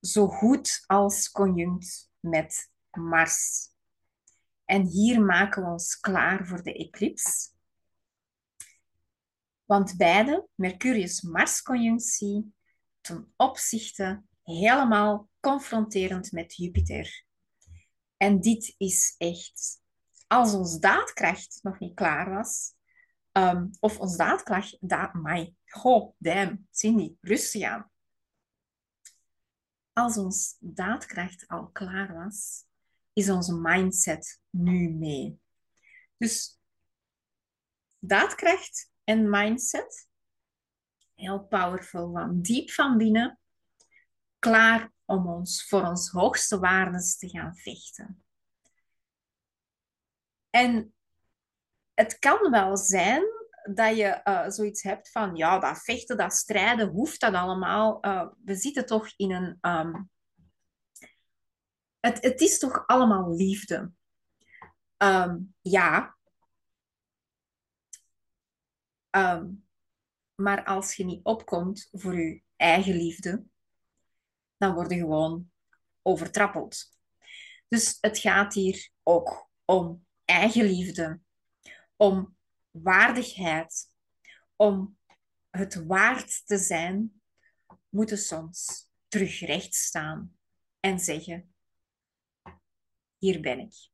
zo 0.00 0.28
goed 0.28 0.84
als 0.86 1.30
conjunct 1.30 2.10
met 2.20 2.70
Mars. 2.90 3.68
En 4.64 4.86
hier 4.86 5.22
maken 5.22 5.62
we 5.62 5.70
ons 5.70 6.00
klaar 6.00 6.46
voor 6.46 6.62
de 6.62 6.74
eclipse. 6.74 7.50
Want 9.64 9.96
beide, 9.96 10.48
Mercurius-Mars-conjunctie, 10.54 12.54
ten 13.00 13.32
opzichte 13.36 14.22
helemaal 14.42 15.28
confronterend 15.40 16.32
met 16.32 16.56
Jupiter. 16.56 17.24
En 18.16 18.40
dit 18.40 18.74
is 18.76 19.14
echt, 19.18 19.80
als 20.26 20.54
ons 20.54 20.78
daadkracht 20.78 21.58
nog 21.62 21.78
niet 21.78 21.94
klaar 21.94 22.30
was, 22.30 22.74
um, 23.32 23.70
of 23.80 23.98
ons 23.98 24.16
daadkracht, 24.16 24.76
da, 24.80 25.10
my, 25.12 25.54
goh, 25.66 26.14
damn, 26.18 26.66
Cindy, 26.70 27.14
rustig 27.20 27.62
aan. 27.62 27.90
Als 29.98 30.16
ons 30.16 30.56
daadkracht 30.60 31.48
al 31.48 31.68
klaar 31.68 32.14
was, 32.14 32.64
is 33.12 33.30
onze 33.30 33.54
mindset 33.54 34.42
nu 34.50 34.88
mee. 34.88 35.40
Dus 36.16 36.60
daadkracht 37.98 38.90
en 39.04 39.30
mindset, 39.30 40.08
heel 41.14 41.40
powerful, 41.40 42.12
van 42.12 42.40
diep 42.40 42.70
van 42.70 42.98
binnen, 42.98 43.38
klaar 44.38 44.92
om 45.04 45.28
ons 45.28 45.68
voor 45.68 45.82
ons 45.82 46.10
hoogste 46.10 46.58
waarden 46.58 47.16
te 47.18 47.28
gaan 47.28 47.56
vechten. 47.56 48.24
En 50.50 50.94
het 51.94 52.18
kan 52.18 52.50
wel 52.50 52.76
zijn 52.76 53.24
dat 53.74 53.96
je 53.96 54.20
uh, 54.24 54.48
zoiets 54.48 54.82
hebt 54.82 55.10
van, 55.10 55.36
ja, 55.36 55.58
dat 55.58 55.82
vechten, 55.82 56.16
dat 56.16 56.32
strijden, 56.32 56.88
hoeft 56.88 57.20
dat 57.20 57.34
allemaal. 57.34 58.04
Uh, 58.06 58.28
we 58.44 58.54
zitten 58.54 58.86
toch 58.86 59.12
in 59.16 59.32
een... 59.32 59.58
Um... 59.60 60.10
Het, 62.00 62.22
het 62.22 62.40
is 62.40 62.58
toch 62.58 62.86
allemaal 62.86 63.34
liefde. 63.34 63.92
Um, 64.98 65.54
ja. 65.60 66.16
Um, 69.10 69.66
maar 70.34 70.64
als 70.64 70.94
je 70.94 71.04
niet 71.04 71.24
opkomt 71.24 71.88
voor 71.92 72.20
je 72.20 72.42
eigen 72.56 72.94
liefde, 72.94 73.44
dan 74.56 74.74
word 74.74 74.90
je 74.90 74.98
gewoon 74.98 75.50
overtrappeld. 76.02 76.96
Dus 77.68 77.98
het 78.00 78.18
gaat 78.18 78.54
hier 78.54 78.90
ook 79.02 79.50
om 79.64 80.06
eigenliefde, 80.24 81.20
om 81.96 82.37
waardigheid, 82.82 83.90
om 84.56 84.96
het 85.50 85.74
waard 85.74 86.46
te 86.46 86.58
zijn, 86.58 87.22
moeten 87.88 88.18
soms 88.18 88.90
terug 89.08 89.40
recht 89.40 89.74
staan 89.74 90.36
en 90.80 90.98
zeggen: 90.98 91.54
Hier 93.18 93.40
ben 93.40 93.58
ik. 93.58 93.90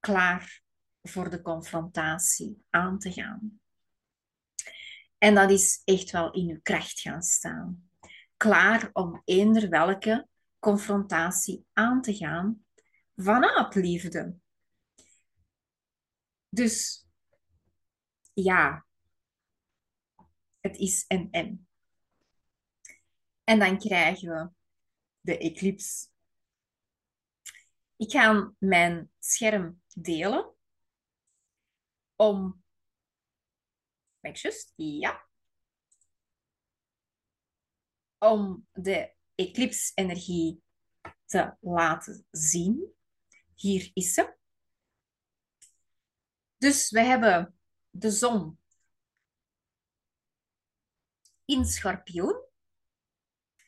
Klaar 0.00 0.62
voor 1.02 1.30
de 1.30 1.42
confrontatie 1.42 2.64
aan 2.70 2.98
te 2.98 3.12
gaan. 3.12 3.60
En 5.18 5.34
dat 5.34 5.50
is 5.50 5.82
echt 5.84 6.10
wel 6.10 6.32
in 6.32 6.48
uw 6.48 6.60
kracht 6.62 7.00
gaan 7.00 7.22
staan. 7.22 7.90
Klaar 8.36 8.90
om 8.92 9.22
eender 9.24 9.68
welke 9.68 10.28
confrontatie 10.58 11.66
aan 11.72 12.02
te 12.02 12.14
gaan 12.14 12.64
vanuit 13.16 13.74
liefde. 13.74 14.34
Dus 16.48 17.01
ja, 18.32 18.86
het 20.60 20.76
is 20.76 21.06
en 21.06 21.30
en. 21.30 21.66
En 23.44 23.58
dan 23.58 23.78
krijgen 23.78 24.28
we 24.28 24.50
de 25.20 25.38
eclipse. 25.38 26.08
Ik 27.96 28.10
ga 28.10 28.52
mijn 28.58 29.10
scherm 29.18 29.82
delen 29.94 30.54
om. 32.16 32.62
Ja. 34.76 35.28
Om 38.18 38.66
de 38.72 39.14
eclipse-energie 39.34 40.62
te 41.24 41.56
laten 41.60 42.26
zien. 42.30 42.94
Hier 43.54 43.90
is 43.94 44.14
ze. 44.14 44.36
Dus 46.56 46.90
we 46.90 47.00
hebben 47.00 47.58
de 47.92 48.10
zon 48.10 48.58
in 51.44 51.64
schorpioen 51.64 52.44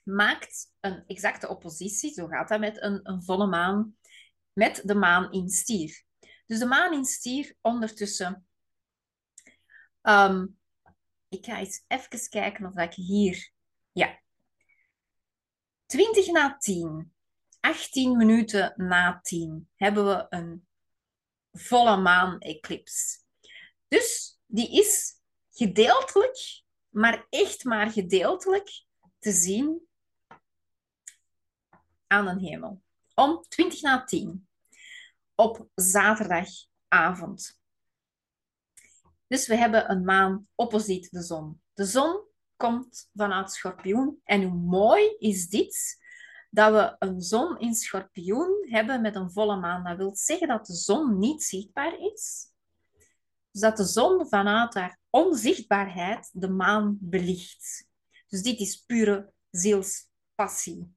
maakt 0.03 0.73
een 0.81 1.05
exacte 1.07 1.49
oppositie, 1.49 2.13
zo 2.13 2.27
gaat 2.27 2.49
dat 2.49 2.61
met 2.61 2.83
een, 2.83 3.23
volle 3.23 3.47
maan, 3.47 3.97
met 4.53 4.83
de 4.85 4.95
maan 4.95 5.33
in 5.33 5.49
stier. 5.49 6.05
Dus 6.47 6.59
de 6.59 6.67
maan 6.67 6.93
in 6.93 7.05
stier 7.05 7.57
ondertussen. 7.61 8.47
Um, 10.03 10.59
ik 11.29 11.45
ga 11.45 11.59
eens 11.59 11.85
even 11.89 12.29
kijken 12.29 12.67
of 12.67 12.77
ik 12.77 12.95
hier. 12.95 13.53
Ja. 13.93 14.23
20 15.87 16.27
na 16.27 16.57
10, 16.59 17.13
18 17.61 18.17
minuten 18.17 18.73
na 18.77 19.21
10, 19.23 19.69
hebben 19.77 20.07
we 20.07 20.27
een 20.29 20.67
volle 21.53 21.97
maan-eclips. 21.97 23.24
Dus 23.95 24.39
die 24.47 24.71
is 24.71 25.21
gedeeltelijk, 25.51 26.63
maar 26.89 27.27
echt 27.31 27.65
maar 27.65 27.91
gedeeltelijk 27.91 28.85
te 29.19 29.33
zien 29.33 29.89
aan 32.07 32.27
een 32.27 32.39
hemel. 32.39 32.83
Om 33.15 33.45
20 33.49 33.83
na 33.83 34.05
10 34.05 34.49
op 35.35 35.69
zaterdagavond. 35.75 37.61
Dus 39.27 39.47
we 39.47 39.57
hebben 39.57 39.91
een 39.91 40.05
maan 40.05 40.49
opposiet 40.55 41.11
de 41.11 41.23
zon. 41.23 41.63
De 41.75 41.85
zon 41.85 42.25
komt 42.57 43.11
vanuit 43.15 43.53
schorpioen. 43.53 44.21
En 44.25 44.43
hoe 44.43 44.61
mooi 44.61 45.17
is 45.19 45.49
dit? 45.49 46.03
Dat 46.51 46.73
we 46.73 46.97
een 46.99 47.21
zon 47.21 47.59
in 47.59 47.75
schorpioen 47.75 48.67
hebben 48.71 49.01
met 49.01 49.15
een 49.15 49.31
volle 49.31 49.57
maan. 49.57 49.85
Dat 49.85 49.97
wil 49.97 50.17
zeggen 50.17 50.49
dat 50.49 50.67
de 50.67 50.75
zon 50.75 51.19
niet 51.19 51.43
zichtbaar 51.43 51.99
is. 51.99 52.53
Dus 53.55 53.63
dat 53.63 53.77
de 53.77 53.85
zon 53.85 54.29
vanuit 54.29 54.75
haar 54.75 54.99
onzichtbaarheid 55.11 56.31
de 56.33 56.49
maan 56.49 56.97
belicht. 57.01 57.89
Dus 58.29 58.43
dit 58.43 58.61
is 58.61 58.85
pure 58.87 59.33
zielspassie. 59.51 60.95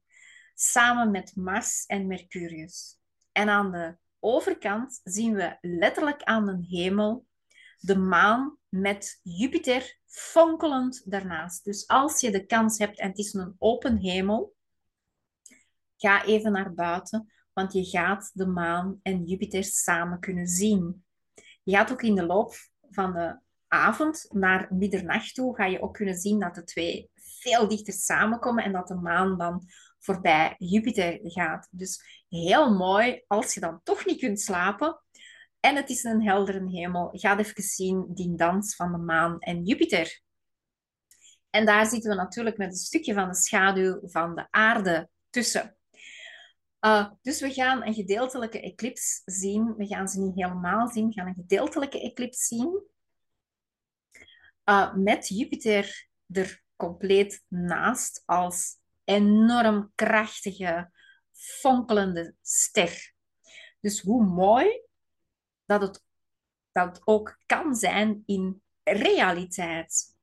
Samen 0.54 1.10
met 1.10 1.36
Mars 1.36 1.86
en 1.86 2.06
Mercurius. 2.06 2.98
En 3.32 3.48
aan 3.48 3.72
de 3.72 3.96
overkant 4.20 5.00
zien 5.04 5.34
we 5.34 5.58
letterlijk 5.60 6.22
aan 6.22 6.46
de 6.46 6.66
hemel 6.68 7.26
de 7.78 7.96
maan 7.96 8.58
met 8.68 9.20
Jupiter 9.22 9.98
fonkelend 10.06 11.10
daarnaast. 11.10 11.64
Dus 11.64 11.86
als 11.88 12.20
je 12.20 12.30
de 12.30 12.46
kans 12.46 12.78
hebt 12.78 12.98
en 12.98 13.08
het 13.08 13.18
is 13.18 13.34
een 13.34 13.54
open 13.58 13.96
hemel, 13.96 14.54
ga 15.96 16.24
even 16.24 16.52
naar 16.52 16.74
buiten, 16.74 17.32
want 17.52 17.72
je 17.72 17.84
gaat 17.84 18.30
de 18.34 18.46
maan 18.46 19.00
en 19.02 19.24
Jupiter 19.24 19.64
samen 19.64 20.20
kunnen 20.20 20.46
zien. 20.46 21.04
Je 21.68 21.76
gaat 21.76 21.92
ook 21.92 22.02
in 22.02 22.14
de 22.14 22.26
loop 22.26 22.54
van 22.90 23.12
de 23.12 23.38
avond 23.66 24.26
naar 24.28 24.68
middernacht 24.70 25.34
toe, 25.34 25.54
ga 25.54 25.64
je 25.64 25.82
ook 25.82 25.94
kunnen 25.94 26.14
zien 26.14 26.38
dat 26.40 26.54
de 26.54 26.64
twee 26.64 27.10
veel 27.14 27.68
dichter 27.68 27.92
samenkomen 27.92 28.64
en 28.64 28.72
dat 28.72 28.88
de 28.88 28.94
maan 28.94 29.38
dan 29.38 29.62
voorbij 29.98 30.54
Jupiter 30.58 31.18
gaat. 31.22 31.68
Dus 31.70 32.24
heel 32.28 32.74
mooi 32.74 33.24
als 33.26 33.54
je 33.54 33.60
dan 33.60 33.80
toch 33.82 34.06
niet 34.06 34.18
kunt 34.18 34.40
slapen 34.40 35.02
en 35.60 35.76
het 35.76 35.90
is 35.90 36.04
een 36.04 36.22
heldere 36.22 36.70
hemel. 36.70 37.08
Ga 37.12 37.38
even 37.38 37.62
zien 37.62 38.06
die 38.14 38.34
dans 38.36 38.76
van 38.76 38.92
de 38.92 38.98
maan 38.98 39.38
en 39.38 39.64
Jupiter. 39.64 40.20
En 41.50 41.66
daar 41.66 41.86
zitten 41.86 42.10
we 42.10 42.16
natuurlijk 42.16 42.56
met 42.56 42.70
een 42.70 42.76
stukje 42.76 43.14
van 43.14 43.28
de 43.28 43.34
schaduw 43.34 44.00
van 44.02 44.34
de 44.34 44.46
aarde 44.50 45.08
tussen. 45.30 45.77
Uh, 46.80 47.10
dus 47.22 47.40
we 47.40 47.52
gaan 47.52 47.86
een 47.86 47.94
gedeeltelijke 47.94 48.60
eclipse 48.60 49.22
zien. 49.24 49.74
We 49.76 49.86
gaan 49.86 50.08
ze 50.08 50.20
niet 50.20 50.34
helemaal 50.34 50.88
zien. 50.88 51.08
We 51.08 51.14
gaan 51.14 51.26
een 51.26 51.34
gedeeltelijke 51.34 52.00
eclipse 52.00 52.44
zien. 52.44 52.82
Uh, 54.64 54.94
met 54.94 55.28
Jupiter 55.28 56.08
er 56.28 56.62
compleet 56.76 57.44
naast 57.48 58.22
als 58.26 58.76
enorm 59.04 59.92
krachtige, 59.94 60.90
fonkelende 61.32 62.34
ster. 62.42 63.14
Dus 63.80 64.00
hoe 64.00 64.24
mooi 64.24 64.82
dat 65.64 65.80
het, 65.80 66.04
dat 66.72 67.00
ook 67.04 67.38
kan 67.46 67.74
zijn 67.74 68.22
in 68.26 68.62
realiteit. 68.82 70.16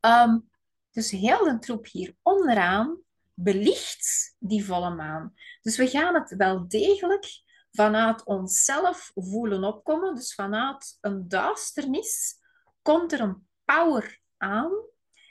Um, 0.00 0.50
dus 0.90 1.10
heel 1.10 1.44
de 1.44 1.58
troep 1.58 1.86
hier 1.86 2.16
onderaan 2.22 2.98
belicht 3.40 4.34
die 4.38 4.64
volle 4.64 4.94
maan. 4.94 5.34
Dus 5.62 5.76
we 5.76 5.88
gaan 5.88 6.14
het 6.14 6.36
wel 6.36 6.68
degelijk 6.68 7.26
vanuit 7.70 8.24
onszelf 8.24 9.10
voelen 9.14 9.64
opkomen. 9.64 10.14
Dus 10.14 10.34
vanuit 10.34 10.98
een 11.00 11.28
duisternis 11.28 12.36
komt 12.82 13.12
er 13.12 13.20
een 13.20 13.48
power 13.64 14.20
aan 14.36 14.72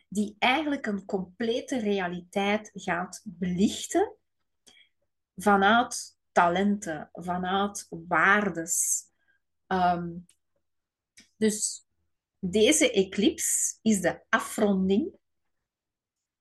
die 0.10 0.36
eigenlijk 0.39 0.86
een 0.86 1.05
complete 1.05 1.80
realiteit 1.80 2.72
gaat 2.74 3.22
belichten 3.24 4.16
vanuit 5.36 6.18
talenten, 6.32 7.10
vanuit 7.14 7.88
waardes. 7.89 9.05
Um, 9.68 10.26
dus 11.38 11.86
deze 12.39 12.91
eclipse 12.91 13.78
is 13.82 14.01
de 14.01 14.22
afronding. 14.30 15.20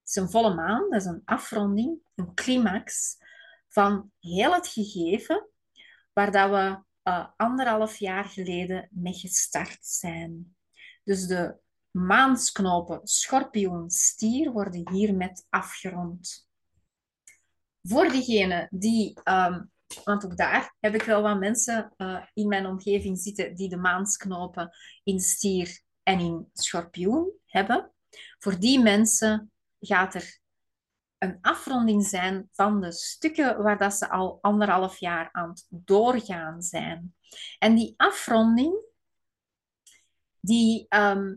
Is 0.06 0.16
een 0.16 0.30
volle 0.30 0.54
maan, 0.54 0.90
dat 0.90 1.00
is 1.00 1.06
een 1.06 1.22
afronding, 1.24 1.98
een 2.14 2.34
climax 2.34 3.16
van 3.68 4.10
heel 4.20 4.54
het 4.54 4.66
gegeven 4.66 5.48
waar 6.12 6.32
dat 6.32 6.50
we 6.50 6.84
uh, 7.10 7.26
anderhalf 7.36 7.96
jaar 7.96 8.24
geleden 8.24 8.88
mee 8.90 9.12
gestart 9.12 9.86
zijn. 9.86 10.56
Dus 11.04 11.26
de 11.26 11.56
maansknopen 11.90 13.00
schorpioen, 13.02 13.90
stier 13.90 14.52
worden 14.52 14.90
hiermee 14.90 15.32
afgerond. 15.48 16.48
Voor 17.82 18.08
diegenen 18.08 18.68
die, 18.70 19.18
um, 19.24 19.70
want 20.04 20.24
ook 20.24 20.36
daar 20.36 20.74
heb 20.80 20.94
ik 20.94 21.02
wel 21.02 21.22
wat 21.22 21.38
mensen 21.38 21.92
uh, 21.96 22.24
in 22.34 22.48
mijn 22.48 22.66
omgeving 22.66 23.18
zitten 23.18 23.54
die 23.54 23.68
de 23.68 23.76
maansknopen 23.76 24.76
in 25.04 25.20
stier 25.20 25.80
en 26.02 26.18
in 26.18 26.50
schorpioen 26.52 27.32
hebben. 27.46 27.92
Voor 28.38 28.58
die 28.58 28.82
mensen 28.82 29.50
gaat 29.80 30.14
er 30.14 30.38
een 31.18 31.38
afronding 31.40 32.06
zijn 32.06 32.48
van 32.52 32.80
de 32.80 32.92
stukken 32.92 33.62
waar 33.62 33.78
dat 33.78 33.94
ze 33.94 34.08
al 34.08 34.38
anderhalf 34.40 34.98
jaar 34.98 35.28
aan 35.32 35.48
het 35.48 35.66
doorgaan 35.70 36.62
zijn. 36.62 37.14
En 37.58 37.74
die 37.74 37.94
afronding 37.96 38.84
Die, 40.40 40.86
ehm, 40.88 41.34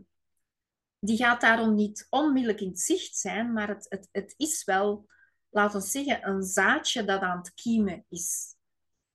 die 0.98 1.16
gaat 1.16 1.40
daarom 1.40 1.74
niet 1.74 2.06
onmiddellijk 2.10 2.60
in 2.60 2.68
het 2.68 2.80
zicht 2.80 3.16
zijn, 3.16 3.52
maar 3.52 3.68
het, 3.68 3.86
het, 3.88 4.08
het 4.12 4.34
is 4.36 4.64
wel, 4.64 5.08
laten 5.48 5.80
we 5.80 5.86
zeggen, 5.86 6.28
een 6.28 6.42
zaadje 6.42 7.04
dat 7.04 7.20
aan 7.20 7.38
het 7.38 7.54
kiemen 7.54 8.04
is. 8.08 8.54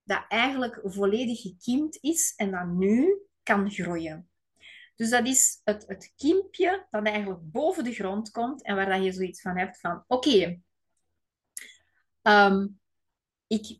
Dat 0.03 0.25
eigenlijk 0.27 0.79
volledig 0.83 1.41
gekiemd 1.41 1.97
is 2.01 2.33
en 2.35 2.51
dat 2.51 2.67
nu 2.67 3.21
kan 3.43 3.71
groeien. 3.71 4.29
Dus 4.95 5.09
dat 5.09 5.27
is 5.27 5.61
het, 5.63 5.83
het 5.87 6.13
kiempje 6.15 6.87
dat 6.91 7.05
eigenlijk 7.05 7.51
boven 7.51 7.83
de 7.83 7.93
grond 7.93 8.31
komt 8.31 8.63
en 8.63 8.75
waar 8.75 8.89
dat 8.89 9.03
je 9.03 9.11
zoiets 9.11 9.41
van 9.41 9.57
hebt 9.57 9.79
van, 9.79 10.03
oké, 10.07 10.61
ehm, 12.21 12.67
ik, 13.47 13.79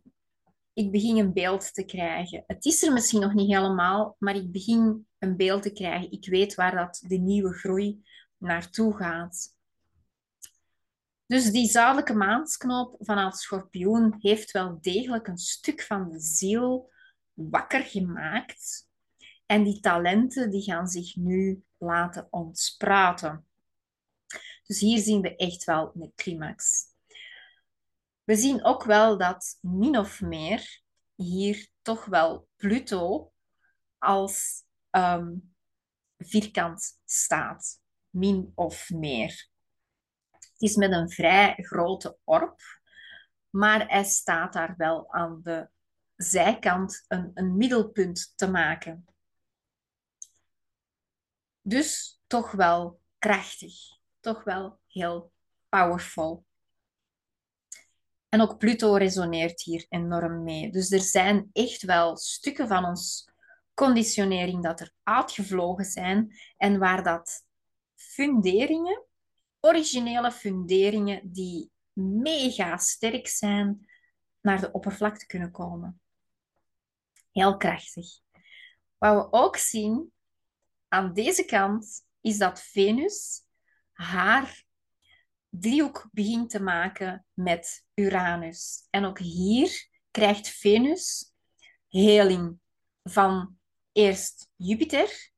ik 0.74 0.92
begin 0.92 1.18
een 1.18 1.34
beeld 1.34 1.74
te 1.74 1.86
krijgen. 1.86 2.44
Het 2.48 2.66
is 2.66 2.84
er 2.84 2.94
misschien 2.94 3.22
nog 3.22 3.34
niet 3.34 3.56
helemaal, 3.56 4.16
maar 4.20 4.36
ik 4.36 4.52
begin 4.52 5.08
een 5.20 5.36
beeld 5.36 5.62
te 5.62 5.72
krijgen. 5.72 6.12
Ik 6.12 6.28
weet 6.28 6.56
waar 6.56 6.76
dat 6.76 7.04
de 7.08 7.18
nieuwe 7.18 7.54
groei 7.54 8.04
naartoe 8.38 8.96
gaat. 8.96 9.54
Dus 11.26 11.52
die 11.52 11.70
zadelijke 11.70 12.14
maansknoop 12.14 12.96
vanuit 13.00 13.38
schorpioen 13.38 14.16
heeft 14.20 14.52
wel 14.52 14.78
degelijk 14.82 15.28
een 15.28 15.38
stuk 15.38 15.82
van 15.82 16.10
de 16.10 16.20
ziel 16.20 16.92
wakker 17.34 17.84
gemaakt. 17.84 18.85
En 19.46 19.64
die 19.64 19.80
talenten 19.80 20.50
die 20.50 20.62
gaan 20.62 20.88
zich 20.88 21.16
nu 21.16 21.64
laten 21.78 22.28
ontspraten. 22.30 23.48
Dus 24.64 24.80
hier 24.80 25.00
zien 25.00 25.22
we 25.22 25.36
echt 25.36 25.64
wel 25.64 25.92
een 25.96 26.12
climax. 26.16 26.84
We 28.24 28.36
zien 28.36 28.64
ook 28.64 28.84
wel 28.84 29.18
dat 29.18 29.58
min 29.62 29.98
of 29.98 30.22
meer 30.22 30.82
hier 31.16 31.68
toch 31.82 32.06
wel 32.06 32.48
Pluto 32.56 33.32
als 33.98 34.64
um, 34.92 35.56
vierkant 36.18 37.00
staat. 37.06 37.80
Min 38.10 38.52
of 38.56 38.90
meer. 38.90 39.48
Het 40.30 40.54
is 40.58 40.76
met 40.76 40.92
een 40.92 41.10
vrij 41.10 41.54
grote 41.58 42.18
orb, 42.24 42.62
maar 43.50 43.90
hij 43.90 44.04
staat 44.04 44.54
daar 44.54 44.74
wel 44.78 45.14
aan 45.14 45.40
de 45.44 45.70
zijkant 46.16 47.06
een, 47.08 47.32
een 47.34 47.58
middelpunt 47.58 48.34
te 48.36 48.52
maken. 48.52 49.06
Dus 51.68 52.22
toch 52.28 52.52
wel 52.52 53.00
krachtig, 53.20 53.74
toch 54.20 54.44
wel 54.44 54.80
heel 54.88 55.32
powerful. 55.70 56.46
En 58.30 58.42
ook 58.42 58.58
Pluto 58.58 58.96
resoneert 58.96 59.62
hier 59.62 59.86
enorm 59.90 60.44
mee. 60.44 60.72
Dus 60.72 60.92
er 60.92 61.02
zijn 61.02 61.50
echt 61.54 61.82
wel 61.82 62.18
stukken 62.18 62.68
van 62.68 62.86
ons 62.86 63.30
conditionering 63.74 64.64
dat 64.64 64.80
er 64.80 64.92
uitgevlogen 65.04 65.86
zijn 65.86 66.36
en 66.58 66.80
waar 66.80 67.04
dat 67.04 67.46
funderingen, 67.96 69.04
originele 69.60 70.32
funderingen 70.32 71.32
die 71.32 71.72
mega 71.94 72.78
sterk 72.78 73.28
zijn, 73.28 73.90
naar 74.42 74.60
de 74.60 74.72
oppervlakte 74.72 75.26
kunnen 75.26 75.52
komen. 75.52 76.00
Heel 77.32 77.58
krachtig. 77.58 78.08
Wat 78.98 79.16
we 79.16 79.38
ook 79.38 79.58
zien 79.58 80.14
aan 80.96 81.14
deze 81.14 81.46
kant 81.46 82.06
is 82.22 82.38
dat 82.38 82.62
Venus 82.62 83.42
haar 83.92 84.64
driehoek 85.50 86.10
begint 86.12 86.50
te 86.50 86.62
maken 86.62 87.26
met 87.34 87.86
Uranus. 87.94 88.88
En 88.90 89.06
ook 89.06 89.20
hier 89.20 89.88
krijgt 90.12 90.50
Venus 90.50 91.34
heling 91.88 92.60
van 93.04 93.58
eerst 93.92 94.50
Jupiter 94.56 95.32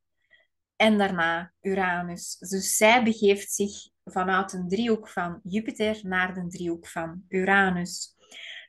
en 0.75 0.97
daarna 0.97 1.53
Uranus. 1.61 2.37
Dus 2.37 2.75
zij 2.75 3.03
begeeft 3.03 3.51
zich 3.51 3.89
vanuit 4.03 4.53
een 4.53 4.67
driehoek 4.67 5.09
van 5.09 5.39
Jupiter 5.43 5.99
naar 6.03 6.33
de 6.33 6.47
driehoek 6.47 6.87
van 6.87 7.23
Uranus. 7.27 8.15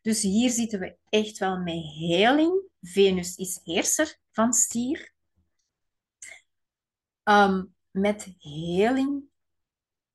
Dus 0.02 0.22
hier 0.22 0.50
zitten 0.50 0.80
we 0.80 0.96
echt 1.08 1.38
wel 1.38 1.58
met 1.58 1.84
heling. 1.98 2.62
Venus 2.80 3.36
is 3.36 3.60
heerser 3.64 4.18
van 4.30 4.52
stier. 4.52 5.16
Um, 7.28 7.74
met 7.90 8.34
heling 8.38 9.22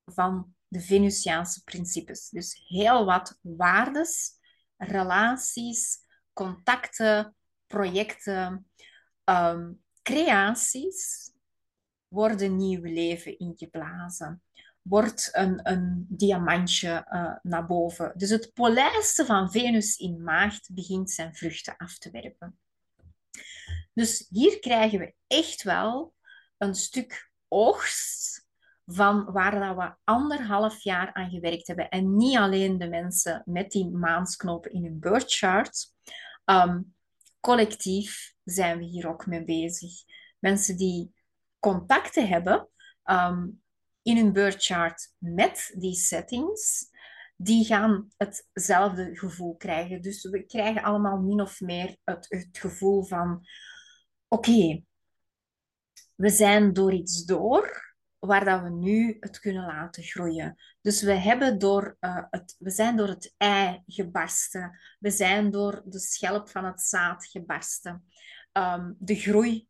van 0.04 0.54
de 0.68 0.80
Venusiaanse 0.80 1.62
principes. 1.62 2.28
Dus 2.28 2.64
heel 2.66 3.04
wat 3.04 3.38
waardes, 3.40 4.32
relaties, 4.76 5.98
contacten, 6.32 7.36
projecten, 7.66 8.70
um, 9.24 9.82
creaties 10.02 11.30
worden 12.08 12.56
nieuw 12.56 12.82
leven 12.82 13.38
ingeblazen. 13.38 14.42
Wordt 14.82 15.28
een, 15.32 15.70
een 15.70 16.06
diamantje 16.08 17.06
uh, 17.10 17.36
naar 17.42 17.66
boven. 17.66 18.12
Dus 18.16 18.30
het 18.30 18.52
polijsten 18.52 19.26
van 19.26 19.50
Venus 19.50 19.96
in 19.96 20.22
maagd 20.22 20.74
begint 20.74 21.10
zijn 21.10 21.34
vruchten 21.34 21.76
af 21.76 21.98
te 21.98 22.10
werpen. 22.10 22.58
Dus 23.92 24.26
hier 24.30 24.58
krijgen 24.58 24.98
we 24.98 25.14
echt 25.26 25.62
wel 25.62 26.13
een 26.64 26.74
stuk 26.74 27.30
oogst 27.48 28.46
van 28.86 29.32
waar 29.32 29.60
dat 29.60 29.76
we 29.76 29.94
anderhalf 30.04 30.82
jaar 30.82 31.12
aan 31.12 31.30
gewerkt 31.30 31.66
hebben. 31.66 31.88
En 31.88 32.16
niet 32.16 32.36
alleen 32.36 32.78
de 32.78 32.88
mensen 32.88 33.42
met 33.44 33.70
die 33.70 33.90
maansknopen 33.90 34.72
in 34.72 34.84
hun 34.84 35.00
birthchart. 35.00 35.92
Um, 36.44 36.94
collectief 37.40 38.34
zijn 38.44 38.78
we 38.78 38.84
hier 38.84 39.08
ook 39.08 39.26
mee 39.26 39.44
bezig. 39.44 39.92
Mensen 40.38 40.76
die 40.76 41.14
contacten 41.58 42.28
hebben 42.28 42.68
um, 43.04 43.62
in 44.02 44.16
hun 44.16 44.32
birthchart 44.32 45.14
met 45.18 45.74
die 45.78 45.94
settings, 45.94 46.90
die 47.36 47.64
gaan 47.64 48.08
hetzelfde 48.16 49.16
gevoel 49.16 49.56
krijgen. 49.56 50.02
Dus 50.02 50.24
we 50.24 50.42
krijgen 50.42 50.82
allemaal 50.82 51.20
min 51.20 51.40
of 51.40 51.60
meer 51.60 51.96
het, 52.04 52.26
het 52.28 52.58
gevoel 52.58 53.04
van: 53.04 53.46
oké, 54.28 54.82
we 56.14 56.28
zijn 56.28 56.72
door 56.72 56.92
iets 56.92 57.24
door 57.24 57.94
waar 58.18 58.44
dat 58.44 58.62
we 58.62 58.70
nu 58.70 59.16
het 59.20 59.38
kunnen 59.38 59.66
laten 59.66 60.02
groeien. 60.02 60.56
Dus 60.80 61.02
we, 61.02 61.12
hebben 61.12 61.58
door, 61.58 61.96
uh, 62.00 62.24
het, 62.30 62.56
we 62.58 62.70
zijn 62.70 62.96
door 62.96 63.08
het 63.08 63.34
ei 63.36 63.82
gebarsten. 63.86 64.78
We 64.98 65.10
zijn 65.10 65.50
door 65.50 65.82
de 65.84 65.98
schelp 65.98 66.48
van 66.48 66.64
het 66.64 66.80
zaad 66.80 67.26
gebarsten. 67.26 68.04
Um, 68.52 68.96
de 68.98 69.14
groei 69.14 69.68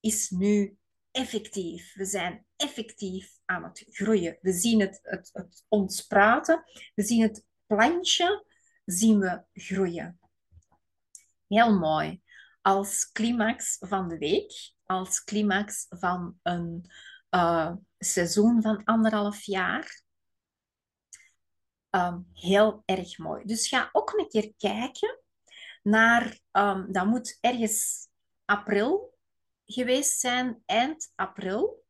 is 0.00 0.30
nu 0.30 0.76
effectief. 1.10 1.94
We 1.94 2.04
zijn 2.04 2.46
effectief 2.56 3.38
aan 3.44 3.64
het 3.64 3.84
groeien. 3.88 4.38
We 4.40 4.52
zien 4.52 4.80
het, 4.80 4.98
het, 5.02 5.30
het 5.32 5.64
ontspraten. 5.68 6.64
We 6.94 7.02
zien 7.02 7.22
het 7.22 7.44
plantje 7.66 8.44
zien 8.84 9.18
we 9.18 9.42
groeien. 9.52 10.18
Heel 11.48 11.78
mooi. 11.78 12.20
Als 12.60 13.10
climax 13.12 13.76
van 13.80 14.08
de 14.08 14.18
week, 14.18 14.74
als 14.86 15.24
climax 15.24 15.86
van 15.88 16.38
een 16.42 16.90
uh, 17.30 17.72
seizoen 17.98 18.62
van 18.62 18.84
anderhalf 18.84 19.42
jaar. 19.42 20.02
Um, 21.90 22.30
heel 22.32 22.82
erg 22.84 23.18
mooi. 23.18 23.44
Dus 23.44 23.68
ga 23.68 23.88
ook 23.92 24.12
een 24.12 24.28
keer 24.28 24.54
kijken 24.56 25.20
naar, 25.82 26.40
um, 26.52 26.92
dat 26.92 27.06
moet 27.06 27.38
ergens 27.40 28.08
april 28.44 29.18
geweest 29.64 30.20
zijn, 30.20 30.62
eind 30.66 31.12
april, 31.14 31.84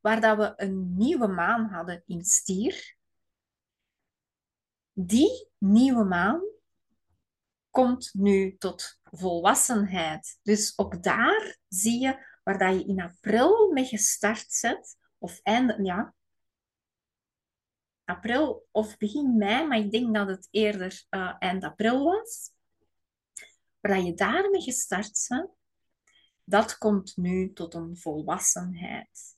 waar 0.00 0.20
dat 0.20 0.36
we 0.36 0.52
een 0.56 0.96
nieuwe 0.96 1.26
maan 1.26 1.68
hadden 1.68 2.02
in 2.06 2.24
stier. 2.24 2.96
Die 4.92 5.48
nieuwe 5.58 6.04
maan 6.04 6.42
komt 7.70 8.10
nu 8.14 8.56
tot 8.58 9.00
volwassenheid. 9.12 10.38
Dus 10.42 10.78
ook 10.78 11.02
daar 11.02 11.58
zie 11.68 12.00
je 12.00 12.30
waar 12.42 12.58
dat 12.58 12.74
je 12.74 12.86
in 12.86 13.00
april 13.00 13.72
mee 13.72 13.84
gestart 13.84 14.52
zet, 14.52 14.96
of 15.18 15.40
eind, 15.42 15.74
ja, 15.86 16.14
april 18.04 18.66
of 18.70 18.96
begin 18.96 19.36
mei, 19.36 19.66
maar 19.66 19.78
ik 19.78 19.90
denk 19.90 20.14
dat 20.14 20.28
het 20.28 20.48
eerder 20.50 21.04
uh, 21.10 21.34
eind 21.38 21.64
april 21.64 22.04
was, 22.04 22.50
waar 23.80 23.96
dat 23.96 24.06
je 24.06 24.14
daarmee 24.14 24.60
gestart 24.60 25.26
bent, 25.28 25.50
dat 26.44 26.78
komt 26.78 27.16
nu 27.16 27.52
tot 27.52 27.74
een 27.74 27.96
volwassenheid. 27.96 29.36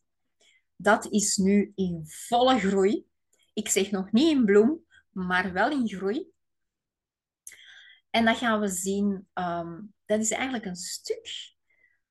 Dat 0.76 1.06
is 1.12 1.36
nu 1.36 1.72
in 1.74 2.06
volle 2.06 2.58
groei. 2.58 3.06
Ik 3.52 3.68
zeg 3.68 3.90
nog 3.90 4.12
niet 4.12 4.30
in 4.30 4.44
bloem, 4.44 4.84
maar 5.10 5.52
wel 5.52 5.70
in 5.70 5.88
groei. 5.88 6.32
En 8.14 8.24
dat 8.24 8.36
gaan 8.36 8.60
we 8.60 8.68
zien. 8.68 9.28
Um, 9.34 9.94
dat 10.06 10.20
is 10.20 10.30
eigenlijk 10.30 10.64
een 10.64 10.76
stuk 10.76 11.54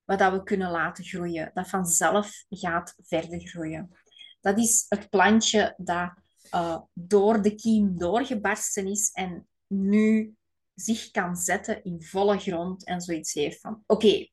wat 0.03 0.19
dat 0.19 0.31
we 0.31 0.43
kunnen 0.43 0.71
laten 0.71 1.03
groeien, 1.03 1.51
dat 1.53 1.69
vanzelf 1.69 2.45
gaat 2.49 2.95
verder 3.01 3.39
groeien. 3.39 3.97
Dat 4.41 4.57
is 4.57 4.85
het 4.89 5.09
plantje 5.09 5.73
dat 5.77 6.13
uh, 6.51 6.81
door 6.93 7.41
de 7.41 7.55
kiem 7.55 7.97
doorgebarsten 7.97 8.87
is 8.87 9.11
en 9.11 9.47
nu 9.67 10.35
zich 10.73 11.11
kan 11.11 11.35
zetten 11.35 11.83
in 11.83 12.01
volle 12.01 12.37
grond 12.37 12.85
en 12.85 13.01
zoiets 13.01 13.33
heeft 13.33 13.59
van 13.59 13.83
oké, 13.85 14.29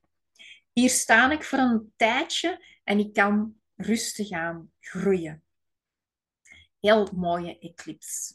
hier 0.73 0.91
sta 0.91 1.31
ik 1.31 1.45
voor 1.45 1.59
een 1.59 1.93
tijdje 1.97 2.65
en 2.85 2.99
ik 2.99 3.13
kan 3.13 3.55
rustig 3.77 4.31
aan 4.31 4.73
groeien. 4.81 5.43
Heel 6.81 7.09
mooie 7.15 7.59
eclipse. 7.59 8.35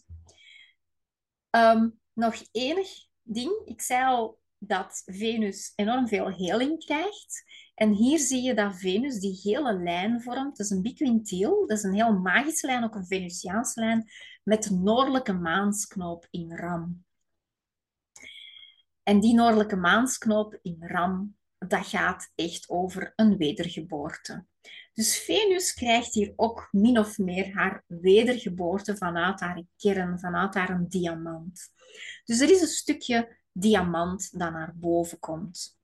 Ehm, 1.49 1.89
nog 2.13 2.43
enig 2.51 3.04
ding. 3.25 3.61
Ik 3.65 3.81
zei 3.81 4.05
al 4.05 4.39
dat 4.57 5.01
Venus 5.05 5.73
enorm 5.75 6.07
veel 6.07 6.31
heling 6.31 6.85
krijgt. 6.85 7.43
En 7.75 7.91
hier 7.91 8.19
zie 8.19 8.41
je 8.41 8.53
dat 8.53 8.75
Venus 8.75 9.19
die 9.19 9.39
hele 9.43 9.73
lijn 9.73 10.21
vormt. 10.21 10.57
Dat 10.57 10.65
is 10.65 10.69
een 10.69 10.81
biquintiel. 10.81 11.67
Dat 11.67 11.77
is 11.77 11.83
een 11.83 11.93
heel 11.93 12.19
magische 12.19 12.67
lijn, 12.67 12.83
ook 12.83 12.95
een 12.95 13.05
Venusiaanse 13.05 13.79
lijn, 13.79 14.09
met 14.43 14.63
de 14.63 14.73
noordelijke 14.73 15.33
maansknoop 15.33 16.27
in 16.29 16.55
Ram. 16.55 17.03
En 19.03 19.19
die 19.19 19.33
noordelijke 19.33 19.75
maansknoop 19.75 20.59
in 20.61 20.77
Ram, 20.79 21.35
dat 21.57 21.85
gaat 21.85 22.31
echt 22.35 22.69
over 22.69 23.13
een 23.15 23.37
wedergeboorte. 23.37 24.45
Dus 24.95 25.17
Venus 25.17 25.73
krijgt 25.73 26.13
hier 26.13 26.33
ook 26.35 26.67
min 26.71 26.99
of 26.99 27.17
meer 27.17 27.53
haar 27.53 27.83
wedergeboorte 27.87 28.97
vanuit 28.97 29.39
haar 29.39 29.63
kern, 29.77 30.19
vanuit 30.19 30.53
haar 30.53 30.85
diamant. 30.87 31.69
Dus 32.23 32.39
er 32.39 32.49
is 32.49 32.61
een 32.61 32.67
stukje 32.67 33.37
diamant 33.51 34.39
dat 34.39 34.51
naar 34.51 34.73
boven 34.75 35.19
komt. 35.19 35.77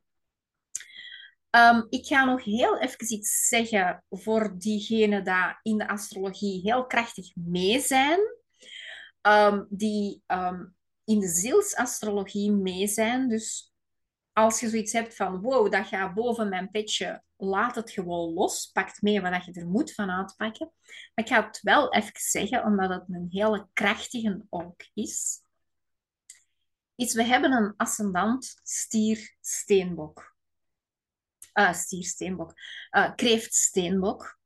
Um, 1.49 1.87
ik 1.89 2.05
ga 2.05 2.25
nog 2.25 2.43
heel 2.43 2.79
even 2.79 3.13
iets 3.13 3.47
zeggen 3.47 4.03
voor 4.09 4.57
diegenen 4.57 5.23
die 5.23 5.71
in 5.71 5.77
de 5.77 5.87
astrologie 5.87 6.61
heel 6.61 6.85
krachtig 6.85 7.35
mee 7.35 7.79
zijn. 7.79 8.19
Um, 9.21 9.65
die 9.69 10.23
um, 10.27 10.75
in 11.03 11.19
de 11.19 11.27
zielsastrologie 11.27 12.51
mee 12.51 12.87
zijn. 12.87 13.29
Dus 13.29 13.73
als 14.33 14.59
je 14.59 14.69
zoiets 14.69 14.93
hebt 14.93 15.15
van, 15.15 15.41
wow, 15.41 15.71
dat 15.71 15.87
gaat 15.87 16.13
boven 16.13 16.49
mijn 16.49 16.71
petje, 16.71 17.23
laat 17.41 17.75
het 17.75 17.91
gewoon 17.91 18.33
los. 18.33 18.65
Pak 18.65 19.01
mee 19.01 19.21
wat 19.21 19.45
je 19.45 19.51
er 19.51 19.67
moet 19.67 19.93
van 19.93 20.11
uitpakken. 20.11 20.71
Maar 20.85 21.25
ik 21.25 21.27
ga 21.27 21.45
het 21.45 21.61
wel 21.61 21.93
even 21.93 22.11
zeggen, 22.15 22.63
omdat 22.63 22.89
het 22.89 23.03
een 23.07 23.27
hele 23.29 23.67
krachtige 23.73 24.45
ook 24.49 24.85
is. 24.93 25.41
Is, 26.95 27.13
we 27.13 27.23
hebben 27.23 27.51
een 27.51 27.73
ascendant 27.77 28.59
stier-steenbok. 28.63 30.35
Uh, 31.53 31.73
stier-steenbok. 31.73 32.53
Uh, 32.91 33.15
kreeft-steenbok. 33.15 34.39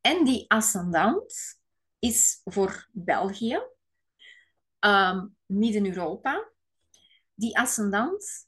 En 0.00 0.24
die 0.24 0.50
ascendant 0.50 1.60
is 1.98 2.40
voor 2.44 2.88
België, 2.92 3.62
um, 4.80 5.36
Midden-Europa. 5.46 6.50
Die 7.34 7.58
ascendant 7.58 8.46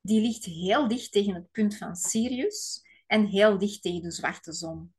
die 0.00 0.20
ligt 0.20 0.44
heel 0.44 0.88
dicht 0.88 1.12
tegen 1.12 1.34
het 1.34 1.50
punt 1.50 1.76
van 1.76 1.96
Sirius 1.96 2.86
en 3.08 3.26
heel 3.26 3.58
dicht 3.58 3.82
tegen 3.82 4.02
de 4.02 4.10
zwarte 4.10 4.52
zon. 4.52 4.92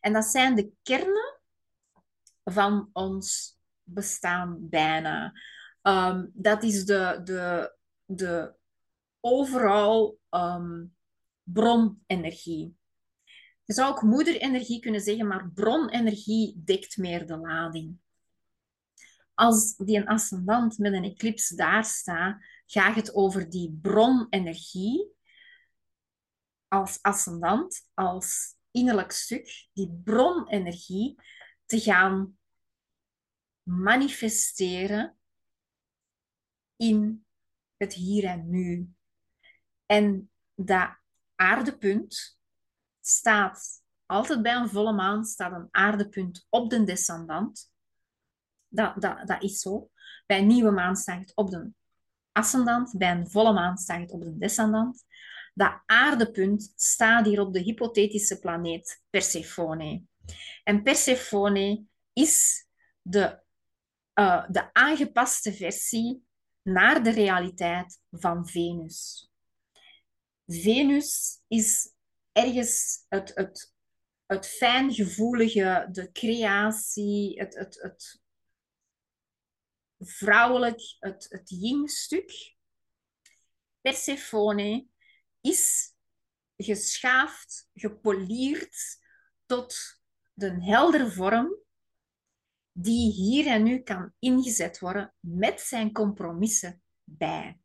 En 0.00 0.12
dat 0.12 0.24
zijn 0.24 0.54
de 0.54 0.70
kernen 0.82 1.40
van 2.44 2.90
ons 2.92 3.56
bestaan 3.82 4.68
bijna. 4.68 5.32
Um, 5.82 6.30
dat 6.34 6.62
is 6.62 6.84
de, 6.84 7.20
de, 7.24 7.74
de 8.04 8.54
overal 9.20 10.18
um, 10.30 10.94
bronenergie. 11.42 12.76
Je 13.64 13.72
zou 13.72 13.90
ook 13.90 14.02
moederenergie 14.02 14.80
kunnen 14.80 15.00
zeggen, 15.00 15.26
maar 15.26 15.50
bronenergie 15.50 16.62
dekt 16.64 16.96
meer 16.96 17.26
de 17.26 17.36
lading. 17.36 17.96
Als 19.34 19.76
die 19.76 19.96
een 19.96 20.08
ascendant 20.08 20.78
met 20.78 20.92
een 20.92 21.04
eclipse 21.04 21.54
daar 21.54 21.84
staat, 21.84 22.44
gaat 22.66 22.94
het 22.94 23.14
over 23.14 23.50
die 23.50 23.78
bronenergie 23.82 25.12
als 26.74 26.98
ascendant, 27.02 27.88
als 27.94 28.56
innerlijk 28.70 29.12
stuk, 29.12 29.68
die 29.72 30.00
bronenergie 30.04 31.20
te 31.66 31.80
gaan 31.80 32.38
manifesteren 33.62 35.18
in 36.76 37.24
het 37.76 37.92
hier 37.92 38.24
en 38.24 38.50
nu. 38.50 38.90
En 39.86 40.30
dat 40.54 40.88
aardepunt 41.34 42.38
staat 43.00 43.82
altijd 44.06 44.42
bij 44.42 44.54
een 44.54 44.68
volle 44.68 44.92
maan, 44.92 45.24
staat 45.24 45.52
een 45.52 45.68
aardepunt 45.70 46.46
op 46.48 46.70
de 46.70 46.84
descendant. 46.84 47.72
Dat, 48.68 49.00
dat, 49.00 49.26
dat 49.26 49.42
is 49.42 49.60
zo. 49.60 49.90
Bij 50.26 50.38
een 50.38 50.46
nieuwe 50.46 50.70
maan 50.70 50.96
staat 50.96 51.20
het 51.20 51.36
op 51.36 51.50
de 51.50 51.70
ascendant, 52.32 52.98
bij 52.98 53.10
een 53.10 53.30
volle 53.30 53.52
maan 53.52 53.76
staat 53.76 54.00
het 54.00 54.10
op 54.10 54.22
de 54.22 54.38
descendant. 54.38 55.04
Dat 55.54 55.82
aardepunt 55.86 56.72
staat 56.76 57.26
hier 57.26 57.40
op 57.40 57.52
de 57.52 57.60
hypothetische 57.60 58.38
planeet 58.38 59.02
Persephone. 59.10 60.02
En 60.64 60.82
Persephone 60.82 61.84
is 62.12 62.66
de, 63.02 63.42
uh, 64.14 64.44
de 64.50 64.72
aangepaste 64.72 65.52
versie 65.52 66.24
naar 66.62 67.02
de 67.02 67.10
realiteit 67.10 68.00
van 68.10 68.48
Venus. 68.48 69.30
Venus 70.46 71.40
is 71.48 71.92
ergens 72.32 73.04
het, 73.08 73.32
het, 73.34 73.74
het 74.26 74.46
fijngevoelige, 74.46 75.88
de 75.92 76.12
creatie, 76.12 77.38
het, 77.38 77.54
het, 77.54 77.82
het 77.82 78.22
vrouwelijk, 79.98 80.96
het, 80.98 81.26
het 81.30 81.50
yin-stuk. 81.50 82.56
Persephone 83.80 84.86
is 85.44 85.94
geschaafd, 86.56 87.68
gepolierd 87.74 88.98
tot 89.46 89.76
de 90.32 90.62
heldere 90.62 91.10
vorm 91.10 91.56
die 92.72 93.12
hier 93.12 93.46
en 93.46 93.62
nu 93.62 93.78
kan 93.78 94.12
ingezet 94.18 94.78
worden 94.78 95.14
met 95.20 95.60
zijn 95.60 95.92
compromissen 95.92 96.82
bij. 97.04 97.58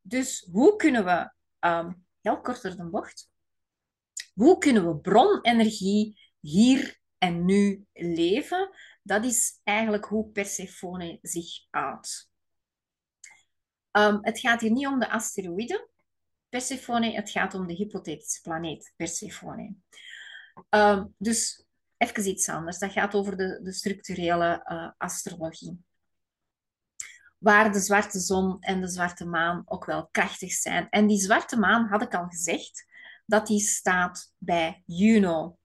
Dus 0.00 0.48
hoe 0.52 0.76
kunnen 0.76 1.04
we, 1.04 1.32
um, 1.68 2.06
heel 2.20 2.40
korter 2.40 2.76
de 2.76 2.84
bocht, 2.84 3.30
hoe 4.34 4.58
kunnen 4.58 4.86
we 4.86 4.96
bronenergie 4.96 6.32
hier 6.40 7.00
en 7.18 7.44
nu 7.44 7.86
leven? 7.92 8.70
Dat 9.02 9.24
is 9.24 9.60
eigenlijk 9.62 10.04
hoe 10.04 10.30
Persephone 10.30 11.18
zich 11.22 11.66
uit. 11.70 12.28
Um, 13.92 14.18
het 14.20 14.38
gaat 14.38 14.60
hier 14.60 14.70
niet 14.70 14.86
om 14.86 14.98
de 14.98 15.10
asteroïden 15.10 15.88
Persephone, 16.54 17.12
het 17.12 17.30
gaat 17.30 17.54
om 17.54 17.66
de 17.66 17.74
hypothetische 17.74 18.40
planeet 18.40 18.92
Persephone. 18.96 19.74
Um, 20.70 21.14
dus 21.18 21.64
even 21.96 22.28
iets 22.28 22.48
anders. 22.48 22.78
Dat 22.78 22.92
gaat 22.92 23.14
over 23.14 23.36
de, 23.36 23.60
de 23.62 23.72
structurele 23.72 24.66
uh, 24.66 24.90
astrologie. 24.98 25.84
Waar 27.38 27.72
de 27.72 27.78
zwarte 27.78 28.18
zon 28.18 28.56
en 28.60 28.80
de 28.80 28.88
zwarte 28.88 29.24
maan 29.24 29.62
ook 29.64 29.84
wel 29.84 30.08
krachtig 30.10 30.52
zijn. 30.52 30.88
En 30.90 31.06
die 31.06 31.18
zwarte 31.18 31.58
maan, 31.58 31.86
had 31.86 32.02
ik 32.02 32.14
al 32.14 32.26
gezegd, 32.26 32.86
dat 33.26 33.46
die 33.46 33.60
staat 33.60 34.32
bij 34.38 34.82
Juno. 34.86 35.58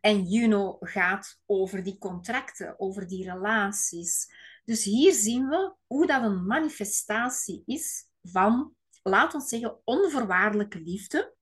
En 0.00 0.22
Juno 0.22 0.76
gaat 0.80 1.40
over 1.46 1.82
die 1.82 1.98
contracten, 1.98 2.80
over 2.80 3.08
die 3.08 3.30
relaties. 3.32 4.26
Dus 4.64 4.84
hier 4.84 5.12
zien 5.12 5.48
we 5.48 5.74
hoe 5.86 6.06
dat 6.06 6.22
een 6.22 6.46
manifestatie 6.46 7.62
is 7.64 8.08
van, 8.22 8.74
laat 9.08 9.34
ons 9.34 9.48
zeggen, 9.48 9.80
onvoorwaardelijke 9.84 10.80
liefde 10.80 11.34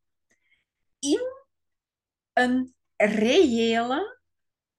in 0.99 1.21
een 2.33 2.75
reële 2.97 4.21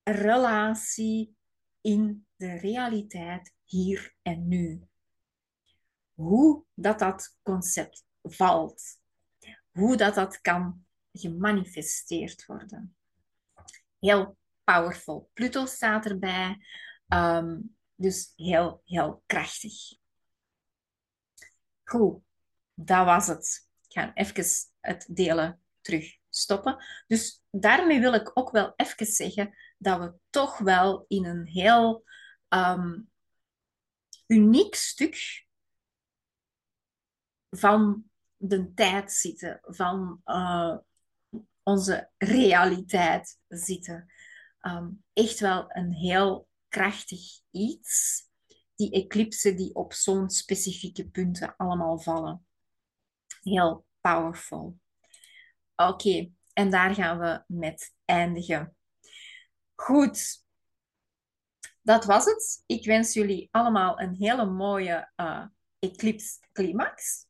relatie 0.04 1.36
in 1.82 2.28
de 2.36 2.58
realiteit 2.58 3.54
hier 3.64 4.16
en 4.22 4.48
nu. 4.48 4.88
Hoe 6.14 6.64
dat 6.74 7.00
dat 7.00 7.38
concept 7.42 8.06
valt, 8.22 8.84
hoe 9.72 9.98
dat 9.98 10.16
dat 10.16 10.42
kan 10.42 10.86
gemanifesteerd 11.12 12.46
worden. 12.46 12.96
Heel 14.00 14.38
powerful. 14.64 15.30
Pluto 15.34 15.66
staat 15.66 16.06
erbij, 16.06 16.66
um, 17.08 17.76
dus 17.96 18.34
heel, 18.36 18.82
heel 18.86 19.24
krachtig. 19.26 19.74
Goed, 21.84 22.24
dat 22.76 23.05
was 23.05 23.28
het. 23.28 23.67
Ik 23.88 23.91
ga 23.91 24.13
even 24.13 24.45
het 24.80 25.05
delen 25.09 25.61
terug 25.82 26.17
stoppen. 26.30 26.84
Dus 27.07 27.43
daarmee 27.51 27.99
wil 27.99 28.13
ik 28.13 28.32
ook 28.34 28.51
wel 28.51 28.73
even 28.76 29.05
zeggen 29.05 29.55
dat 29.78 29.99
we 29.99 30.13
toch 30.30 30.57
wel 30.57 31.05
in 31.07 31.26
een 31.26 31.45
heel 31.45 32.03
um, 32.49 33.09
uniek 34.28 34.76
stuk 34.76 35.45
van 37.49 38.03
de 38.38 38.73
tijd 38.73 39.11
zitten, 39.11 39.59
van 39.63 40.21
uh, 40.26 40.78
onze 41.63 42.09
realiteit 42.17 43.39
zitten. 43.47 44.11
Um, 44.61 45.03
echt 45.13 45.39
wel 45.39 45.65
een 45.67 45.93
heel 45.93 46.47
krachtig 46.67 47.21
iets. 47.51 48.23
Die 48.76 48.91
eclipsen 48.91 49.57
die 49.57 49.76
op 49.76 49.93
zo'n 49.93 50.30
specifieke 50.30 51.09
punten 51.09 51.55
allemaal 51.55 51.99
vallen. 51.99 52.45
Heel 53.46 53.86
powerful. 54.02 54.80
Oké, 55.76 56.32
en 56.54 56.70
daar 56.70 56.93
gaan 56.93 57.20
we 57.20 57.43
met 57.48 57.93
eindigen. 58.06 58.76
Goed, 59.76 60.43
dat 61.82 62.06
was 62.06 62.26
het. 62.26 62.64
Ik 62.66 62.86
wens 62.86 63.14
jullie 63.14 63.48
allemaal 63.52 64.00
een 64.00 64.16
hele 64.16 64.46
mooie 64.46 65.12
uh, 65.16 65.46
eclipse 65.80 66.39
climax. 66.52 67.26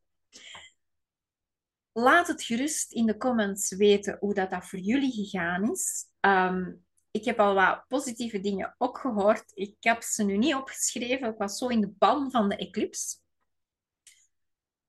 Laat 1.91 2.27
het 2.27 2.43
gerust 2.43 2.91
in 2.91 3.05
de 3.05 3.17
comments 3.17 3.75
weten 3.75 4.17
hoe 4.19 4.33
dat, 4.33 4.49
dat 4.49 4.65
voor 4.65 4.79
jullie 4.79 5.11
gegaan 5.11 5.71
is. 5.71 6.05
Ehm, 6.19 6.73
ik 7.11 7.25
heb 7.25 7.39
al 7.39 7.53
wat 7.53 7.87
positieve 7.87 8.39
dingen 8.39 8.75
ook 8.77 8.97
gehoord. 8.97 9.51
Ik 9.53 9.75
heb 9.79 10.01
ze 10.01 10.23
nu 10.23 10.37
niet 10.37 10.55
opgeschreven. 10.55 11.29
Ik 11.29 11.37
was 11.37 11.57
zo 11.57 11.67
in 11.67 11.81
de 11.81 11.93
ban 11.97 12.31
van 12.31 12.49
de 12.49 12.55
eclipse. 12.55 13.17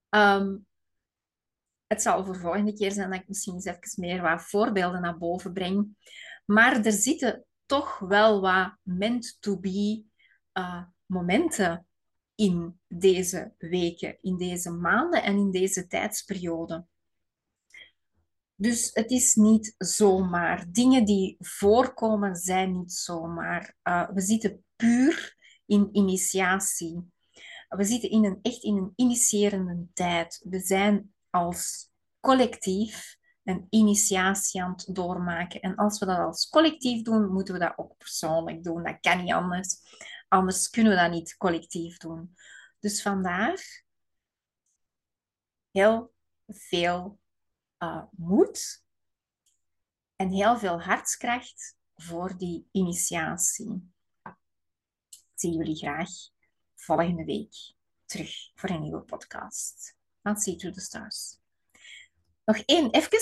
Um, 0.09 0.66
het 1.87 2.01
zal 2.01 2.25
voor 2.25 2.33
de 2.33 2.39
volgende 2.39 2.73
keer 2.73 2.91
zijn 2.91 3.09
dat 3.09 3.19
ik 3.19 3.27
misschien 3.27 3.53
eens 3.53 3.65
even 3.65 3.81
meer 3.95 4.21
wat 4.21 4.41
voorbeelden 4.41 5.01
naar 5.01 5.17
boven 5.17 5.53
breng. 5.53 5.95
Maar 6.45 6.85
er 6.85 6.91
zitten 6.91 7.45
toch 7.65 7.99
wel 7.99 8.41
wat 8.41 8.77
meant-to-be 8.81 10.03
uh, 10.53 10.83
momenten 11.05 11.85
in 12.35 12.79
deze 12.87 13.53
weken, 13.57 14.17
in 14.21 14.37
deze 14.37 14.71
maanden 14.71 15.23
en 15.23 15.37
in 15.37 15.51
deze 15.51 15.87
tijdsperiode. 15.87 16.85
Dus 18.55 18.89
het 18.93 19.11
is 19.11 19.35
niet 19.35 19.75
zomaar. 19.77 20.71
Dingen 20.71 21.05
die 21.05 21.35
voorkomen 21.39 22.35
zijn 22.35 22.71
niet 22.71 22.93
zomaar. 22.93 23.75
Uh, 23.83 24.09
we 24.09 24.21
zitten 24.21 24.63
puur 24.75 25.35
in 25.65 25.89
initiatie. 25.91 27.11
We 27.67 27.83
zitten 27.83 28.09
in 28.09 28.25
een, 28.25 28.39
echt 28.41 28.63
in 28.63 28.77
een 28.77 28.93
initiërende 28.95 29.87
tijd. 29.93 30.45
We 30.49 30.59
zijn 30.59 31.13
als 31.37 31.89
collectief 32.19 33.17
een 33.43 33.67
initiatie 33.69 34.63
aan 34.63 34.71
het 34.71 34.95
doormaken. 34.95 35.61
En 35.61 35.75
als 35.75 35.99
we 35.99 36.05
dat 36.05 36.17
als 36.17 36.49
collectief 36.49 37.01
doen, 37.01 37.31
moeten 37.31 37.53
we 37.53 37.59
dat 37.59 37.77
ook 37.77 37.97
persoonlijk 37.97 38.63
doen. 38.63 38.83
Dat 38.83 38.99
kan 38.99 39.23
niet 39.23 39.33
anders. 39.33 39.77
Anders 40.27 40.69
kunnen 40.69 40.93
we 40.93 40.99
dat 40.99 41.11
niet 41.11 41.37
collectief 41.37 41.97
doen. 41.97 42.35
Dus 42.79 43.01
vandaar 43.01 43.83
heel 45.71 46.13
veel 46.47 47.19
uh, 47.79 48.03
moed 48.11 48.83
en 50.15 50.29
heel 50.29 50.57
veel 50.57 50.81
hartskracht 50.81 51.75
voor 51.95 52.37
die 52.37 52.67
initiatie. 52.71 53.91
Ik 55.09 55.33
zie 55.33 55.53
jullie 55.53 55.75
graag 55.75 56.09
volgende 56.75 57.25
week 57.25 57.55
terug 58.05 58.51
voor 58.55 58.69
een 58.69 58.81
nieuwe 58.81 59.01
podcast. 59.01 59.96
Van 60.35 60.57
to 60.57 60.71
the 60.71 60.81
Stars. 60.81 61.39
Nog 62.45 62.57
één, 62.57 62.91
even, 62.91 63.19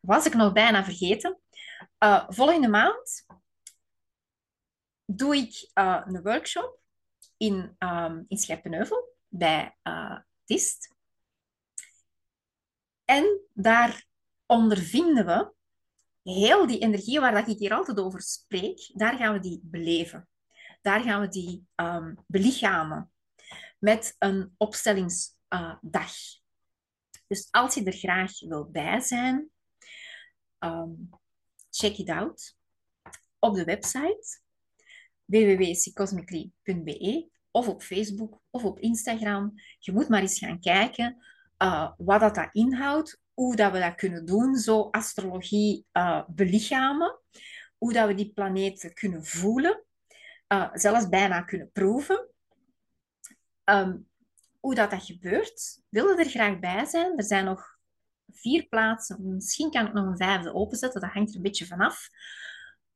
was 0.00 0.26
ik 0.26 0.34
nog 0.34 0.52
bijna 0.52 0.84
vergeten. 0.84 1.40
Uh, 1.98 2.24
volgende 2.28 2.68
maand 2.68 3.26
doe 5.04 5.36
ik 5.36 5.70
uh, 5.74 6.02
een 6.04 6.22
workshop 6.22 6.80
in, 7.36 7.76
um, 7.78 8.24
in 8.28 8.38
Scherpenheuvel 8.38 9.16
bij 9.28 9.76
TIST. 10.44 10.94
En 13.04 13.40
daar 13.52 14.06
ondervinden 14.46 15.26
we 15.26 15.52
heel 16.22 16.66
die 16.66 16.78
energie 16.78 17.20
waar 17.20 17.32
dat 17.32 17.48
ik 17.48 17.58
hier 17.58 17.74
altijd 17.74 17.98
over 17.98 18.22
spreek, 18.22 18.90
daar 18.94 19.16
gaan 19.16 19.32
we 19.32 19.40
die 19.40 19.60
beleven. 19.62 20.28
Daar 20.82 21.00
gaan 21.00 21.20
we 21.20 21.28
die 21.28 21.66
um, 21.76 22.24
belichamen 22.26 23.12
met 23.78 24.16
een 24.18 24.54
opstellingsdag. 24.56 26.39
Dus 27.30 27.48
als 27.50 27.74
je 27.74 27.84
er 27.84 27.92
graag 27.92 28.40
wil 28.40 28.70
bij 28.70 29.00
zijn, 29.00 29.50
um, 30.58 31.10
check 31.70 31.96
it 31.96 32.08
out 32.08 32.56
op 33.38 33.54
de 33.54 33.64
website 33.64 34.40
www.cosmically.be 35.24 37.28
of 37.50 37.68
op 37.68 37.82
Facebook 37.82 38.40
of 38.50 38.64
op 38.64 38.78
Instagram. 38.78 39.52
Je 39.78 39.92
moet 39.92 40.08
maar 40.08 40.20
eens 40.20 40.38
gaan 40.38 40.60
kijken 40.60 41.24
uh, 41.58 41.92
wat 41.96 42.20
dat, 42.20 42.34
dat 42.34 42.48
inhoudt, 42.52 43.20
hoe 43.34 43.56
dat 43.56 43.72
we 43.72 43.78
dat 43.78 43.94
kunnen 43.94 44.26
doen, 44.26 44.56
zo 44.56 44.88
astrologie 44.90 45.86
uh, 45.92 46.22
belichamen, 46.28 47.20
hoe 47.78 47.92
dat 47.92 48.06
we 48.06 48.14
die 48.14 48.32
planeten 48.32 48.94
kunnen 48.94 49.24
voelen, 49.24 49.84
uh, 50.48 50.68
zelfs 50.72 51.08
bijna 51.08 51.42
kunnen 51.42 51.70
proeven. 51.72 52.28
Um, 53.64 54.09
hoe 54.60 54.74
dat, 54.74 54.90
dat 54.90 55.04
gebeurt, 55.04 55.82
willen 55.88 56.18
er 56.18 56.30
graag 56.30 56.58
bij 56.58 56.84
zijn. 56.84 57.18
Er 57.18 57.24
zijn 57.24 57.44
nog 57.44 57.78
vier 58.32 58.66
plaatsen. 58.66 59.34
Misschien 59.34 59.70
kan 59.70 59.86
ik 59.86 59.92
nog 59.92 60.06
een 60.06 60.16
vijfde 60.16 60.54
openzetten. 60.54 61.00
Dat 61.00 61.10
hangt 61.10 61.30
er 61.30 61.36
een 61.36 61.42
beetje 61.42 61.66
vanaf. 61.66 62.08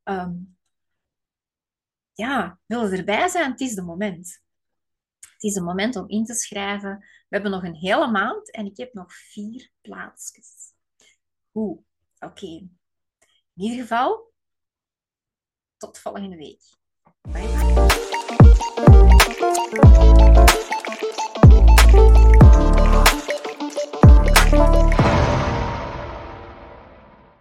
Um, 0.04 0.56
ja, 2.12 2.58
willen 2.66 2.92
erbij 2.92 3.28
zijn? 3.28 3.50
Het 3.50 3.60
is 3.60 3.74
de 3.74 3.82
moment. 3.82 4.42
Het 5.20 5.42
is 5.42 5.54
een 5.54 5.64
moment 5.64 5.96
om 5.96 6.08
in 6.08 6.24
te 6.24 6.34
schrijven. 6.34 6.98
We 6.98 7.06
hebben 7.28 7.50
nog 7.50 7.64
een 7.64 7.74
hele 7.74 8.10
maand 8.10 8.50
en 8.50 8.66
ik 8.66 8.76
heb 8.76 8.94
nog 8.94 9.14
vier 9.14 9.70
plaatsjes. 9.80 10.72
Goed, 11.52 11.78
oké. 12.18 12.46
In 12.46 13.62
ieder 13.62 13.78
geval, 13.80 14.32
tot 15.76 15.98
volgende 15.98 16.36
week. 16.36 16.62
Bye 17.20 17.48
bye. 20.34 20.53